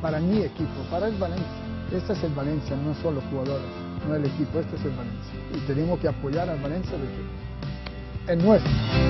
para 0.02 0.20
mi 0.20 0.42
equipo, 0.42 0.82
para 0.90 1.08
el 1.08 1.16
Valencia. 1.18 1.46
Este 1.92 2.14
es 2.14 2.24
el 2.24 2.34
Valencia, 2.34 2.76
no 2.76 2.94
solo 2.96 3.22
jugadores, 3.30 3.66
no 4.08 4.16
el 4.16 4.26
equipo, 4.26 4.60
este 4.60 4.76
es 4.76 4.86
el 4.86 4.92
Valencia. 4.92 5.34
Y 5.56 5.60
tenemos 5.68 6.00
que 6.00 6.08
apoyar 6.08 6.50
al 6.50 6.60
Valencia 6.62 6.92
porque 6.98 8.34
es 8.34 8.44
nuestro. 8.44 9.09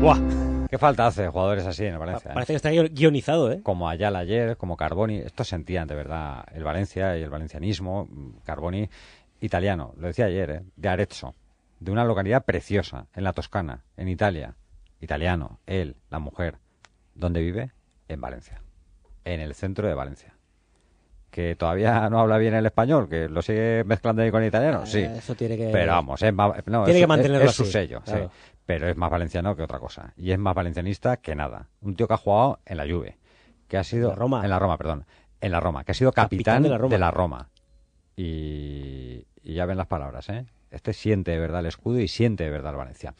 ¡Buah! 0.00 0.18
¿Qué 0.68 0.78
falta 0.78 1.06
hace 1.06 1.28
jugadores 1.28 1.64
así 1.66 1.84
en 1.86 1.94
el 1.94 1.98
Valencia? 1.98 2.32
Parece 2.34 2.52
que 2.52 2.56
está 2.56 2.70
guionizado, 2.70 3.50
¿eh? 3.52 3.60
Como 3.62 3.88
Ayala 3.88 4.18
ayer, 4.20 4.56
como 4.56 4.76
Carboni. 4.76 5.18
Estos 5.18 5.48
sentían 5.48 5.86
de 5.88 5.94
verdad 5.94 6.44
el 6.52 6.64
Valencia 6.64 7.16
y 7.16 7.22
el 7.22 7.30
valencianismo. 7.30 8.08
Carboni, 8.44 8.88
italiano, 9.40 9.94
lo 9.96 10.08
decía 10.08 10.26
ayer, 10.26 10.50
¿eh? 10.50 10.62
de 10.76 10.88
Arezzo, 10.88 11.34
de 11.80 11.90
una 11.92 12.04
localidad 12.04 12.44
preciosa, 12.44 13.06
en 13.14 13.24
la 13.24 13.32
Toscana, 13.32 13.84
en 13.96 14.08
Italia. 14.08 14.54
Italiano, 15.00 15.60
él, 15.66 15.96
la 16.10 16.18
mujer. 16.18 16.56
¿Dónde 17.14 17.40
vive? 17.40 17.72
En 18.08 18.20
Valencia. 18.20 18.60
En 19.24 19.40
el 19.40 19.54
centro 19.54 19.88
de 19.88 19.94
Valencia 19.94 20.32
que 21.28 21.54
todavía 21.54 22.08
no 22.10 22.20
habla 22.20 22.38
bien 22.38 22.54
el 22.54 22.64
español, 22.64 23.10
que 23.10 23.28
lo 23.28 23.42
sigue 23.42 23.84
mezclando 23.84 24.22
ahí 24.22 24.30
con 24.30 24.40
el 24.42 24.48
italiano, 24.48 24.84
Eh, 24.84 24.86
sí. 24.86 25.00
eso 25.02 25.34
tiene 25.34 25.58
que- 25.58 25.68
Pero 25.70 25.92
vamos, 25.92 26.22
es 26.22 26.32
no, 26.32 26.54
Tiene 26.54 26.92
es, 26.92 26.96
que 27.02 27.06
mantenerlo 27.06 27.44
es 27.44 27.54
su 27.54 27.64
así, 27.64 27.72
sello, 27.72 28.00
claro. 28.00 28.30
sí. 28.32 28.55
Pero 28.66 28.88
es 28.88 28.96
más 28.96 29.10
valenciano 29.10 29.54
que 29.56 29.62
otra 29.62 29.78
cosa. 29.78 30.12
Y 30.16 30.32
es 30.32 30.38
más 30.38 30.54
valencianista 30.54 31.16
que 31.18 31.34
nada. 31.34 31.68
Un 31.80 31.94
tío 31.94 32.08
que 32.08 32.14
ha 32.14 32.18
jugado 32.18 32.58
en 32.66 32.76
la 32.76 32.84
Juve, 32.84 33.16
que 33.68 33.78
ha 33.78 33.84
sido... 33.84 34.10
la 34.10 34.16
Roma. 34.16 34.42
En 34.44 34.50
la 34.50 34.58
Roma, 34.58 34.76
perdón. 34.76 35.06
En 35.40 35.52
la 35.52 35.60
Roma, 35.60 35.84
que 35.84 35.92
ha 35.92 35.94
sido 35.94 36.10
capitán, 36.12 36.36
Capitán 36.56 36.62
de 36.64 36.68
la 36.70 36.78
Roma. 36.78 36.90
de 36.90 36.98
la 36.98 37.10
Roma. 37.10 37.48
Y, 38.16 39.24
y 39.42 39.54
ya 39.54 39.66
ven 39.66 39.76
las 39.76 39.86
palabras, 39.86 40.28
¿eh? 40.30 40.46
Este 40.70 40.92
siente 40.92 41.30
de 41.30 41.38
verdad 41.38 41.60
el 41.60 41.66
escudo 41.66 42.00
y 42.00 42.08
siente 42.08 42.44
de 42.44 42.50
verdad 42.50 42.72
el 42.72 42.78
Valencia. 42.78 43.14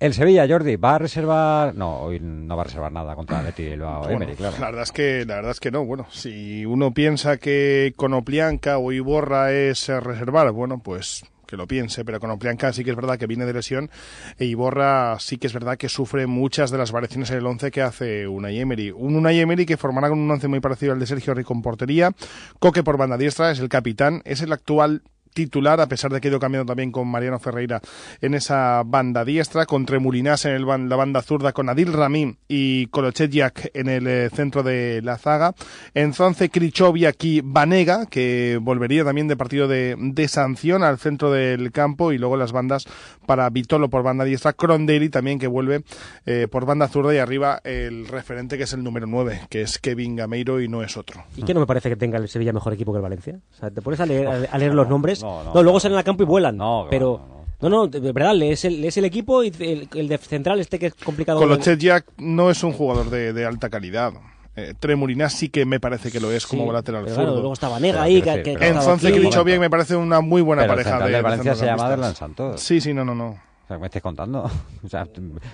El 0.00 0.14
Sevilla, 0.14 0.46
Jordi, 0.48 0.76
¿va 0.76 0.94
a 0.94 0.98
reservar...? 0.98 1.74
No, 1.74 2.00
hoy 2.00 2.20
no 2.20 2.56
va 2.56 2.62
a 2.62 2.64
reservar 2.64 2.92
nada 2.92 3.14
contra 3.14 3.40
el 3.40 3.46
Betis 3.46 3.70
Bilbao, 3.70 4.00
Bueno, 4.00 4.16
Emery, 4.16 4.34
claro. 4.36 4.56
La 4.58 4.66
verdad 4.66 4.82
es 4.82 4.92
que 4.92 5.24
la 5.26 5.36
verdad 5.36 5.50
es 5.52 5.60
que 5.60 5.70
no. 5.70 5.84
Bueno, 5.84 6.06
si 6.10 6.64
uno 6.66 6.92
piensa 6.92 7.36
que 7.36 7.92
Conoplianca 7.96 8.78
o 8.78 8.92
Iborra 8.92 9.52
es 9.52 9.88
eh, 9.88 10.00
reservar, 10.00 10.50
bueno, 10.52 10.80
pues 10.82 11.24
que 11.46 11.56
lo 11.56 11.66
piense, 11.66 12.04
pero 12.04 12.20
Conoplianca 12.20 12.72
sí 12.72 12.84
que 12.84 12.90
es 12.90 12.96
verdad 12.96 13.18
que 13.18 13.26
viene 13.26 13.46
de 13.46 13.52
lesión 13.52 13.90
e 14.38 14.44
Iborra 14.44 15.18
sí 15.18 15.38
que 15.38 15.46
es 15.46 15.52
verdad 15.52 15.76
que 15.76 15.88
sufre 15.88 16.26
muchas 16.26 16.70
de 16.70 16.78
las 16.78 16.92
variaciones 16.92 17.30
en 17.30 17.38
el 17.38 17.46
11 17.46 17.70
que 17.70 17.82
hace 17.82 18.28
Unai 18.28 18.58
Emery. 18.58 18.90
Un 18.90 19.16
Unai 19.16 19.40
Emery 19.40 19.66
que 19.66 19.76
formará 19.76 20.08
con 20.08 20.18
un 20.18 20.30
once 20.30 20.48
muy 20.48 20.60
parecido 20.60 20.92
al 20.92 21.00
de 21.00 21.06
Sergio 21.06 21.34
Rico 21.34 21.54
en 21.54 21.62
portería, 21.62 22.12
Coque 22.58 22.82
por 22.82 22.96
banda 22.96 23.16
diestra, 23.16 23.50
es 23.50 23.60
el 23.60 23.68
capitán, 23.68 24.22
es 24.24 24.42
el 24.42 24.52
actual 24.52 25.02
titular, 25.36 25.78
a 25.82 25.86
pesar 25.86 26.10
de 26.10 26.18
que 26.18 26.28
ha 26.28 26.30
ido 26.30 26.40
cambiando 26.40 26.70
también 26.70 26.90
con 26.90 27.06
Mariano 27.08 27.38
Ferreira 27.38 27.82
en 28.22 28.32
esa 28.32 28.82
banda 28.86 29.22
diestra, 29.22 29.66
con 29.66 29.84
Tremulinás 29.84 30.46
en 30.46 30.52
el 30.52 30.66
la 30.66 30.96
banda 30.96 31.20
zurda, 31.20 31.52
con 31.52 31.68
Adil 31.68 31.92
Ramín 31.92 32.38
y 32.48 32.86
Kolochetjak 32.86 33.70
en 33.74 33.88
el 33.88 34.06
eh, 34.06 34.30
centro 34.30 34.62
de 34.62 35.02
la 35.02 35.18
zaga. 35.18 35.54
En 35.92 36.14
Zonce, 36.14 36.48
Krichoviak 36.48 37.22
y 37.22 37.42
Vanega, 37.42 38.06
que 38.06 38.58
volvería 38.60 39.04
también 39.04 39.28
de 39.28 39.36
partido 39.36 39.68
de, 39.68 40.26
sanción 40.26 40.82
al 40.82 40.98
centro 40.98 41.30
del 41.30 41.70
campo, 41.70 42.12
y 42.12 42.18
luego 42.18 42.38
las 42.38 42.52
bandas 42.52 42.86
para 43.26 43.48
Vitolo 43.50 43.90
por 43.90 44.02
banda 44.02 44.24
diestra, 44.24 44.54
Cronderi 44.54 45.10
también 45.10 45.38
que 45.38 45.46
vuelve 45.46 45.82
eh, 46.24 46.48
por 46.50 46.64
banda 46.64 46.88
zurda 46.88 47.14
y 47.14 47.18
arriba 47.18 47.60
el 47.62 48.08
referente 48.08 48.56
que 48.56 48.64
es 48.64 48.72
el 48.72 48.82
número 48.82 49.06
9, 49.06 49.42
que 49.50 49.60
es 49.60 49.78
Kevin 49.78 50.16
Gameiro 50.16 50.62
y 50.62 50.68
no 50.68 50.82
es 50.82 50.96
otro. 50.96 51.22
¿Y 51.36 51.42
qué 51.42 51.52
no 51.52 51.60
me 51.60 51.66
parece 51.66 51.90
que 51.90 51.96
tenga 51.96 52.16
el 52.16 52.28
Sevilla 52.28 52.54
mejor 52.54 52.72
equipo 52.72 52.92
que 52.92 52.96
el 52.96 53.02
Valencia? 53.02 53.38
O 53.52 53.54
sea, 53.54 53.70
te 53.70 53.82
pones 53.82 54.00
a 54.00 54.06
leer 54.06 54.74
los 54.74 54.88
nombres. 54.88 55.25
No, 55.26 55.44
No, 55.44 55.54
no, 55.54 55.62
luego 55.62 55.80
salen 55.80 55.98
al 55.98 56.04
campo 56.04 56.22
y 56.22 56.26
vuelan. 56.26 56.56
No, 56.56 56.86
pero. 56.90 57.34
No, 57.60 57.70
no, 57.70 57.86
de 57.86 58.12
verdad, 58.12 58.34
lees 58.34 58.64
el, 58.66 58.82
lees 58.82 58.96
el 58.98 59.06
equipo 59.06 59.42
y 59.42 59.48
el, 59.60 59.88
el 59.94 60.08
de 60.08 60.18
central 60.18 60.60
este 60.60 60.78
que 60.78 60.86
es 60.88 60.94
complicado. 60.94 61.38
Kolochetjak 61.38 62.04
no 62.18 62.50
es 62.50 62.62
un 62.62 62.72
jugador 62.72 63.08
de, 63.08 63.32
de 63.32 63.46
alta 63.46 63.70
calidad. 63.70 64.12
Eh, 64.56 64.74
Tremulinás 64.78 65.32
sí 65.34 65.48
que 65.48 65.64
me 65.66 65.80
parece 65.80 66.10
que 66.10 66.20
lo 66.20 66.30
es 66.32 66.46
como 66.46 66.66
Sí, 66.66 66.72
lateral 66.72 67.02
pero 67.04 67.14
zurdo. 67.14 67.26
claro, 67.26 67.40
luego 67.40 67.52
está 67.54 67.68
Vanega 67.68 68.02
ahí, 68.02 68.20
que- 68.22 68.42
que- 68.42 68.42
que 68.42 68.50
ha 68.50 68.52
en 68.52 68.62
estado 68.76 68.82
Zonce 68.82 69.08
aquí. 69.08 69.18
Krichoviak 69.20 69.58
me 69.60 69.68
parece 69.70 69.96
una 69.96 70.20
muy 70.20 70.40
buena 70.42 70.62
Pero 70.62 70.72
el 70.72 70.76
pareja 70.76 70.90
central 70.90 71.08
de 71.10 71.14
del 71.16 71.22
Valencia 71.22 71.54
se 71.54 71.66
llama. 71.66 71.88
Derlan 71.90 72.14
Santos. 72.14 72.60
Sí, 72.60 72.80
sí, 72.80 72.92
no, 72.94 73.04
no, 73.04 73.14
no. 73.14 73.38
O 73.66 73.68
sea, 73.68 73.76
¿qué 73.78 73.80
me 73.80 73.86
estáis 73.86 74.02
contando? 74.02 74.48
O 74.84 74.88
sea, 74.88 75.06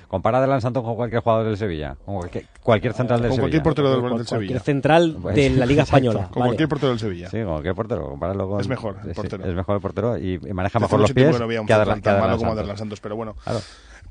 compara 0.08 0.36
a 0.38 0.40
Delan 0.42 0.60
Santos 0.60 0.82
con 0.84 0.94
cualquier 0.94 1.22
jugador 1.22 1.46
del 1.46 1.56
Sevilla, 1.56 1.96
con 2.04 2.16
cualquier, 2.16 2.46
cualquier 2.62 2.92
central 2.92 3.22
del 3.22 3.30
Con 3.30 3.36
Sevilla. 3.36 3.42
cualquier 3.44 3.62
portero 3.62 3.90
del, 3.90 4.00
Cual- 4.00 4.18
del 4.18 4.26
cualquier 4.26 4.48
Sevilla. 4.48 4.60
central 4.60 5.22
de 5.34 5.50
la 5.50 5.64
Liga 5.66 5.82
Exacto, 5.84 5.96
Española. 6.06 6.28
Con 6.30 6.40
Vale. 6.40 6.48
cualquier 6.50 6.68
portero 6.68 6.90
del 6.90 6.98
Sevilla. 6.98 7.30
Sí, 7.30 7.38
con 7.38 7.46
cualquier 7.52 7.74
portero, 7.74 8.08
compáralo 8.10 8.48
con... 8.50 8.60
Es 8.60 8.68
mejor 8.68 8.96
el 9.02 9.08
sí, 9.08 9.14
portero. 9.14 9.44
es 9.46 9.54
mejor 9.54 9.74
el 9.76 9.80
portero 9.80 10.18
y, 10.18 10.34
y 10.34 10.52
maneja 10.52 10.78
mejor 10.78 11.00
los 11.00 11.12
pies 11.12 11.32
que 11.32 11.38
no 11.38 11.44
había 11.44 11.60
un 11.62 11.66
que 11.66 11.72
Aderlan- 11.74 11.94
que 11.96 12.00
tan 12.02 12.14
malo 12.20 12.24
Aderlan 12.24 12.38
como 12.38 12.50
Santos. 12.50 12.58
Aderlan 12.58 12.76
Santos, 12.78 13.00
pero 13.00 13.16
bueno. 13.16 13.34
Claro. 13.42 13.60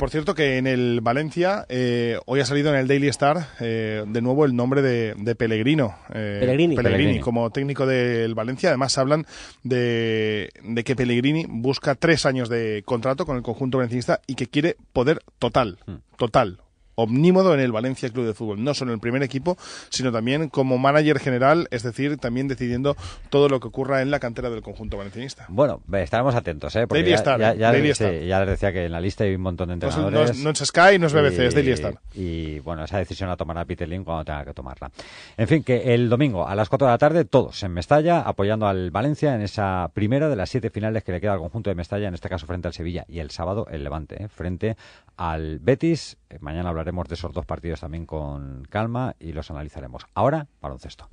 Por 0.02 0.10
cierto 0.10 0.34
que 0.34 0.58
en 0.58 0.66
el 0.66 1.00
Valencia 1.02 1.64
eh, 1.70 2.18
hoy 2.26 2.40
ha 2.40 2.46
salido 2.46 2.74
en 2.74 2.80
el 2.80 2.88
Daily 2.88 3.08
Star 3.10 3.50
eh, 3.60 4.04
de 4.08 4.22
nuevo 4.24 4.46
el 4.46 4.56
nombre 4.56 4.82
de, 4.82 5.14
de 5.16 5.36
Pellegrino. 5.36 5.96
eh, 6.12 6.38
Pellegrini. 6.40 6.76
Pellegrini. 6.76 7.20
como 7.20 7.48
técnico 7.52 7.86
del 7.86 8.34
Valencia. 8.34 8.70
Además 8.70 8.98
hablan 8.98 9.28
de, 9.62 10.50
de 10.64 10.84
que 10.84 10.96
Pellegrini 10.96 11.46
busca 11.48 11.94
tres 11.94 12.26
años 12.26 12.50
de 12.50 12.82
contrato 12.84 13.28
con 13.28 13.38
el 13.38 13.44
conjunto 13.44 13.78
valencianista 13.78 14.22
y 14.26 14.34
que 14.34 14.48
quiere 14.48 14.76
poder 14.92 15.22
total, 15.38 15.78
Hmm. 15.86 15.98
total. 16.18 16.58
Omnímodo 17.04 17.54
en 17.54 17.60
el 17.60 17.72
Valencia 17.72 18.10
Club 18.10 18.26
de 18.26 18.34
Fútbol, 18.34 18.64
no 18.64 18.74
solo 18.74 18.92
en 18.92 18.96
el 18.96 19.00
primer 19.00 19.24
equipo, 19.24 19.58
sino 19.90 20.12
también 20.12 20.50
como 20.50 20.78
manager 20.78 21.20
general, 21.20 21.68
es 21.72 21.84
decir, 21.84 22.18
también 22.18 22.48
decidiendo 22.48 22.96
todo 23.30 23.50
lo 23.50 23.60
que 23.60 23.68
ocurra 23.68 24.02
en 24.02 24.12
la 24.12 24.20
cantera 24.20 24.50
del 24.50 24.62
conjunto 24.62 24.98
valencianista. 24.98 25.46
Bueno, 25.50 25.82
estaremos 25.94 26.36
atentos, 26.36 26.76
¿eh? 26.76 26.88
Porque 26.88 27.00
Daily 27.02 27.12
ya, 27.12 27.16
Star, 27.18 27.40
ya, 27.40 27.54
ya, 27.54 27.72
Daily 27.72 27.88
sí, 27.88 28.04
Star. 28.04 28.14
ya 28.24 28.40
les 28.42 28.50
decía 28.50 28.72
que 28.74 28.86
en 28.86 28.92
la 28.92 29.02
lista 29.02 29.24
hay 29.24 29.36
un 29.36 29.42
montón 29.42 29.70
de 29.70 29.76
No 29.78 29.88
es- 29.88 29.96
entrenadores. 29.96 30.30
no 30.30 30.36
es- 30.38 30.44
no 30.44 30.50
es 30.52 30.58
Sky, 30.70 31.00
no 31.00 31.08
es 31.08 31.14
BBC, 31.14 31.46
es 31.48 31.54
Daily 31.56 31.72
Star. 31.72 31.96
Y 32.14 32.60
bueno, 32.60 32.84
esa 32.84 32.98
decisión 32.98 33.30
la 33.30 33.38
tomará 33.38 33.66
Peter 33.66 33.88
Lim 33.88 34.04
cuando 34.04 34.26
tenga 34.26 34.46
que 34.46 34.54
tomarla. 34.54 34.92
En 35.38 35.48
fin, 35.48 35.64
que 35.64 35.94
el 35.94 36.10
domingo 36.10 36.48
a 36.48 36.56
las 36.56 36.70
4 36.70 36.88
de 36.88 36.94
la 36.94 36.98
tarde, 36.98 37.26
todos 37.26 37.62
en 37.64 37.72
Mestalla, 37.74 38.22
apoyando 38.22 38.68
al 38.68 38.92
Valencia 38.92 39.34
en 39.36 39.42
esa 39.42 39.90
primera 39.94 40.30
de 40.30 40.36
las 40.36 40.50
siete 40.50 40.70
finales 40.70 41.04
que 41.04 41.12
le 41.12 41.22
queda 41.22 41.34
al 41.34 41.40
conjunto 41.40 41.70
de 41.70 41.76
Mestalla, 41.76 42.08
en 42.08 42.14
este 42.14 42.30
caso 42.30 42.46
frente 42.46 42.68
al 42.68 42.74
Sevilla. 42.74 43.06
Y 43.08 43.20
el 43.20 43.32
sábado 43.32 43.68
el 43.72 43.84
Levante, 43.84 44.24
¿eh? 44.24 44.28
frente 44.28 44.76
al 45.18 45.60
Betis. 45.60 46.18
Eh, 46.30 46.38
Mañana 46.42 46.70
hablaremos 46.70 46.91
de 46.92 47.16
esos 47.16 47.34
dos 47.34 47.46
partidos 47.46 47.80
también 47.80 48.06
con 48.06 48.64
calma 48.70 49.16
y 49.20 49.32
los 49.32 49.50
analizaremos. 49.50 50.06
Ahora, 50.14 50.48
baloncesto. 50.62 51.10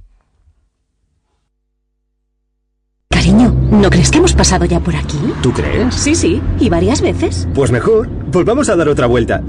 Cariño, 3.10 3.50
¿no 3.70 3.90
crees 3.90 4.10
que 4.10 4.18
hemos 4.18 4.32
pasado 4.32 4.64
ya 4.64 4.80
por 4.80 4.94
aquí? 4.94 5.18
¿Tú 5.42 5.52
crees? 5.52 5.94
Sí, 5.94 6.14
sí, 6.14 6.42
y 6.60 6.68
varias 6.68 7.00
veces. 7.00 7.48
Pues 7.54 7.70
mejor, 7.70 8.08
volvamos 8.30 8.68
a 8.68 8.76
dar 8.76 8.88
otra 8.88 9.06
vuelta. 9.06 9.42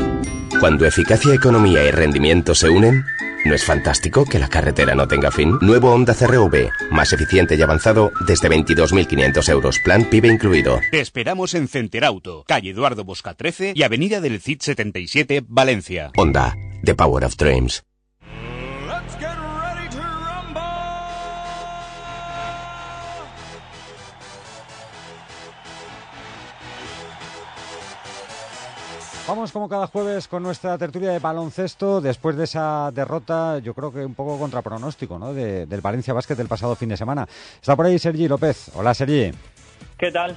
Cuando 0.60 0.86
eficacia, 0.86 1.34
economía 1.34 1.84
y 1.86 1.92
rendimiento 1.92 2.56
se 2.56 2.70
unen, 2.70 3.04
¿no 3.46 3.54
es 3.54 3.64
fantástico 3.64 4.26
que 4.26 4.40
la 4.40 4.48
carretera 4.48 4.96
no 4.96 5.08
tenga 5.08 5.32
fin? 5.32 5.58
Nuevo 5.62 5.94
Honda 5.94 6.14
CRV, 6.14 6.70
más 6.92 7.14
eficiente 7.14 7.56
y 7.56 7.62
avanzado 7.62 8.12
desde 8.28 8.50
22.500 8.50 9.50
euros, 9.50 9.80
plan 9.80 10.06
PIB 10.06 10.26
incluido. 10.26 10.80
Te 10.92 11.00
esperamos 11.00 11.54
en 11.54 11.68
Centerauto, 11.68 12.44
calle 12.48 12.72
Eduardo 12.72 13.04
Bosca 13.04 13.34
13 13.34 13.74
y 13.76 13.84
avenida 13.84 14.22
del 14.22 14.40
CID 14.40 14.62
77, 14.62 15.44
Valencia. 15.48 16.12
Honda, 16.16 16.56
the 16.84 16.96
power 16.96 17.24
of 17.24 17.36
dreams. 17.36 17.84
Vamos 29.30 29.52
como 29.52 29.70
cada 29.70 29.86
jueves 29.86 30.28
con 30.28 30.42
nuestra 30.42 30.76
tertulia 30.80 31.12
de 31.12 31.20
baloncesto 31.20 32.02
después 32.02 32.36
de 32.36 32.46
esa 32.46 32.90
derrota, 32.92 33.60
yo 33.60 33.76
creo 33.76 33.94
que 33.94 34.04
un 34.04 34.16
poco 34.16 34.40
contra 34.40 34.64
pronóstico, 34.64 35.20
¿no? 35.20 35.36
De- 35.36 35.68
del 35.68 35.82
Valencia 35.82 36.16
Basket 36.16 36.34
del 36.36 36.48
pasado 36.48 36.76
fin 36.76 36.90
de 36.90 36.98
semana. 36.98 37.28
Está 37.62 37.76
por 37.76 37.86
ahí 37.86 38.00
Sergi 38.00 38.28
López. 38.28 38.72
Hola 38.76 38.92
Sergi. 38.96 39.32
¿Qué 40.00 40.12
tal? 40.12 40.36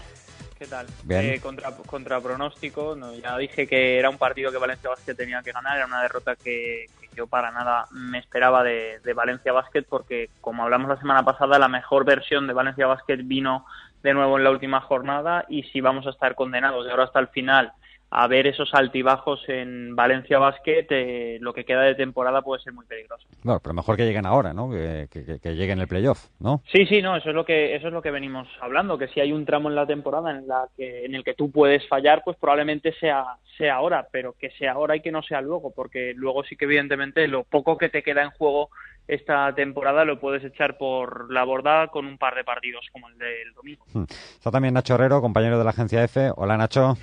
¿Qué 0.58 0.66
tal? 0.66 0.86
Bien. 1.04 1.22
Eh, 1.24 1.40
contra, 1.40 1.70
contra 1.74 2.20
pronóstico, 2.20 2.94
no, 2.94 3.14
ya 3.14 3.38
dije 3.38 3.66
que 3.66 3.98
era 3.98 4.10
un 4.10 4.18
partido 4.18 4.52
que 4.52 4.58
Valencia 4.58 4.90
Basket 4.90 5.14
tenía 5.14 5.42
que 5.42 5.52
ganar, 5.52 5.78
era 5.78 5.86
una 5.86 6.02
derrota 6.02 6.36
que, 6.36 6.84
que 7.00 7.08
yo 7.16 7.26
para 7.26 7.50
nada 7.50 7.86
me 7.92 8.18
esperaba 8.18 8.62
de, 8.62 9.00
de 9.02 9.14
Valencia 9.14 9.52
Basket 9.54 9.84
porque, 9.88 10.28
como 10.42 10.64
hablamos 10.64 10.90
la 10.90 10.98
semana 11.00 11.24
pasada, 11.24 11.58
la 11.58 11.68
mejor 11.68 12.04
versión 12.04 12.46
de 12.46 12.52
Valencia 12.52 12.86
Basket 12.86 13.22
vino 13.24 13.64
de 14.02 14.12
nuevo 14.12 14.36
en 14.36 14.44
la 14.44 14.50
última 14.50 14.82
jornada 14.82 15.46
y 15.48 15.62
si 15.62 15.80
vamos 15.80 16.06
a 16.06 16.10
estar 16.10 16.34
condenados 16.34 16.84
de 16.84 16.90
ahora 16.90 17.04
hasta 17.04 17.20
el 17.20 17.28
final 17.28 17.72
a 18.14 18.26
ver 18.26 18.46
esos 18.46 18.74
altibajos 18.74 19.42
en 19.48 19.96
Valencia 19.96 20.38
Basket, 20.38 20.86
eh, 20.90 21.38
lo 21.40 21.54
que 21.54 21.64
queda 21.64 21.80
de 21.80 21.94
temporada 21.94 22.42
puede 22.42 22.62
ser 22.62 22.74
muy 22.74 22.84
peligroso. 22.84 23.26
Bueno, 23.42 23.58
pero 23.62 23.72
mejor 23.72 23.96
que 23.96 24.04
lleguen 24.04 24.26
ahora, 24.26 24.52
¿no? 24.52 24.70
Que, 24.70 25.08
que, 25.10 25.38
que 25.40 25.54
lleguen 25.54 25.80
el 25.80 25.88
playoff, 25.88 26.26
¿no? 26.38 26.62
Sí, 26.70 26.84
sí, 26.84 27.00
no, 27.00 27.16
eso 27.16 27.30
es 27.30 27.34
lo 27.34 27.46
que 27.46 27.74
eso 27.74 27.86
es 27.86 27.92
lo 27.92 28.02
que 28.02 28.10
venimos 28.10 28.46
hablando, 28.60 28.98
que 28.98 29.08
si 29.08 29.20
hay 29.20 29.32
un 29.32 29.46
tramo 29.46 29.70
en 29.70 29.76
la 29.76 29.86
temporada 29.86 30.30
en 30.30 30.46
la 30.46 30.68
que 30.76 31.06
en 31.06 31.14
el 31.14 31.24
que 31.24 31.32
tú 31.32 31.50
puedes 31.50 31.88
fallar, 31.88 32.22
pues 32.22 32.36
probablemente 32.36 32.92
sea 33.00 33.24
sea 33.56 33.76
ahora, 33.76 34.06
pero 34.12 34.34
que 34.38 34.50
sea 34.50 34.72
ahora 34.72 34.94
y 34.94 35.00
que 35.00 35.10
no 35.10 35.22
sea 35.22 35.40
luego, 35.40 35.72
porque 35.74 36.12
luego 36.14 36.44
sí 36.44 36.54
que 36.54 36.66
evidentemente 36.66 37.26
lo 37.28 37.44
poco 37.44 37.78
que 37.78 37.88
te 37.88 38.02
queda 38.02 38.22
en 38.22 38.30
juego 38.30 38.68
esta 39.08 39.54
temporada 39.54 40.04
lo 40.04 40.20
puedes 40.20 40.44
echar 40.44 40.76
por 40.76 41.32
la 41.32 41.44
borda 41.44 41.88
con 41.88 42.06
un 42.06 42.18
par 42.18 42.34
de 42.34 42.44
partidos 42.44 42.86
como 42.92 43.08
el 43.08 43.18
del 43.18 43.52
domingo. 43.54 43.84
Hmm. 43.92 44.04
Está 44.04 44.50
también 44.50 44.74
Nacho 44.74 44.94
Herrero, 44.94 45.20
compañero 45.20 45.58
de 45.58 45.64
la 45.64 45.70
agencia 45.70 46.04
F. 46.04 46.30
Hola 46.36 46.56
Nacho. 46.56 46.96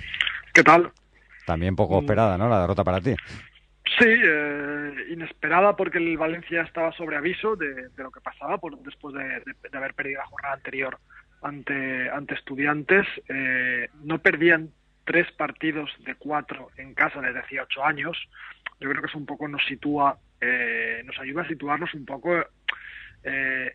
¿Qué 0.52 0.62
tal? 0.62 0.90
También 1.46 1.76
poco 1.76 2.00
esperada, 2.00 2.36
¿no? 2.38 2.48
La 2.48 2.60
derrota 2.60 2.84
para 2.84 3.00
ti. 3.00 3.14
Sí, 3.98 4.06
eh, 4.06 4.92
inesperada 5.10 5.74
porque 5.76 5.98
el 5.98 6.16
Valencia 6.16 6.62
estaba 6.62 6.92
sobre 6.92 7.16
aviso 7.16 7.56
de, 7.56 7.88
lo 7.96 8.10
que 8.10 8.20
pasaba 8.20 8.58
por, 8.58 8.78
después 8.82 9.14
de, 9.14 9.76
haber 9.76 9.94
perdido 9.94 10.20
la 10.20 10.26
jornada 10.26 10.54
anterior 10.54 10.98
ante, 11.42 12.08
ante 12.08 12.34
estudiantes. 12.34 13.06
Eh, 13.28 13.88
no 14.04 14.18
perdían 14.18 14.70
tres 15.04 15.30
partidos 15.32 15.90
de 16.04 16.14
cuatro 16.14 16.70
en 16.76 16.94
casa 16.94 17.20
desde 17.20 17.42
18 17.50 17.84
años. 17.84 18.16
Yo 18.78 18.88
creo 18.88 19.02
que 19.02 19.08
eso 19.08 19.18
un 19.18 19.26
poco 19.26 19.48
nos 19.48 19.64
sitúa, 19.66 20.18
eh, 20.40 21.02
nos 21.04 21.18
ayuda 21.18 21.42
a 21.42 21.48
situarnos 21.48 21.92
un 21.94 22.06
poco, 22.06 22.44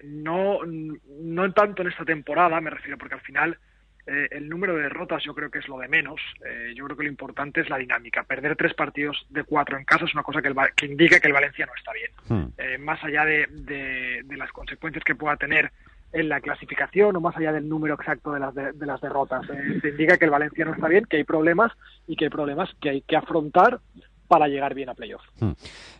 no, 0.03 0.59
no 0.65 1.53
tanto 1.53 1.83
en 1.83 1.89
esta 1.89 2.03
temporada, 2.03 2.59
me 2.61 2.71
refiero, 2.71 2.97
porque 2.97 3.13
al 3.13 3.21
final 3.21 3.59
eh, 4.07 4.27
el 4.31 4.47
número 4.47 4.75
de 4.75 4.83
derrotas 4.83 5.23
yo 5.23 5.33
creo 5.33 5.49
que 5.49 5.59
es 5.59 5.67
lo 5.67 5.79
de 5.79 5.87
menos. 5.87 6.21
Eh, 6.45 6.73
yo 6.75 6.85
creo 6.85 6.97
que 6.97 7.03
lo 7.03 7.09
importante 7.09 7.61
es 7.61 7.69
la 7.69 7.77
dinámica. 7.77 8.23
Perder 8.23 8.55
tres 8.55 8.73
partidos 8.73 9.25
de 9.29 9.43
cuatro 9.43 9.77
en 9.77 9.85
casa 9.85 10.05
es 10.05 10.13
una 10.13 10.23
cosa 10.23 10.41
que, 10.41 10.53
que 10.75 10.85
indica 10.85 11.19
que 11.19 11.27
el 11.27 11.33
Valencia 11.33 11.65
no 11.65 11.73
está 11.75 11.91
bien. 11.93 12.11
Hmm. 12.27 12.53
Eh, 12.57 12.77
más 12.77 13.03
allá 13.03 13.25
de, 13.25 13.47
de, 13.49 14.37
las 14.37 14.51
consecuencias 14.51 15.03
que 15.03 15.15
pueda 15.15 15.37
tener 15.37 15.71
en 16.11 16.29
la 16.29 16.39
clasificación 16.39 17.15
o 17.15 17.21
más 17.21 17.35
allá 17.35 17.51
del 17.51 17.67
número 17.67 17.95
exacto 17.95 18.31
de 18.31 18.39
las, 18.39 18.53
de, 18.53 18.85
las 18.85 19.01
derrotas. 19.01 19.45
se 19.81 19.89
indica 19.89 20.17
que 20.17 20.25
el 20.25 20.31
Valencia 20.31 20.65
no 20.65 20.73
está 20.73 20.87
bien, 20.87 21.05
que 21.05 21.17
hay 21.17 21.23
problemas 21.23 21.71
y 22.07 22.15
que 22.15 22.25
hay 22.25 22.29
problemas 22.29 22.69
que 22.79 22.89
hay 22.89 23.01
que 23.01 23.15
afrontar 23.15 23.79
para 24.27 24.47
llegar 24.47 24.73
bien 24.73 24.89
a 24.89 24.93
playoff. 24.93 25.23
Hmm. 25.39 25.51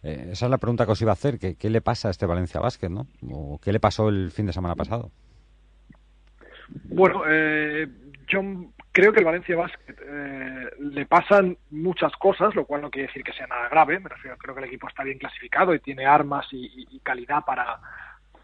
esa 0.03 0.45
es 0.45 0.49
la 0.49 0.57
pregunta 0.57 0.85
que 0.85 0.91
os 0.91 1.01
iba 1.01 1.11
a 1.11 1.13
hacer. 1.13 1.39
¿Qué, 1.39 1.55
¿Qué, 1.55 1.69
le 1.69 1.81
pasa 1.81 2.09
a 2.09 2.11
este 2.11 2.25
Valencia 2.25 2.59
Basket? 2.59 2.89
¿no? 2.89 3.07
¿O 3.31 3.59
¿Qué 3.59 3.73
le 3.73 3.79
pasó 3.79 4.09
el 4.09 4.31
fin 4.31 4.45
de 4.45 4.53
semana 4.53 4.75
pasado? 4.75 5.11
Bueno, 6.69 7.23
eh, 7.27 7.87
yo 8.27 8.41
creo 8.91 9.11
que 9.11 9.19
el 9.19 9.25
Valencia 9.25 9.55
Basket 9.55 9.95
eh, 10.01 10.69
le 10.79 11.05
pasan 11.05 11.57
muchas 11.69 12.13
cosas, 12.13 12.55
lo 12.55 12.65
cual 12.65 12.81
no 12.81 12.89
quiere 12.89 13.07
decir 13.07 13.23
que 13.23 13.33
sea 13.33 13.47
nada 13.47 13.69
grave. 13.69 13.99
Me 13.99 14.09
refiero, 14.09 14.37
creo 14.37 14.55
que 14.55 14.61
el 14.61 14.67
equipo 14.67 14.87
está 14.87 15.03
bien 15.03 15.17
clasificado 15.17 15.73
y 15.73 15.79
tiene 15.79 16.05
armas 16.05 16.47
y, 16.51 16.99
calidad 17.03 17.43
para, 17.45 17.79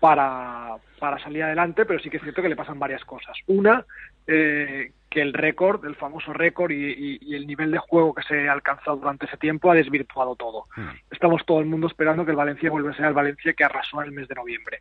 para, 0.01 0.77
para, 0.99 1.19
salir 1.19 1.43
adelante, 1.43 1.85
pero 1.85 1.99
sí 1.99 2.09
que 2.09 2.17
es 2.17 2.23
cierto 2.23 2.41
que 2.41 2.49
le 2.49 2.55
pasan 2.55 2.79
varias 2.79 3.05
cosas. 3.05 3.37
Una, 3.45 3.85
eh, 4.25 4.91
que 5.09 5.21
el 5.21 5.31
récord, 5.31 5.85
el 5.85 5.95
famoso 5.95 6.33
récord 6.33 6.71
y, 6.71 7.19
y, 7.21 7.35
el 7.35 7.45
nivel 7.45 7.69
de 7.69 7.77
juego 7.77 8.15
que 8.15 8.23
se 8.23 8.49
ha 8.49 8.51
alcanzado 8.51 8.97
durante 8.97 9.27
ese 9.27 9.37
tiempo 9.37 9.69
ha 9.69 9.75
desvirtuado 9.75 10.35
todo. 10.35 10.65
Hmm. 10.75 10.89
Estamos 11.11 11.45
todo 11.45 11.59
el 11.59 11.67
mundo 11.67 11.85
esperando 11.85 12.25
que 12.25 12.31
el 12.31 12.37
Valencia 12.37 12.71
vuelva 12.71 12.89
a 12.91 12.95
ser 12.95 13.05
el 13.05 13.13
Valencia 13.13 13.53
que 13.53 13.63
arrasó 13.63 14.01
en 14.01 14.07
el 14.07 14.13
mes 14.13 14.27
de 14.27 14.35
noviembre. 14.35 14.79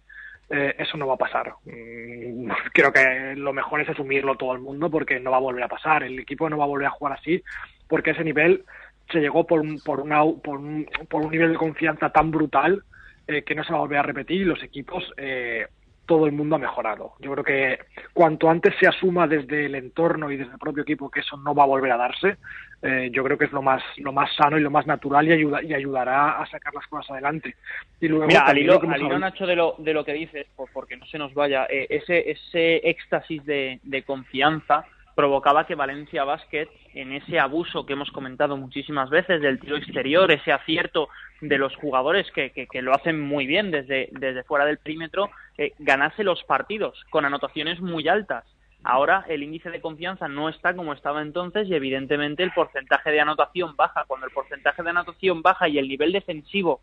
Eh, 0.48 0.74
eso 0.78 0.96
no 0.96 1.06
va 1.06 1.14
a 1.14 1.18
pasar. 1.18 1.52
Mm, 1.66 2.48
creo 2.72 2.92
que 2.92 3.34
lo 3.36 3.52
mejor 3.52 3.82
es 3.82 3.88
asumirlo 3.90 4.36
todo 4.36 4.54
el 4.54 4.60
mundo 4.60 4.90
porque 4.90 5.20
no 5.20 5.30
va 5.30 5.36
a 5.36 5.40
volver 5.40 5.64
a 5.64 5.68
pasar. 5.68 6.02
El 6.02 6.18
equipo 6.18 6.48
no 6.48 6.56
va 6.56 6.64
a 6.64 6.68
volver 6.68 6.86
a 6.86 6.92
jugar 6.92 7.18
así 7.18 7.42
porque 7.88 8.12
ese 8.12 8.24
nivel 8.24 8.64
se 9.12 9.20
llegó 9.20 9.46
por 9.46 9.60
un, 9.60 9.80
por, 9.80 10.00
una, 10.00 10.22
por, 10.24 10.58
un, 10.58 10.88
por 11.10 11.22
un 11.22 11.30
nivel 11.30 11.52
de 11.52 11.58
confianza 11.58 12.10
tan 12.10 12.30
brutal 12.30 12.84
eh, 13.30 13.42
que 13.42 13.54
no 13.54 13.62
se 13.62 13.72
va 13.72 13.78
a 13.78 13.82
volver 13.82 13.98
a 13.98 14.02
repetir 14.02 14.40
y 14.40 14.44
los 14.44 14.60
equipos 14.62 15.04
eh, 15.16 15.64
todo 16.04 16.26
el 16.26 16.32
mundo 16.32 16.56
ha 16.56 16.58
mejorado. 16.58 17.12
Yo 17.20 17.30
creo 17.30 17.44
que 17.44 17.78
cuanto 18.12 18.50
antes 18.50 18.74
se 18.80 18.88
asuma 18.88 19.28
desde 19.28 19.66
el 19.66 19.76
entorno 19.76 20.32
y 20.32 20.36
desde 20.36 20.50
el 20.54 20.58
propio 20.58 20.82
equipo 20.82 21.08
que 21.08 21.20
eso 21.20 21.36
no 21.36 21.54
va 21.54 21.62
a 21.62 21.66
volver 21.66 21.92
a 21.92 21.96
darse, 21.96 22.38
eh, 22.82 23.10
yo 23.12 23.22
creo 23.22 23.38
que 23.38 23.44
es 23.44 23.52
lo 23.52 23.62
más 23.62 23.80
lo 23.98 24.12
más 24.12 24.34
sano 24.34 24.58
y 24.58 24.62
lo 24.62 24.72
más 24.72 24.88
natural 24.88 25.28
y, 25.28 25.32
ayuda, 25.32 25.62
y 25.62 25.72
ayudará 25.72 26.40
a 26.42 26.46
sacar 26.46 26.74
las 26.74 26.84
cosas 26.88 27.12
adelante. 27.12 27.54
Y 28.00 28.08
luego, 28.08 28.26
Mira, 28.26 28.40
al 28.40 28.58
hilo, 28.58 28.80
Nacho, 29.20 29.46
de 29.46 29.54
lo, 29.54 29.76
de 29.78 29.94
lo 29.94 30.04
que 30.04 30.14
dices, 30.14 30.48
porque 30.72 30.96
no 30.96 31.06
se 31.06 31.18
nos 31.18 31.32
vaya, 31.32 31.66
eh, 31.70 31.86
ese, 31.88 32.28
ese 32.28 32.78
éxtasis 32.78 33.44
de, 33.44 33.78
de 33.84 34.02
confianza 34.02 34.84
provocaba 35.14 35.66
que 35.66 35.74
Valencia 35.74 36.24
Basket, 36.24 36.68
en 36.94 37.12
ese 37.12 37.38
abuso 37.38 37.86
que 37.86 37.92
hemos 37.94 38.10
comentado 38.10 38.56
muchísimas 38.56 39.10
veces 39.10 39.40
del 39.40 39.60
tiro 39.60 39.76
exterior, 39.76 40.30
ese 40.30 40.52
acierto 40.52 41.08
de 41.40 41.58
los 41.58 41.74
jugadores 41.76 42.30
que, 42.32 42.50
que, 42.50 42.82
lo 42.82 42.94
hacen 42.94 43.20
muy 43.20 43.46
bien 43.46 43.70
desde, 43.70 44.08
desde 44.12 44.44
fuera 44.44 44.64
del 44.64 44.78
perímetro, 44.78 45.30
eh, 45.58 45.72
ganase 45.78 46.24
los 46.24 46.42
partidos 46.44 47.02
con 47.10 47.24
anotaciones 47.24 47.80
muy 47.80 48.08
altas. 48.08 48.44
Ahora 48.82 49.26
el 49.28 49.42
índice 49.42 49.70
de 49.70 49.80
confianza 49.80 50.26
no 50.26 50.48
está 50.48 50.74
como 50.74 50.94
estaba 50.94 51.20
entonces 51.20 51.68
y 51.68 51.74
evidentemente 51.74 52.42
el 52.42 52.52
porcentaje 52.52 53.10
de 53.10 53.20
anotación 53.20 53.76
baja. 53.76 54.04
Cuando 54.06 54.26
el 54.26 54.32
porcentaje 54.32 54.82
de 54.82 54.90
anotación 54.90 55.42
baja 55.42 55.68
y 55.68 55.78
el 55.78 55.86
nivel 55.86 56.12
defensivo 56.12 56.80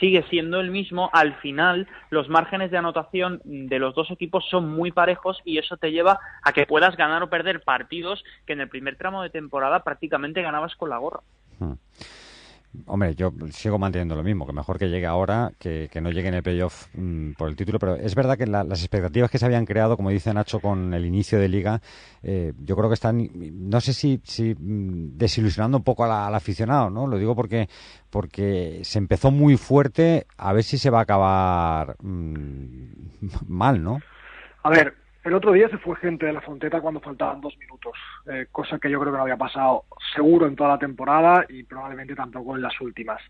sigue 0.00 0.24
siendo 0.30 0.60
el 0.60 0.70
mismo, 0.70 1.10
al 1.12 1.34
final 1.36 1.86
los 2.10 2.28
márgenes 2.28 2.70
de 2.70 2.78
anotación 2.78 3.40
de 3.44 3.78
los 3.78 3.94
dos 3.94 4.10
equipos 4.10 4.44
son 4.48 4.68
muy 4.68 4.92
parejos 4.92 5.40
y 5.44 5.58
eso 5.58 5.76
te 5.76 5.92
lleva 5.92 6.20
a 6.42 6.52
que 6.52 6.66
puedas 6.66 6.96
ganar 6.96 7.22
o 7.22 7.30
perder 7.30 7.62
partidos 7.62 8.24
que 8.46 8.52
en 8.52 8.60
el 8.60 8.68
primer 8.68 8.96
tramo 8.96 9.22
de 9.22 9.30
temporada 9.30 9.84
prácticamente 9.84 10.42
ganabas 10.42 10.76
con 10.76 10.90
la 10.90 10.98
gorra. 10.98 11.20
Hombre, 12.86 13.14
yo 13.14 13.32
sigo 13.50 13.78
manteniendo 13.78 14.14
lo 14.14 14.22
mismo, 14.22 14.46
que 14.46 14.52
mejor 14.52 14.78
que 14.78 14.88
llegue 14.88 15.06
ahora 15.06 15.52
que, 15.58 15.88
no 16.00 16.10
llegue 16.10 16.28
en 16.28 16.34
el 16.34 16.42
playoff 16.42 16.86
mm, 16.94 17.32
por 17.32 17.48
el 17.48 17.56
título, 17.56 17.78
pero 17.78 17.96
es 17.96 18.14
verdad 18.14 18.36
que 18.36 18.46
las 18.46 18.80
expectativas 18.80 19.30
que 19.30 19.38
se 19.38 19.46
habían 19.46 19.64
creado, 19.64 19.96
como 19.96 20.10
dice 20.10 20.32
Nacho, 20.32 20.60
con 20.60 20.94
el 20.94 21.04
inicio 21.04 21.38
de 21.38 21.48
liga, 21.48 21.80
eh, 22.22 22.52
yo 22.58 22.76
creo 22.76 22.88
que 22.88 22.94
están, 22.94 23.30
no 23.34 23.80
sé 23.80 23.92
si, 23.92 24.20
si 24.24 24.54
mm, 24.54 25.16
desilusionando 25.16 25.78
un 25.78 25.84
poco 25.84 26.04
al, 26.04 26.34
aficionado, 26.34 26.90
¿no? 26.90 27.06
Lo 27.06 27.18
digo 27.18 27.34
porque, 27.34 27.68
porque 28.10 28.80
se 28.84 28.98
empezó 28.98 29.30
muy 29.30 29.56
fuerte, 29.56 30.26
a 30.36 30.52
ver 30.52 30.64
si 30.64 30.78
se 30.78 30.90
va 30.90 31.00
a 31.00 31.02
acabar 31.02 31.96
mm, 32.02 32.92
mal, 33.46 33.82
¿no? 33.82 33.98
A 34.62 34.70
ver, 34.70 34.94
el 35.28 35.34
otro 35.34 35.52
día 35.52 35.68
se 35.68 35.78
fue 35.78 35.96
gente 35.96 36.26
de 36.26 36.32
la 36.32 36.40
Fonteta 36.40 36.80
cuando 36.80 37.00
faltaban 37.00 37.40
dos 37.40 37.56
minutos, 37.58 37.92
eh, 38.26 38.46
cosa 38.50 38.78
que 38.78 38.90
yo 38.90 38.98
creo 38.98 39.12
que 39.12 39.16
no 39.18 39.22
había 39.22 39.36
pasado 39.36 39.84
seguro 40.14 40.46
en 40.46 40.56
toda 40.56 40.70
la 40.70 40.78
temporada 40.78 41.44
y 41.48 41.62
probablemente 41.62 42.14
tampoco 42.14 42.56
en 42.56 42.62
las 42.62 42.80
últimas. 42.80 43.20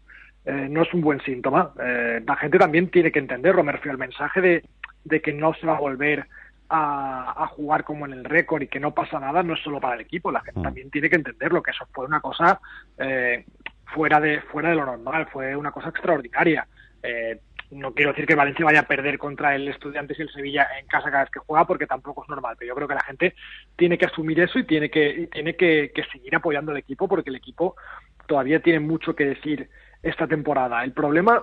Eh, 0.44 0.68
no 0.70 0.82
es 0.82 0.94
un 0.94 1.01
buen 1.01 1.20
síntoma. 1.20 1.72
Eh, 1.80 2.22
la 2.26 2.36
gente 2.36 2.59
también 2.59 2.90
tiene 2.90 3.12
que 3.12 3.18
entenderlo. 3.18 3.62
Me 3.62 3.72
refiero 3.72 3.92
al 3.92 3.99
mensaje 3.99 4.40
de, 4.40 5.20
que 5.20 5.32
no 5.32 5.53
se 5.55 5.66
va 5.66 5.76
a 5.76 5.80
volver 5.80 6.26
a, 6.70 7.46
jugar 7.53 7.84
como 7.84 8.07
en 8.07 8.12
el 8.12 8.24
récord 8.24 8.62
y 8.62 8.68
que 8.68 8.80
no 8.80 8.94
pasa 8.94 9.18
nada, 9.18 9.42
no 9.42 9.55
es 9.55 9.61
solo 9.61 9.80
para 9.80 9.96
el 9.96 10.03
equipo. 10.03 10.30
La 10.30 10.40
gente 10.40 10.61
mm. 10.61 10.62
también 10.62 10.90
tiene 10.90 11.11
que 11.11 11.16
entenderlo, 11.16 11.62
que 11.62 11.72
eso 11.72 11.86
fue 11.92 12.07
una 12.07 12.20
cosa 12.20 12.61
fuera, 13.86 14.20
de, 14.20 14.40
fuera 14.42 14.70
de 14.70 14.76
lo 14.76 14.86
normal, 14.86 15.28
fue 15.32 15.57
una 15.57 15.72
cosa 15.72 15.88
extraordinaria 15.88 16.66
no 17.71 17.93
quiero 17.93 18.12
decir 18.12 18.27
que 18.27 18.35
Valencia 18.35 18.64
vaya 18.64 18.81
a 18.81 18.89
perder 18.89 19.19
contra 19.19 19.55
el 19.55 19.69
Estudiantes 19.69 20.19
y 20.19 20.23
el 20.23 20.31
Sevilla 20.31 20.66
en 20.79 20.87
casa 20.87 21.11
cada 21.11 21.25
vez 21.25 21.31
que 21.31 21.41
juega, 21.41 21.66
porque 21.66 21.87
tampoco 21.87 22.23
es 22.23 22.29
normal. 22.29 22.57
Pero 22.59 22.69
yo 22.69 22.75
creo 22.75 22.89
que 22.89 22.95
la 22.95 23.05
gente 23.05 23.35
tiene 23.77 23.99
que 23.99 24.07
asumir 24.07 24.41
eso 24.41 24.59
y 24.59 24.64
tiene 24.64 24.91
que, 24.91 25.29
tiene 25.31 25.55
que, 25.55 25.93
seguir 26.11 26.35
apoyando 26.35 26.73
al 26.73 26.79
equipo, 26.79 27.09
porque 27.09 27.31
el 27.31 27.37
equipo 27.37 27.77
todavía 28.27 28.61
tiene 28.61 28.81
mucho 28.81 29.14
que 29.14 29.27
decir 29.27 29.69
esta 30.03 30.27
temporada. 30.27 30.83
El 30.83 30.93
problema, 30.93 31.43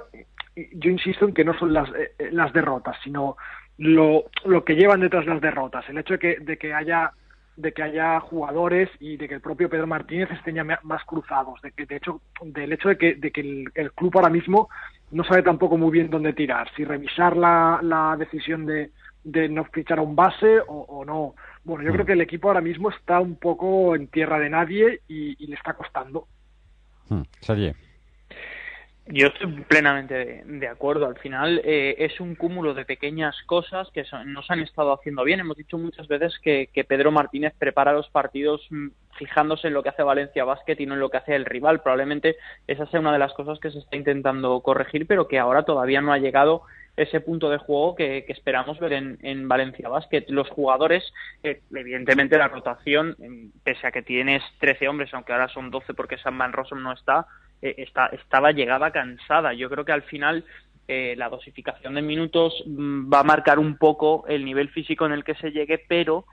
yo 0.56 0.90
insisto 0.90 1.26
en 1.26 1.34
que 1.34 1.46
no 1.46 1.58
son 1.58 1.74
las, 1.74 1.90
eh, 1.90 2.30
las 2.32 2.52
derrotas, 2.54 2.98
sino 3.04 3.38
lo, 3.78 4.26
lo 4.46 4.64
que 4.64 4.76
llevan 4.76 5.02
detrás 5.02 5.26
las 5.26 5.42
derrotas. 5.42 5.88
El 5.90 5.98
hecho 6.00 6.14
de 6.14 6.20
que, 6.20 6.38
de 6.40 6.58
que 6.58 6.74
haya 6.74 7.12
de 7.58 7.72
que 7.72 7.84
haya 7.84 8.20
jugadores 8.20 8.90
y 9.00 9.18
de 9.18 9.28
que 9.28 9.36
el 9.36 9.42
propio 9.42 9.70
Pedro 9.70 9.88
Martínez 9.88 10.30
esté 10.32 10.54
más 10.84 11.04
cruzados, 11.06 11.62
de 11.62 11.72
que 11.72 11.86
de 11.86 11.98
hecho 11.98 12.22
del 12.44 12.74
hecho 12.74 12.90
de 12.90 12.98
que, 12.98 13.16
de 13.16 13.32
que 13.32 13.42
el, 13.74 13.92
club 13.94 14.12
ahora 14.16 14.30
mismo 14.30 14.70
no 15.12 15.24
sabe 15.24 15.44
tampoco 15.44 15.78
muy 15.78 15.92
bien 15.92 16.10
dónde 16.10 16.34
tirar, 16.34 16.70
si 16.76 16.84
revisar 16.84 17.38
la, 17.38 17.80
la 17.82 18.16
decisión 18.18 18.66
de, 18.66 18.92
de 19.26 19.50
no 19.50 19.66
fichar 19.66 20.00
a 20.00 20.04
un 20.04 20.16
base 20.16 20.60
o, 20.68 21.04
no. 21.06 21.36
Bueno, 21.64 21.84
yo 21.84 21.92
creo 21.92 22.04
mm. 22.04 22.08
que 22.08 22.14
el 22.14 22.22
equipo 22.22 22.48
ahora 22.48 22.62
mismo 22.62 22.90
está 22.90 23.20
un 23.20 23.36
poco 23.36 23.96
en 23.96 24.08
tierra 24.08 24.40
de 24.40 24.50
nadie 24.50 25.02
y, 25.08 25.46
le 25.48 25.56
está 25.56 25.74
costando. 25.74 26.28
Hmm. 27.10 27.24
Yo 29.08 29.28
estoy 29.28 29.48
plenamente 29.68 30.44
de, 30.44 30.68
acuerdo. 30.68 31.06
Al 31.06 31.18
final 31.20 31.62
eh, 31.64 31.96
es 32.00 32.20
un 32.20 32.34
cúmulo 32.34 32.74
de 32.74 32.86
pequeñas 32.86 33.36
cosas 33.46 33.88
que 33.92 34.04
nos 34.26 34.50
han 34.50 34.62
estado 34.62 34.94
haciendo 34.94 35.24
bien. 35.24 35.40
Hemos 35.40 35.58
dicho 35.58 35.78
muchas 35.78 36.08
veces 36.08 36.40
que, 36.42 36.70
Pedro 36.88 37.12
Martínez 37.12 37.54
prepara 37.58 37.94
los 37.94 38.10
partidos 38.10 38.66
mm, 38.72 38.88
fijándose 39.18 39.68
en 39.68 39.76
lo 39.76 39.84
que 39.84 39.90
hace 39.90 40.02
Valencia 40.02 40.44
Basket 40.44 40.78
y 40.80 40.88
no 40.88 40.96
en 40.96 41.02
lo 41.02 41.10
que 41.10 41.18
hace 41.18 41.36
el 41.36 41.46
rival. 41.46 41.82
Probablemente 41.82 42.38
esa 42.66 42.88
sea 42.88 43.00
una 43.00 43.14
de 43.14 43.20
las 43.20 43.34
cosas 43.34 43.60
que 43.60 43.70
se 43.70 43.78
está 43.78 43.96
intentando 43.96 44.60
corregir, 44.62 45.06
pero 45.06 45.28
que 45.28 45.38
ahora 45.38 45.64
todavía 45.64 46.02
no 46.02 46.12
ha 46.12 46.18
llegado 46.18 46.64
ese 46.98 47.20
punto 47.20 47.52
de 47.52 47.58
juego 47.60 47.96
que, 47.96 48.26
esperamos 48.30 48.80
ver 48.80 48.94
en, 48.94 49.48
Valencia 49.48 49.88
Basket. 49.88 50.26
Los 50.30 50.50
jugadores, 50.50 51.04
eh, 51.44 51.62
evidentemente 51.76 52.40
la 52.40 52.48
rotación, 52.48 53.16
pese 53.64 53.86
a 53.86 53.92
que 53.92 54.02
tienes 54.02 54.42
13 54.60 54.88
hombres, 54.88 55.14
aunque 55.14 55.34
ahora 55.34 55.50
son 55.50 55.70
12 55.70 55.94
porque 55.94 56.18
San 56.18 56.38
Van 56.40 56.54
Rossum 56.54 56.82
no 56.82 56.94
está, 56.94 57.28
eh, 57.62 57.88
estaba 58.12 58.52
llegada 58.52 58.92
cansada. 58.92 59.54
Yo 59.54 59.70
creo 59.70 59.86
que 59.86 59.92
al 59.92 60.04
final 60.04 60.44
eh, 60.88 61.16
la 61.18 61.30
dosificación 61.30 61.96
de 61.96 62.02
minutos 62.02 62.64
mm, 62.68 63.12
va 63.12 63.22
a 63.22 63.24
marcar 63.24 63.58
un 63.58 63.78
poco 63.78 64.26
el 64.28 64.46
nivel 64.46 64.70
físico 64.70 65.06
en 65.06 65.14
el 65.14 65.24
que 65.24 65.36
se 65.36 65.52
llegue, 65.52 65.84
pero 65.88 66.26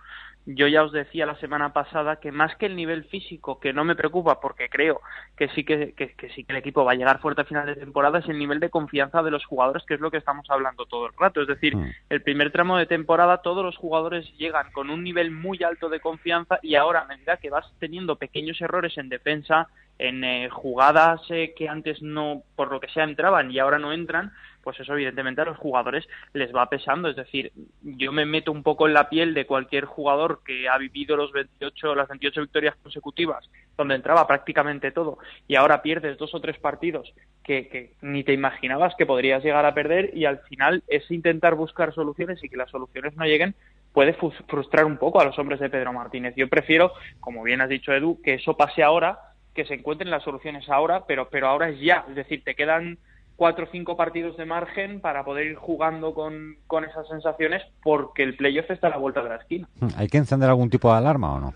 yo 0.47 0.67
ya 0.67 0.83
os 0.83 0.93
decía 0.93 1.27
la 1.27 1.37
semana 1.37 1.73
pasada 1.73 2.17
que 2.17 2.33
más 2.33 2.57
que 2.57 2.67
el 2.67 2.75
nivel 2.75 3.05
físico, 3.05 3.61
que 3.61 3.73
no 3.73 3.85
me 3.85 3.95
preocupa 3.95 4.41
porque 4.41 4.69
creo 4.69 5.01
que 5.37 5.49
sí 5.51 5.65
que, 5.65 5.95
sí 6.35 6.45
que 6.45 6.53
el 6.53 6.59
equipo 6.59 6.85
va 6.85 6.93
a 6.93 6.97
llegar 6.97 7.21
fuerte 7.21 7.43
a 7.43 7.45
final 7.45 7.67
de 7.67 7.77
temporada, 7.77 8.19
es 8.19 8.29
el 8.29 8.39
nivel 8.39 8.59
de 8.59 8.71
confianza 8.71 9.23
de 9.23 9.31
los 9.31 9.45
jugadores, 9.45 9.85
que 9.87 9.95
es 9.95 10.01
lo 10.01 10.11
que 10.11 10.17
estamos 10.17 10.49
hablando 10.51 10.87
todo 10.87 11.07
el 11.07 11.13
rato. 11.19 11.43
Es 11.43 11.49
decir, 11.49 11.77
mm. 11.77 11.93
el 12.11 12.23
primer 12.23 12.51
tramo 12.51 12.77
de 12.77 12.87
temporada 12.87 13.43
todos 13.43 13.65
los 13.65 13.77
jugadores 13.77 14.27
llegan 14.37 14.73
con 14.73 14.91
un 14.91 15.05
nivel 15.05 15.31
muy 15.31 15.63
alto 15.63 15.89
de 15.89 16.01
confianza 16.01 16.59
y 16.63 16.75
ahora 16.75 17.03
a 17.03 17.07
medida 17.07 17.37
que 17.37 17.51
vas 17.51 17.73
teniendo 17.79 18.17
pequeños 18.17 18.61
errores 18.61 18.99
en 18.99 19.09
defensa, 19.09 19.69
en 19.99 20.25
eh, 20.25 20.49
jugadas 20.51 21.21
eh, 21.31 21.55
que 21.57 21.69
antes 21.69 22.03
no, 22.03 22.43
por 22.57 22.73
lo 22.73 22.81
que 22.81 22.89
sea, 22.89 23.05
entraban 23.05 23.51
y 23.51 23.59
ahora 23.59 23.79
no 23.79 23.93
entran, 23.93 24.33
pues 24.63 24.79
eso 24.81 24.95
evidentemente 24.95 25.41
a 25.41 25.47
los 25.47 25.59
jugadores 25.59 26.07
les 26.33 26.55
va 26.55 26.69
pesando. 26.69 27.09
Es 27.09 27.17
decir, 27.17 27.53
yo 27.83 28.13
me 28.13 28.27
meto 28.27 28.53
un 28.53 28.63
poco 28.63 28.87
en 28.87 28.95
la 28.95 29.09
piel 29.09 29.35
de 29.35 29.47
cualquier 29.47 29.85
jugador 29.85 30.41
que 30.45 30.69
ha 30.69 30.79
vivido 30.79 31.17
los 31.17 31.33
28, 31.33 31.95
las 31.95 32.09
28 32.09 32.41
victorias 32.41 32.77
consecutivas, 32.83 33.49
donde 33.77 33.95
entraba 33.95 34.27
prácticamente 34.27 34.91
todo, 34.91 35.19
y 35.49 35.57
ahora 35.57 35.83
pierdes 35.83 36.19
dos 36.19 36.35
o 36.35 36.41
tres 36.41 36.59
partidos 36.59 37.13
que, 37.43 37.69
que 37.69 37.95
ni 38.01 38.25
te 38.25 38.33
imaginabas 38.33 38.95
que 38.97 39.07
podrías 39.07 39.43
llegar 39.43 39.67
a 39.67 39.75
perder 39.75 40.17
y 40.17 40.25
al 40.25 40.39
final 40.41 40.83
es 40.89 41.11
intentar 41.11 41.55
buscar 41.55 41.95
soluciones 41.95 42.43
y 42.45 42.49
que 42.49 42.57
las 42.57 42.71
soluciones 42.71 43.17
no 43.17 43.25
lleguen 43.25 43.55
puede 43.93 44.15
frustrar 44.15 44.85
un 44.85 44.97
poco 44.97 45.21
a 45.21 45.25
los 45.25 45.39
hombres 45.39 45.61
de 45.61 45.71
Pedro 45.71 45.93
Martínez. 45.93 46.35
Yo 46.37 46.49
prefiero, 46.49 46.93
como 47.21 47.43
bien 47.43 47.61
has 47.61 47.69
dicho 47.69 47.93
Edu, 47.93 48.21
que 48.23 48.35
eso 48.35 48.57
pase 48.57 48.83
ahora 48.83 49.19
que 49.55 49.67
se 49.67 49.75
encuentren 49.75 50.11
las 50.11 50.23
soluciones 50.23 50.69
ahora, 50.69 51.05
pero, 51.07 51.29
pero 51.29 51.49
ahora 51.49 51.69
es 51.69 51.79
ya. 51.81 52.07
Es 52.09 52.15
decir, 52.15 52.43
te 52.43 52.55
quedan 52.55 52.99
cuatro 53.37 53.65
o 53.65 53.69
cinco 53.71 53.97
partidos 53.97 54.37
de 54.37 54.45
margen 54.45 55.01
para 55.01 55.25
poder 55.25 55.47
ir 55.47 55.57
jugando 55.57 56.15
con, 56.15 56.57
con 56.67 56.85
esas 56.85 57.07
sensaciones 57.09 57.63
porque 57.83 58.23
el 58.23 58.37
playoff 58.37 58.71
está 58.71 58.89
a 58.89 58.91
la 58.91 58.99
vuelta 58.99 59.23
de 59.23 59.29
la 59.29 59.37
esquina. 59.37 59.69
¿Hay 59.97 60.09
que 60.09 60.19
encender 60.19 60.49
algún 60.49 60.71
tipo 60.71 60.91
de 60.91 60.99
alarma 60.99 61.35
o 61.35 61.41
no? 61.41 61.55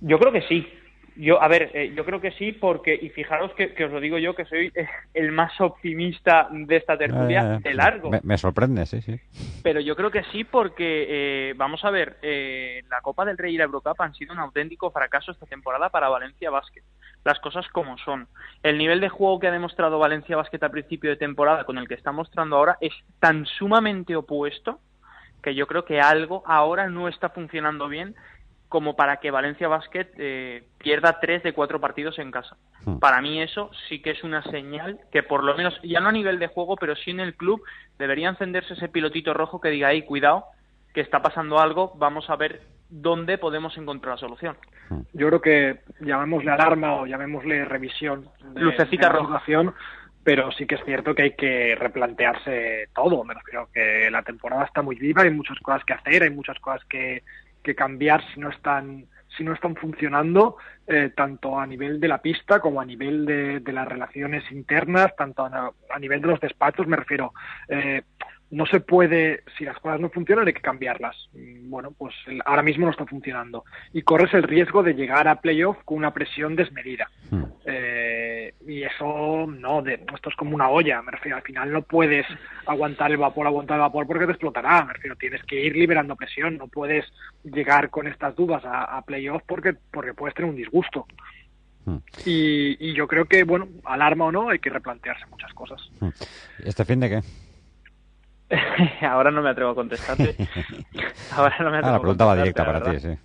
Yo 0.00 0.18
creo 0.18 0.32
que 0.32 0.42
sí. 0.42 0.66
Yo, 1.16 1.40
a 1.40 1.46
ver, 1.46 1.70
eh, 1.74 1.92
yo 1.94 2.04
creo 2.04 2.20
que 2.20 2.32
sí, 2.32 2.50
porque, 2.50 2.98
y 3.00 3.08
fijaros 3.08 3.52
que, 3.54 3.84
os 3.84 3.92
lo 3.92 4.00
digo 4.00 4.18
yo, 4.18 4.34
que 4.34 4.44
soy 4.46 4.72
eh, 4.74 4.88
el 5.14 5.30
más 5.30 5.60
optimista 5.60 6.48
de 6.50 6.76
esta 6.76 6.98
tertulia 6.98 7.60
de 7.62 7.72
largo. 7.72 8.10
Me, 8.22 8.36
sorprende, 8.36 8.84
sí, 8.84 9.00
sí. 9.00 9.20
Pero 9.62 9.78
yo 9.78 9.94
creo 9.94 10.10
que 10.10 10.24
sí, 10.32 10.42
porque, 10.42 11.06
eh, 11.08 11.54
vamos 11.56 11.84
a 11.84 11.90
ver, 11.90 12.18
la 12.90 13.00
Copa 13.00 13.24
del 13.24 13.38
Rey 13.38 13.54
y 13.54 13.58
la 13.58 13.64
Eurocup 13.64 14.00
han 14.00 14.12
sido 14.14 14.32
un 14.32 14.40
auténtico 14.40 14.90
fracaso 14.90 15.30
esta 15.30 15.46
temporada 15.46 15.88
para 15.88 16.08
Valencia 16.08 16.50
Basket. 16.50 16.82
Las 17.24 17.40
cosas 17.40 17.66
como 17.68 17.96
son. 17.98 18.28
El 18.62 18.78
nivel 18.78 19.00
de 19.00 19.08
juego 19.08 19.40
que 19.40 19.48
ha 19.48 19.52
demostrado 19.52 19.98
Valencia 19.98 20.36
Basket 20.36 20.62
a 20.62 20.68
principio 20.68 21.10
de 21.10 21.16
temporada 21.16 21.64
con 21.64 21.78
el 21.78 21.88
que 21.88 21.94
está 21.94 22.12
mostrando 22.12 22.56
ahora 22.56 22.76
es 22.80 22.92
tan 23.18 23.46
sumamente 23.46 24.14
opuesto 24.14 24.80
que 25.42 25.54
yo 25.54 25.66
creo 25.66 25.84
que 25.84 26.00
algo 26.00 26.42
ahora 26.46 26.88
no 26.88 27.08
está 27.08 27.28
funcionando 27.28 27.88
bien 27.88 28.14
como 28.68 28.96
para 28.96 29.18
que 29.18 29.30
Valencia 29.30 29.68
Basket 29.68 30.08
eh, 30.18 30.64
pierda 30.78 31.20
tres 31.20 31.42
de 31.44 31.52
cuatro 31.52 31.80
partidos 31.80 32.18
en 32.18 32.30
casa. 32.32 32.56
Hmm. 32.84 32.98
Para 32.98 33.20
mí 33.20 33.40
eso 33.40 33.70
sí 33.88 34.02
que 34.02 34.10
es 34.10 34.24
una 34.24 34.42
señal 34.50 34.98
que 35.12 35.22
por 35.22 35.44
lo 35.44 35.54
menos, 35.54 35.78
ya 35.82 36.00
no 36.00 36.08
a 36.08 36.12
nivel 36.12 36.38
de 36.38 36.48
juego, 36.48 36.76
pero 36.76 36.96
sí 36.96 37.12
en 37.12 37.20
el 37.20 37.36
club, 37.36 37.62
debería 37.98 38.28
encenderse 38.28 38.74
ese 38.74 38.88
pilotito 38.88 39.32
rojo 39.32 39.60
que 39.60 39.68
diga, 39.68 39.88
ahí, 39.88 40.02
cuidado, 40.02 40.46
que 40.92 41.02
está 41.02 41.22
pasando 41.22 41.60
algo, 41.60 41.92
vamos 41.96 42.28
a 42.30 42.36
ver 42.36 42.62
dónde 42.94 43.38
podemos 43.38 43.76
encontrar 43.76 44.14
la 44.14 44.20
solución. 44.20 44.56
Hmm. 44.88 45.00
Yo 45.12 45.28
creo 45.28 45.40
que 45.40 45.80
llamémosle 46.00 46.50
alarma 46.50 46.94
o 46.94 47.06
llamémosle 47.06 47.64
revisión 47.64 48.28
de, 48.54 48.60
Lucecita 48.60 49.08
de 49.08 49.72
pero 50.22 50.50
sí 50.52 50.66
que 50.66 50.76
es 50.76 50.84
cierto 50.84 51.14
que 51.14 51.22
hay 51.22 51.30
que 51.32 51.74
replantearse 51.74 52.88
todo. 52.94 53.24
Me 53.24 53.34
refiero 53.34 53.68
que 53.72 54.10
la 54.10 54.22
temporada 54.22 54.64
está 54.64 54.80
muy 54.80 54.96
viva, 54.96 55.22
hay 55.22 55.30
muchas 55.30 55.58
cosas 55.60 55.84
que 55.84 55.92
hacer, 55.92 56.22
hay 56.22 56.30
muchas 56.30 56.58
cosas 56.60 56.82
que 56.86 57.22
que 57.64 57.74
cambiar 57.74 58.22
si 58.32 58.38
no 58.38 58.50
están 58.50 59.06
si 59.36 59.42
no 59.42 59.52
están 59.52 59.74
funcionando 59.74 60.58
eh, 60.86 61.10
tanto 61.16 61.58
a 61.58 61.66
nivel 61.66 61.98
de 61.98 62.06
la 62.06 62.18
pista 62.18 62.60
como 62.60 62.80
a 62.80 62.84
nivel 62.84 63.26
de, 63.26 63.58
de 63.58 63.72
las 63.72 63.88
relaciones 63.88 64.44
internas 64.52 65.16
tanto 65.16 65.44
a, 65.44 65.72
a, 65.90 65.98
nivel 65.98 66.20
de 66.20 66.28
los 66.28 66.40
despachos 66.40 66.86
me 66.86 66.96
refiero 66.96 67.32
eh, 67.68 68.02
no 68.54 68.66
se 68.66 68.78
puede, 68.78 69.42
si 69.58 69.64
las 69.64 69.78
cosas 69.80 70.00
no 70.00 70.10
funcionan, 70.10 70.46
hay 70.46 70.52
que 70.52 70.60
cambiarlas. 70.60 71.16
Mm, 71.32 71.68
bueno, 71.68 71.90
pues 71.90 72.14
ahora 72.44 72.62
mismo 72.62 72.86
no 72.86 72.92
está 72.92 73.04
funcionando. 73.04 73.64
Y 73.92 74.02
corres 74.02 74.32
el 74.32 74.44
riesgo 74.44 74.84
de 74.84 74.94
llegar 74.94 75.26
a 75.26 75.40
playoff 75.40 75.78
con 75.84 75.98
una 75.98 76.14
presión 76.14 76.54
desmedida. 76.54 77.10
Hmm. 77.30 77.44
Eh, 77.64 78.54
y 78.66 78.84
eso 78.84 79.46
no, 79.48 79.82
de, 79.82 79.94
esto 79.94 80.30
es 80.30 80.36
como 80.36 80.54
una 80.54 80.68
olla, 80.68 81.02
me 81.02 81.10
refiero, 81.10 81.36
al 81.36 81.42
final 81.42 81.72
no 81.72 81.82
puedes 81.82 82.26
aguantar 82.66 83.10
el 83.10 83.16
vapor, 83.16 83.48
aguantar 83.48 83.76
el 83.76 83.82
vapor 83.82 84.06
porque 84.06 84.26
te 84.26 84.32
explotará, 84.32 84.84
me 84.84 84.92
refiero, 84.92 85.16
tienes 85.16 85.42
que 85.42 85.60
ir 85.60 85.74
liberando 85.74 86.14
presión, 86.14 86.56
no 86.56 86.68
puedes 86.68 87.04
llegar 87.42 87.90
con 87.90 88.06
estas 88.06 88.36
dudas 88.36 88.62
a, 88.64 89.02
playoff 89.04 89.42
porque, 89.46 89.74
porque 89.90 90.14
puedes 90.14 90.34
tener 90.34 90.50
un 90.50 90.56
disgusto. 90.56 91.06
Hmm. 91.86 91.98
Y, 92.24 92.76
y, 92.78 92.94
yo 92.94 93.08
creo 93.08 93.24
que, 93.24 93.42
bueno, 93.42 93.68
alarma 93.84 94.26
o 94.26 94.32
no, 94.32 94.48
hay 94.48 94.60
que 94.60 94.70
replantearse 94.70 95.26
muchas 95.26 95.52
cosas. 95.54 95.90
Hmm. 95.98 96.10
¿Este 96.64 96.84
fin 96.84 97.00
de 97.00 97.10
qué? 97.10 97.20
Ahora 99.02 99.30
no 99.30 99.42
me 99.42 99.50
atrevo 99.50 99.70
a 99.70 99.74
contestarte. 99.74 100.36
Ahora 101.32 101.56
no 101.60 101.70
me 101.70 101.78
atrevo 101.78 101.94
ah, 101.94 101.98
la 101.98 102.00
pregunta 102.00 102.24
va 102.24 102.36
directa 102.36 102.64
para 102.64 102.82
ti, 102.82 103.00
sí. 103.00 103.18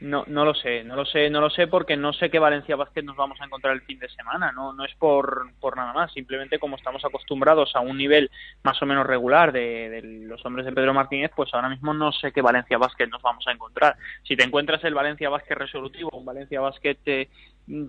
No, 0.00 0.24
no 0.26 0.44
lo 0.44 0.54
sé, 0.54 0.84
no 0.84 0.96
lo 0.96 1.06
sé, 1.06 1.30
no 1.30 1.40
lo 1.40 1.48
sé 1.48 1.66
porque 1.66 1.96
no 1.96 2.12
sé 2.12 2.28
qué 2.28 2.38
Valencia 2.38 2.76
Basket 2.76 3.02
nos 3.02 3.16
vamos 3.16 3.40
a 3.40 3.46
encontrar 3.46 3.72
el 3.72 3.80
fin 3.82 3.98
de 3.98 4.08
semana, 4.10 4.52
no, 4.52 4.74
no 4.74 4.84
es 4.84 4.94
por, 4.96 5.50
por 5.60 5.78
nada 5.78 5.94
más, 5.94 6.12
simplemente 6.12 6.58
como 6.58 6.76
estamos 6.76 7.02
acostumbrados 7.06 7.74
a 7.74 7.80
un 7.80 7.96
nivel 7.96 8.30
más 8.64 8.82
o 8.82 8.86
menos 8.86 9.06
regular 9.06 9.50
de, 9.50 9.88
de 9.88 10.02
los 10.02 10.44
hombres 10.44 10.66
de 10.66 10.72
Pedro 10.72 10.92
Martínez, 10.92 11.30
pues 11.34 11.54
ahora 11.54 11.70
mismo 11.70 11.94
no 11.94 12.12
sé 12.12 12.32
qué 12.32 12.42
Valencia 12.42 12.76
Basket 12.76 13.06
nos 13.06 13.22
vamos 13.22 13.46
a 13.46 13.52
encontrar. 13.52 13.96
Si 14.24 14.36
te 14.36 14.44
encuentras 14.44 14.84
el 14.84 14.92
Valencia 14.92 15.30
Basket 15.30 15.54
resolutivo, 15.54 16.10
un 16.12 16.26
Valencia 16.26 16.60
Basket 16.60 16.98
eh, 17.06 17.28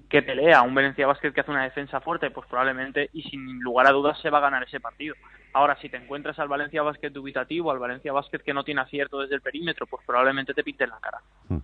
que 0.10 0.22
pelea, 0.22 0.62
un 0.62 0.74
Valencia 0.74 1.06
Basket 1.06 1.34
que 1.34 1.42
hace 1.42 1.52
una 1.52 1.64
defensa 1.64 2.00
fuerte, 2.00 2.32
pues 2.32 2.48
probablemente 2.48 3.10
y 3.12 3.24
sin 3.24 3.60
lugar 3.60 3.88
a 3.88 3.92
dudas 3.92 4.18
se 4.22 4.30
va 4.30 4.38
a 4.38 4.42
ganar 4.42 4.64
ese 4.64 4.80
partido. 4.80 5.16
Ahora, 5.54 5.78
si 5.82 5.90
te 5.90 5.98
encuentras 5.98 6.40
al 6.40 6.48
Valencia 6.48 6.82
Basket 6.82 7.10
dubitativo, 7.10 7.72
al 7.72 7.80
Valencia 7.80 8.14
Basket 8.14 8.40
que 8.40 8.54
no 8.54 8.64
tiene 8.64 8.82
acierto 8.82 9.20
desde 9.20 9.36
el 9.36 9.42
perímetro, 9.42 9.86
pues 9.86 10.04
probablemente 10.06 10.54
te 10.54 10.64
pinte 10.64 10.88
la 10.88 11.00
cara. 11.00 11.20
Mm, 11.50 11.58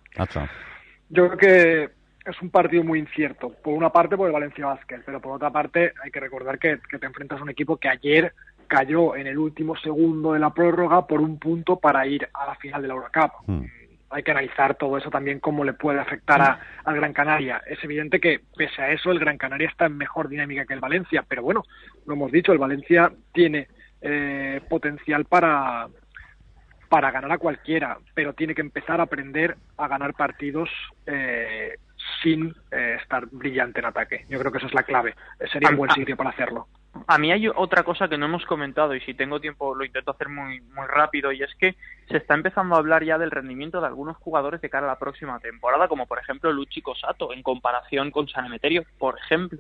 Yo 1.10 1.30
creo 1.30 1.38
que 1.38 1.90
es 2.30 2.42
un 2.42 2.50
partido 2.50 2.84
muy 2.84 3.00
incierto. 3.00 3.50
Por 3.50 3.74
una 3.74 3.90
parte, 3.90 4.18
por 4.18 4.28
el 4.28 4.34
Valencia 4.34 4.66
Basket, 4.66 5.02
pero 5.06 5.22
por 5.22 5.36
otra 5.36 5.50
parte, 5.50 5.94
hay 6.04 6.12
que 6.12 6.20
recordar 6.20 6.60
que, 6.60 6.78
te 6.78 7.06
enfrentas 7.06 7.40
a 7.40 7.44
un 7.44 7.50
equipo 7.50 7.78
que 7.78 7.90
ayer 7.90 8.34
cayó 8.68 9.16
en 9.16 9.28
el 9.28 9.38
último 9.38 9.76
segundo 9.78 10.34
de 10.34 10.40
la 10.40 10.54
prórroga 10.54 11.06
por 11.08 11.20
un 11.20 11.40
punto 11.40 11.78
para 11.78 12.06
ir 12.08 12.30
a 12.34 12.46
la 12.46 12.56
final 12.56 12.82
de 12.82 12.88
la 12.88 12.94
Eurocup. 12.94 13.32
Mm 13.48 13.81
hay 14.12 14.24
que 14.24 14.32
analizar 14.32 14.76
todo 14.76 14.98
eso 14.98 15.10
también, 15.10 15.40
cómo 15.40 15.64
le 15.64 15.74
puede 15.74 16.00
afectar 16.00 16.42
a, 16.42 16.60
al 16.84 16.96
Gran 16.96 17.14
Canaria. 17.14 17.62
Es 17.66 17.84
evidente 17.84 18.20
que, 18.20 18.42
pese 18.56 18.82
a 18.82 18.92
eso, 18.92 19.12
el 19.12 19.20
Gran 19.20 19.38
Canaria 19.38 19.70
está 19.70 19.86
en 19.86 19.98
mejor 19.98 20.28
dinámica 20.28 20.66
que 20.66 20.74
el 20.74 20.80
Valencia, 20.80 21.24
pero 21.28 21.42
bueno, 21.42 21.64
lo 22.06 22.14
hemos 22.14 22.32
dicho, 22.32 22.52
el 22.52 22.58
Valencia 22.58 23.12
tiene 23.34 23.68
eh, 24.02 24.62
potencial 24.70 25.26
para, 25.26 25.88
para 26.90 27.12
ganar 27.12 27.32
a 27.32 27.38
cualquiera, 27.38 27.98
pero 28.14 28.34
tiene 28.34 28.54
que 28.54 28.62
empezar 28.62 29.00
a 29.00 29.04
aprender 29.04 29.56
a 29.78 29.88
ganar 29.88 30.14
partidos 30.14 30.70
eh, 31.06 31.78
sin 32.22 32.56
eh, 32.72 32.98
estar 33.02 33.26
brillante 33.28 33.80
en 33.80 33.86
ataque. 33.86 34.26
Yo 34.30 34.40
creo 34.40 34.52
que 34.52 34.58
esa 34.58 34.68
es 34.68 34.74
la 34.74 34.84
clave. 34.84 35.16
Sería 35.52 35.70
un 35.70 35.78
buen 35.78 35.92
sitio 35.92 36.16
para 36.16 36.32
hacerlo. 36.32 36.68
A 37.08 37.18
mí 37.18 37.32
hay 37.32 37.48
otra 37.48 37.84
cosa 37.84 38.10
que 38.10 38.18
no 38.18 38.26
hemos 38.26 38.46
comentado 38.46 38.94
y 38.94 39.02
si 39.02 39.14
tengo 39.14 39.40
tiempo 39.40 39.74
lo 39.74 39.86
intento 39.86 40.12
hacer 40.12 40.28
muy 40.28 40.60
muy 40.60 40.88
rápido 40.88 41.32
y 41.32 41.42
es 41.42 41.54
que 41.56 41.76
se 42.10 42.18
está 42.18 42.34
empezando 42.34 42.76
a 42.76 42.80
hablar 42.80 43.04
ya 43.04 43.18
del 43.18 43.32
rendimiento 43.32 43.80
de 43.80 43.88
algunos 43.88 44.18
jugadores 44.18 44.60
de 44.60 44.70
cara 44.70 44.88
a 44.88 44.90
la 44.90 45.00
próxima 45.00 45.40
temporada, 45.40 45.88
como 45.88 46.06
por 46.06 46.20
ejemplo 46.20 46.52
Luchi 46.52 46.82
Cosato 46.82 47.32
en 47.32 47.44
comparación 47.44 48.12
con 48.12 48.28
San 48.28 48.46
Emeterio, 48.46 48.84
por 48.98 49.18
ejemplo. 49.18 49.60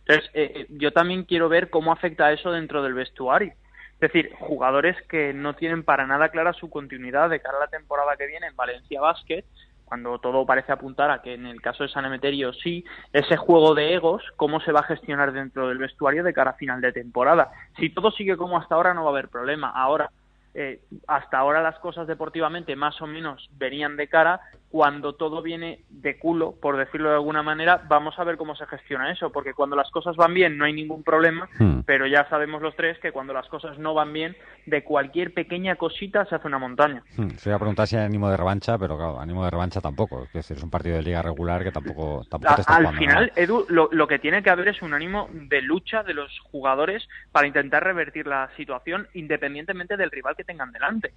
Entonces, 0.00 0.30
eh, 0.34 0.52
eh, 0.54 0.66
yo 0.70 0.92
también 0.92 1.22
quiero 1.22 1.48
ver 1.48 1.70
cómo 1.70 1.92
afecta 1.92 2.32
eso 2.32 2.50
dentro 2.50 2.82
del 2.82 2.94
vestuario. 2.94 3.54
Es 3.94 4.12
decir, 4.12 4.32
jugadores 4.40 4.96
que 5.08 5.32
no 5.32 5.54
tienen 5.54 5.84
para 5.84 6.08
nada 6.08 6.30
clara 6.30 6.52
su 6.52 6.68
continuidad 6.68 7.30
de 7.30 7.40
cara 7.40 7.58
a 7.58 7.60
la 7.60 7.68
temporada 7.68 8.16
que 8.16 8.26
viene 8.26 8.48
en 8.48 8.56
Valencia 8.56 9.00
Basket 9.00 9.44
cuando 9.92 10.18
todo 10.18 10.46
parece 10.46 10.72
apuntar 10.72 11.10
a 11.10 11.20
que 11.20 11.34
en 11.34 11.44
el 11.44 11.60
caso 11.60 11.82
de 11.82 11.90
San 11.90 12.06
Emeterio 12.06 12.54
sí, 12.54 12.82
ese 13.12 13.36
juego 13.36 13.74
de 13.74 13.92
egos, 13.92 14.22
cómo 14.36 14.58
se 14.60 14.72
va 14.72 14.80
a 14.80 14.84
gestionar 14.84 15.34
dentro 15.34 15.68
del 15.68 15.76
vestuario 15.76 16.24
de 16.24 16.32
cara 16.32 16.52
a 16.52 16.54
final 16.54 16.80
de 16.80 16.94
temporada. 16.94 17.50
Si 17.76 17.90
todo 17.90 18.10
sigue 18.10 18.38
como 18.38 18.56
hasta 18.56 18.74
ahora 18.74 18.94
no 18.94 19.02
va 19.04 19.10
a 19.10 19.12
haber 19.12 19.28
problema. 19.28 19.68
Ahora, 19.68 20.10
eh, 20.54 20.80
hasta 21.06 21.36
ahora 21.36 21.60
las 21.60 21.78
cosas 21.80 22.06
deportivamente 22.06 22.74
más 22.74 23.02
o 23.02 23.06
menos 23.06 23.50
venían 23.58 23.98
de 23.98 24.08
cara 24.08 24.40
cuando 24.72 25.12
todo 25.16 25.42
viene 25.42 25.80
de 25.90 26.18
culo, 26.18 26.52
por 26.52 26.78
decirlo 26.78 27.10
de 27.10 27.16
alguna 27.16 27.42
manera, 27.42 27.82
vamos 27.88 28.18
a 28.18 28.24
ver 28.24 28.38
cómo 28.38 28.56
se 28.56 28.64
gestiona 28.64 29.12
eso, 29.12 29.30
porque 29.30 29.52
cuando 29.52 29.76
las 29.76 29.90
cosas 29.90 30.16
van 30.16 30.32
bien 30.32 30.56
no 30.56 30.64
hay 30.64 30.72
ningún 30.72 31.02
problema, 31.02 31.46
hmm. 31.58 31.80
pero 31.84 32.06
ya 32.06 32.26
sabemos 32.30 32.62
los 32.62 32.74
tres 32.74 32.98
que 32.98 33.12
cuando 33.12 33.34
las 33.34 33.46
cosas 33.48 33.78
no 33.78 33.92
van 33.92 34.14
bien, 34.14 34.34
de 34.64 34.82
cualquier 34.82 35.34
pequeña 35.34 35.76
cosita 35.76 36.24
se 36.24 36.36
hace 36.36 36.48
una 36.48 36.58
montaña. 36.58 37.02
Hmm. 37.18 37.28
Se 37.36 37.50
iba 37.50 37.56
a 37.56 37.58
preguntar 37.58 37.86
si 37.86 37.96
hay 37.96 38.06
ánimo 38.06 38.30
de 38.30 38.38
revancha, 38.38 38.78
pero 38.78 38.96
claro, 38.96 39.20
ánimo 39.20 39.44
de 39.44 39.50
revancha 39.50 39.82
tampoco, 39.82 40.24
es 40.24 40.32
decir, 40.32 40.56
es 40.56 40.62
un 40.62 40.70
partido 40.70 40.96
de 40.96 41.02
liga 41.02 41.20
regular 41.20 41.62
que 41.62 41.70
tampoco, 41.70 42.24
tampoco 42.30 42.54
te 42.54 42.62
está 42.62 42.76
Al 42.76 42.96
final, 42.96 43.30
Edu, 43.36 43.66
lo, 43.68 43.90
lo 43.92 44.08
que 44.08 44.18
tiene 44.20 44.42
que 44.42 44.48
haber 44.48 44.68
es 44.68 44.80
un 44.80 44.94
ánimo 44.94 45.28
de 45.32 45.60
lucha 45.60 46.02
de 46.02 46.14
los 46.14 46.40
jugadores 46.50 47.06
para 47.30 47.46
intentar 47.46 47.84
revertir 47.84 48.26
la 48.26 48.48
situación 48.56 49.06
independientemente 49.12 49.98
del 49.98 50.10
rival 50.10 50.34
que 50.34 50.44
tengan 50.44 50.72
delante. 50.72 51.12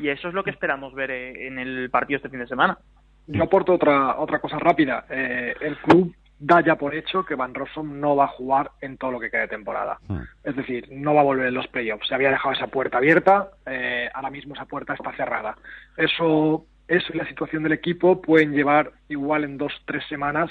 Y 0.00 0.08
eso 0.08 0.28
es 0.28 0.34
lo 0.34 0.42
que 0.42 0.50
esperamos 0.50 0.94
ver 0.94 1.10
eh, 1.10 1.46
en 1.46 1.58
el 1.58 1.90
partido 1.90 2.16
este 2.16 2.30
fin 2.30 2.40
de 2.40 2.46
semana. 2.46 2.78
Yo 3.26 3.44
aporto 3.44 3.74
otra, 3.74 4.18
otra 4.18 4.40
cosa 4.40 4.58
rápida. 4.58 5.04
Eh, 5.10 5.54
el 5.60 5.76
club 5.76 6.14
da 6.38 6.62
ya 6.62 6.76
por 6.76 6.94
hecho 6.94 7.24
que 7.24 7.34
Van 7.34 7.54
Rossum 7.54 8.00
no 8.00 8.16
va 8.16 8.24
a 8.24 8.28
jugar 8.28 8.72
en 8.80 8.96
todo 8.96 9.12
lo 9.12 9.20
que 9.20 9.30
queda 9.30 9.42
de 9.42 9.48
temporada. 9.48 9.98
Hmm. 10.08 10.22
Es 10.42 10.56
decir, 10.56 10.88
no 10.90 11.14
va 11.14 11.20
a 11.20 11.24
volver 11.24 11.46
en 11.46 11.54
los 11.54 11.68
playoffs. 11.68 12.08
Se 12.08 12.14
había 12.14 12.30
dejado 12.30 12.54
esa 12.54 12.68
puerta 12.68 12.96
abierta, 12.96 13.50
eh, 13.66 14.08
ahora 14.14 14.30
mismo 14.30 14.54
esa 14.54 14.64
puerta 14.64 14.94
está 14.94 15.12
cerrada. 15.12 15.56
Eso, 15.98 16.64
eso 16.88 17.12
y 17.12 17.18
la 17.18 17.28
situación 17.28 17.62
del 17.62 17.72
equipo 17.72 18.22
pueden 18.22 18.52
llevar 18.52 18.90
igual 19.10 19.44
en 19.44 19.58
dos, 19.58 19.72
tres 19.84 20.02
semanas, 20.08 20.50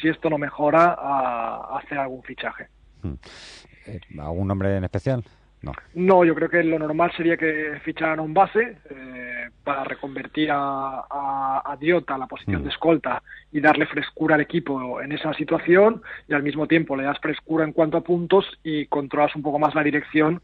si 0.00 0.08
esto 0.08 0.28
no 0.28 0.36
mejora, 0.36 0.94
a, 0.96 1.78
hacer 1.78 1.98
algún 1.98 2.22
fichaje. 2.22 2.68
Hmm. 3.02 3.14
¿Algún 4.20 4.46
nombre 4.46 4.76
en 4.76 4.84
especial? 4.84 5.24
No. 5.94 6.24
yo 6.24 6.34
creo 6.34 6.48
que 6.48 6.62
lo 6.62 6.78
normal 6.78 7.12
sería 7.16 7.36
que 7.36 7.78
ficharan 7.84 8.18
a 8.18 8.22
un 8.22 8.32
base 8.32 8.78
eh, 8.88 9.48
para 9.62 9.84
reconvertir 9.84 10.50
a, 10.50 11.04
a, 11.10 11.76
Diota 11.78 12.14
a 12.14 12.18
la 12.18 12.26
posición 12.26 12.62
mm. 12.62 12.64
de 12.64 12.70
escolta 12.70 13.22
y 13.52 13.60
darle 13.60 13.86
frescura 13.86 14.36
al 14.36 14.40
equipo 14.40 15.00
en 15.00 15.12
esa 15.12 15.34
situación 15.34 16.02
y 16.28 16.34
al 16.34 16.42
mismo 16.42 16.66
tiempo 16.66 16.96
le 16.96 17.04
das 17.04 17.18
frescura 17.20 17.64
en 17.64 17.72
cuanto 17.72 17.98
a 17.98 18.02
puntos 18.02 18.46
y 18.62 18.86
controlas 18.86 19.36
un 19.36 19.42
poco 19.42 19.58
más 19.58 19.74
la 19.74 19.82
dirección 19.82 20.40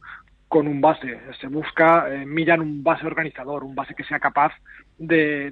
con 0.48 0.68
un 0.68 0.80
base. 0.80 1.18
Se 1.40 1.48
busca, 1.48 2.12
eh, 2.12 2.24
miran 2.26 2.60
un 2.60 2.84
base 2.84 3.06
organizador, 3.06 3.64
un 3.64 3.74
base 3.74 3.94
que 3.94 4.04
sea 4.04 4.20
capaz 4.20 4.52
de, 4.98 5.50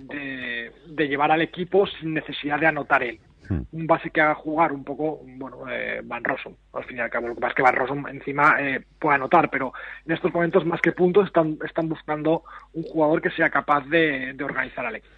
de 0.86 1.08
llevar 1.08 1.32
al 1.32 1.42
equipo 1.42 1.86
sin 1.86 2.14
necesidad 2.14 2.60
de 2.60 2.66
anotar 2.66 3.02
él. 3.02 3.18
Hmm. 3.49 3.62
un 3.72 3.86
base 3.86 4.11
que 4.11 4.20
haga 4.20 4.34
jugar 4.34 4.72
un 4.72 4.84
poco, 4.84 5.20
bueno, 5.22 5.68
eh, 5.70 6.01
Van 6.05 6.24
Rossum, 6.24 6.55
al 6.72 6.84
fin 6.84 6.97
y 6.97 7.01
al 7.01 7.11
cabo. 7.11 7.28
Lo 7.28 7.34
que 7.34 7.40
pasa 7.40 7.51
es 7.51 7.57
que 7.57 7.62
Van 7.62 7.76
Rossum 7.76 8.09
encima 8.09 8.57
eh, 8.61 8.82
puede 8.99 9.16
anotar, 9.16 9.51
pero 9.51 9.72
en 10.07 10.12
estos 10.12 10.32
momentos, 10.32 10.64
más 10.64 10.80
que 10.80 10.92
puntos, 10.92 11.26
están, 11.26 11.59
están 11.64 11.88
buscando 11.88 12.45
un 12.72 12.82
jugador 12.84 13.20
que 13.20 13.30
sea 13.30 13.51
capaz 13.51 13.84
de, 13.86 14.32
de 14.32 14.45
organizar 14.45 14.86
al 14.86 14.97
equipo. 14.97 15.14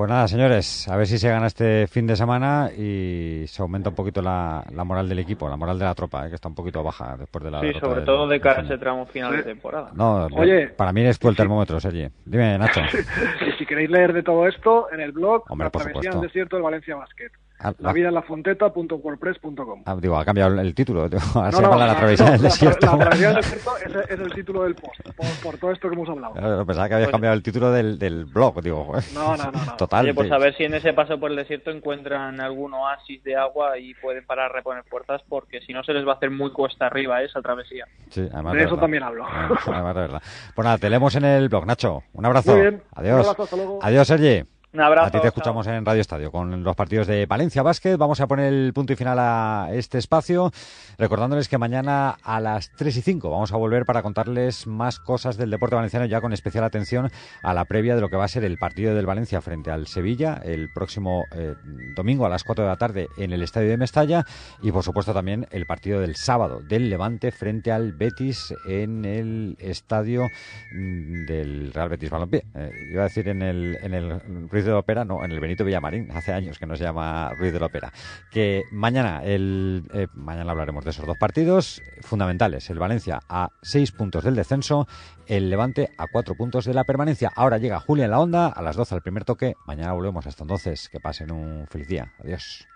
Pues 0.00 0.08
nada, 0.08 0.26
señores, 0.28 0.88
a 0.88 0.96
ver 0.96 1.06
si 1.06 1.18
se 1.18 1.28
gana 1.28 1.46
este 1.46 1.86
fin 1.86 2.06
de 2.06 2.16
semana 2.16 2.70
y 2.74 3.44
se 3.46 3.60
aumenta 3.60 3.90
un 3.90 3.94
poquito 3.94 4.22
la, 4.22 4.64
moral 4.82 5.06
del 5.06 5.18
equipo, 5.18 5.46
la 5.46 5.58
moral 5.58 5.78
de 5.78 5.84
la 5.84 5.94
tropa, 5.94 6.24
eh, 6.24 6.30
que 6.30 6.36
está 6.36 6.48
un 6.48 6.54
poquito 6.54 6.82
baja 6.82 7.18
después 7.18 7.44
de 7.44 7.50
la. 7.50 7.60
Sí, 7.60 7.74
sobre 7.78 8.00
todo 8.00 8.26
de 8.26 8.40
cara 8.40 8.62
a 8.62 8.64
ese 8.64 8.78
tramo 8.78 9.04
final 9.04 9.36
de 9.36 9.42
temporada. 9.42 9.90
No, 9.92 10.26
Oye, 10.32 10.68
para 10.68 10.94
mí 10.94 11.02
es 11.02 11.18
tú 11.18 11.28
el 11.28 11.36
termómetro, 11.36 11.78
Sergi. 11.80 12.08
Dime, 12.24 12.56
Nacho. 12.56 12.80
si 13.58 13.66
queréis 13.66 13.90
leer 13.90 14.14
de 14.14 14.22
todo 14.22 14.46
esto, 14.46 14.90
en 14.90 15.00
el 15.00 15.12
blog, 15.12 15.44
Hombre, 15.50 15.68
por 15.68 15.82
supuesto. 15.82 16.18
desierto 16.18 16.56
del 16.56 16.62
Valencia 16.62 16.96
Basket. 16.96 17.32
Ah, 17.62 17.74
la 17.78 17.92
vida 17.92 18.08
en 18.08 18.14
la 18.14 18.22
fonteta.wordpress.com. 18.22 19.82
Ah, 19.84 19.94
digo, 20.00 20.16
ha 20.16 20.24
cambiado 20.24 20.58
el 20.58 20.74
título. 20.74 21.02
Ahora 21.34 21.52
se 21.52 21.60
llama 21.60 21.86
la, 21.86 21.94
travesía 21.94 22.30
del 22.30 22.40
desierto. 22.40 22.86
La, 22.86 22.98
travesía 22.98 23.28
del 23.28 23.36
desierto 23.42 23.76
es, 23.76 24.20
el 24.20 24.32
título 24.32 24.62
del 24.62 24.74
post, 24.74 25.00
por, 25.42 25.58
todo 25.58 25.70
esto 25.70 25.88
que 25.88 25.94
hemos 25.94 26.08
hablado. 26.08 26.64
pensaba 26.64 26.88
que 26.88 26.94
habías 26.94 27.10
cambiado 27.10 27.36
el 27.36 27.42
título 27.42 27.70
del, 27.70 27.98
del 27.98 28.24
blog, 28.24 28.62
digo. 28.62 28.92
No, 29.14 29.36
no, 29.36 29.50
no. 29.50 29.76
Total. 29.76 30.04
Oye, 30.04 30.14
pues 30.14 30.32
a 30.32 30.38
ver 30.38 30.56
si 30.56 30.64
en 30.64 30.72
ese 30.72 30.94
paso 30.94 31.18
por 31.20 31.30
el 31.30 31.36
desierto 31.36 31.70
encuentran 31.70 32.40
algún 32.40 32.72
oasis 32.72 33.22
de 33.24 33.36
agua 33.36 33.76
y 33.78 33.92
pueden 33.94 34.24
parar 34.24 34.50
a 34.50 34.54
reponer 34.54 34.84
puertas, 34.84 35.20
porque 35.28 35.60
si 35.60 35.74
no 35.74 35.82
se 35.82 35.92
les 35.92 36.06
va 36.06 36.12
a 36.12 36.14
hacer 36.14 36.30
muy 36.30 36.52
cuesta 36.52 36.86
arriba 36.86 37.22
esa 37.22 37.42
travesía. 37.42 37.86
Sí, 38.08 38.26
además 38.32 38.54
de, 38.54 38.64
eso 38.64 38.78
también 38.78 39.02
hablo. 39.02 39.26
Además 39.26 39.94
de 39.94 40.00
verdad. 40.00 40.22
Pues 40.54 40.64
nada, 40.64 40.78
te 40.78 40.88
leemos 40.88 41.14
en 41.16 41.24
el 41.24 41.48
blog, 41.48 41.66
Nacho. 41.66 42.04
Un 42.14 42.24
abrazo. 42.24 42.52
Muy 42.52 42.60
bien. 42.62 42.82
Adiós. 42.94 43.14
Un 43.14 43.20
abrazo, 43.20 43.42
hasta 43.42 43.56
luego. 43.56 43.78
Adiós, 43.82 44.06
Sergi. 44.06 44.44
Un 44.72 44.80
abrazo. 44.80 45.08
A 45.08 45.10
ti 45.10 45.18
te 45.20 45.26
escuchamos 45.26 45.66
en 45.66 45.84
Radio 45.84 46.00
Estadio 46.00 46.30
con 46.30 46.62
los 46.62 46.76
partidos 46.76 47.08
de 47.08 47.26
Valencia 47.26 47.64
Básquet. 47.64 47.96
Vamos 47.98 48.20
a 48.20 48.28
poner 48.28 48.52
el 48.52 48.72
punto 48.72 48.92
y 48.92 48.96
final 48.96 49.18
a 49.18 49.68
este 49.72 49.98
espacio, 49.98 50.52
recordándoles 50.96 51.48
que 51.48 51.58
mañana 51.58 52.16
a 52.22 52.38
las 52.38 52.70
3 52.76 52.98
y 52.98 53.02
5 53.02 53.30
vamos 53.30 53.52
a 53.52 53.56
volver 53.56 53.84
para 53.84 54.00
contarles 54.02 54.68
más 54.68 55.00
cosas 55.00 55.36
del 55.36 55.50
deporte 55.50 55.74
valenciano, 55.74 56.06
ya 56.06 56.20
con 56.20 56.32
especial 56.32 56.62
atención 56.62 57.10
a 57.42 57.52
la 57.52 57.64
previa 57.64 57.96
de 57.96 58.00
lo 58.00 58.10
que 58.10 58.16
va 58.16 58.26
a 58.26 58.28
ser 58.28 58.44
el 58.44 58.58
partido 58.58 58.94
del 58.94 59.06
Valencia 59.06 59.40
frente 59.40 59.72
al 59.72 59.88
Sevilla 59.88 60.40
el 60.44 60.68
próximo 60.72 61.24
eh, 61.32 61.54
domingo 61.96 62.24
a 62.24 62.28
las 62.28 62.44
4 62.44 62.62
de 62.62 62.70
la 62.70 62.76
tarde 62.76 63.08
en 63.18 63.32
el 63.32 63.42
Estadio 63.42 63.70
de 63.70 63.76
Mestalla 63.76 64.24
y, 64.62 64.70
por 64.70 64.84
supuesto, 64.84 65.12
también 65.12 65.48
el 65.50 65.66
partido 65.66 66.00
del 66.00 66.14
sábado 66.14 66.60
del 66.60 66.90
Levante 66.90 67.32
frente 67.32 67.72
al 67.72 67.92
Betis 67.92 68.54
en 68.68 69.04
el 69.04 69.56
Estadio 69.58 70.28
mm, 70.72 71.26
del 71.26 71.72
Real 71.72 71.88
Betis 71.88 72.10
Balompié. 72.10 72.44
Eh, 72.54 72.70
iba 72.92 73.00
a 73.00 73.08
decir 73.08 73.26
en 73.28 73.42
el, 73.42 73.76
en 73.82 73.94
el 73.94 74.20
Ruiz 74.60 74.66
de 74.66 74.72
la 74.72 74.78
Ópera, 74.80 75.06
no, 75.06 75.24
en 75.24 75.32
el 75.32 75.40
Benito 75.40 75.64
Villamarín, 75.64 76.10
hace 76.12 76.34
años 76.34 76.58
que 76.58 76.66
no 76.66 76.76
se 76.76 76.84
llama 76.84 77.32
Ruiz 77.38 77.50
de 77.50 77.60
la 77.60 77.66
Ópera. 77.66 77.94
Que 78.30 78.64
mañana, 78.70 79.22
el, 79.24 79.88
eh, 79.94 80.06
mañana 80.12 80.50
hablaremos 80.50 80.84
de 80.84 80.90
esos 80.90 81.06
dos 81.06 81.16
partidos 81.16 81.80
fundamentales. 82.02 82.68
El 82.68 82.78
Valencia 82.78 83.20
a 83.26 83.48
seis 83.62 83.90
puntos 83.90 84.22
del 84.22 84.34
descenso, 84.34 84.86
el 85.26 85.48
Levante 85.48 85.88
a 85.96 86.08
cuatro 86.08 86.34
puntos 86.34 86.66
de 86.66 86.74
la 86.74 86.84
permanencia. 86.84 87.32
Ahora 87.34 87.56
llega 87.56 87.80
Julia 87.80 88.04
en 88.04 88.10
la 88.10 88.20
onda, 88.20 88.48
a 88.48 88.60
las 88.60 88.76
12 88.76 88.96
al 88.96 89.02
primer 89.02 89.24
toque. 89.24 89.54
Mañana 89.66 89.94
volvemos 89.94 90.26
hasta 90.26 90.44
entonces. 90.44 90.90
Que 90.90 91.00
pasen 91.00 91.32
un 91.32 91.66
feliz 91.66 91.88
día. 91.88 92.12
Adiós. 92.22 92.66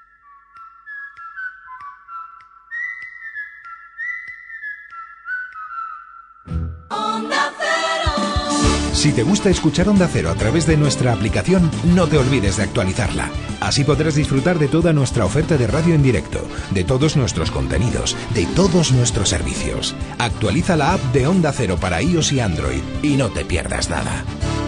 Si 8.95 9.13
te 9.13 9.25
gusta 9.25 9.51
escuchar 9.51 9.89
Onda 9.89 10.09
Cero 10.11 10.31
a 10.31 10.35
través 10.35 10.67
de 10.67 10.77
nuestra 10.77 11.13
aplicación, 11.13 11.69
no 11.95 12.07
te 12.07 12.17
olvides 12.17 12.57
de 12.57 12.63
actualizarla. 12.63 13.29
Así 13.61 13.83
podrás 13.83 14.15
disfrutar 14.15 14.59
de 14.59 14.69
toda 14.69 14.93
nuestra 14.93 15.25
oferta 15.25 15.59
de 15.59 15.67
radio 15.67 15.95
en 15.95 16.03
directo, 16.03 16.41
de 16.71 16.85
todos 16.85 17.17
nuestros 17.17 17.51
contenidos, 17.51 18.17
de 18.35 18.47
todos 18.47 18.93
nuestros 18.93 19.29
servicios. 19.29 19.95
Actualiza 20.19 20.77
la 20.77 20.95
app 20.95 21.01
de 21.13 21.27
Onda 21.27 21.53
Cero 21.53 21.77
para 21.79 22.01
iOS 22.01 22.33
y 22.33 22.41
Android 22.41 22.83
y 23.03 23.17
no 23.17 23.31
te 23.31 23.45
pierdas 23.45 23.91
nada. 23.91 24.25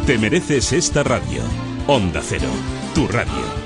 Te 0.07 0.19
mereces 0.19 0.73
esta 0.73 1.03
radio. 1.03 1.43
Onda 1.87 2.21
Cero, 2.23 2.51
tu 2.95 3.07
radio. 3.07 3.66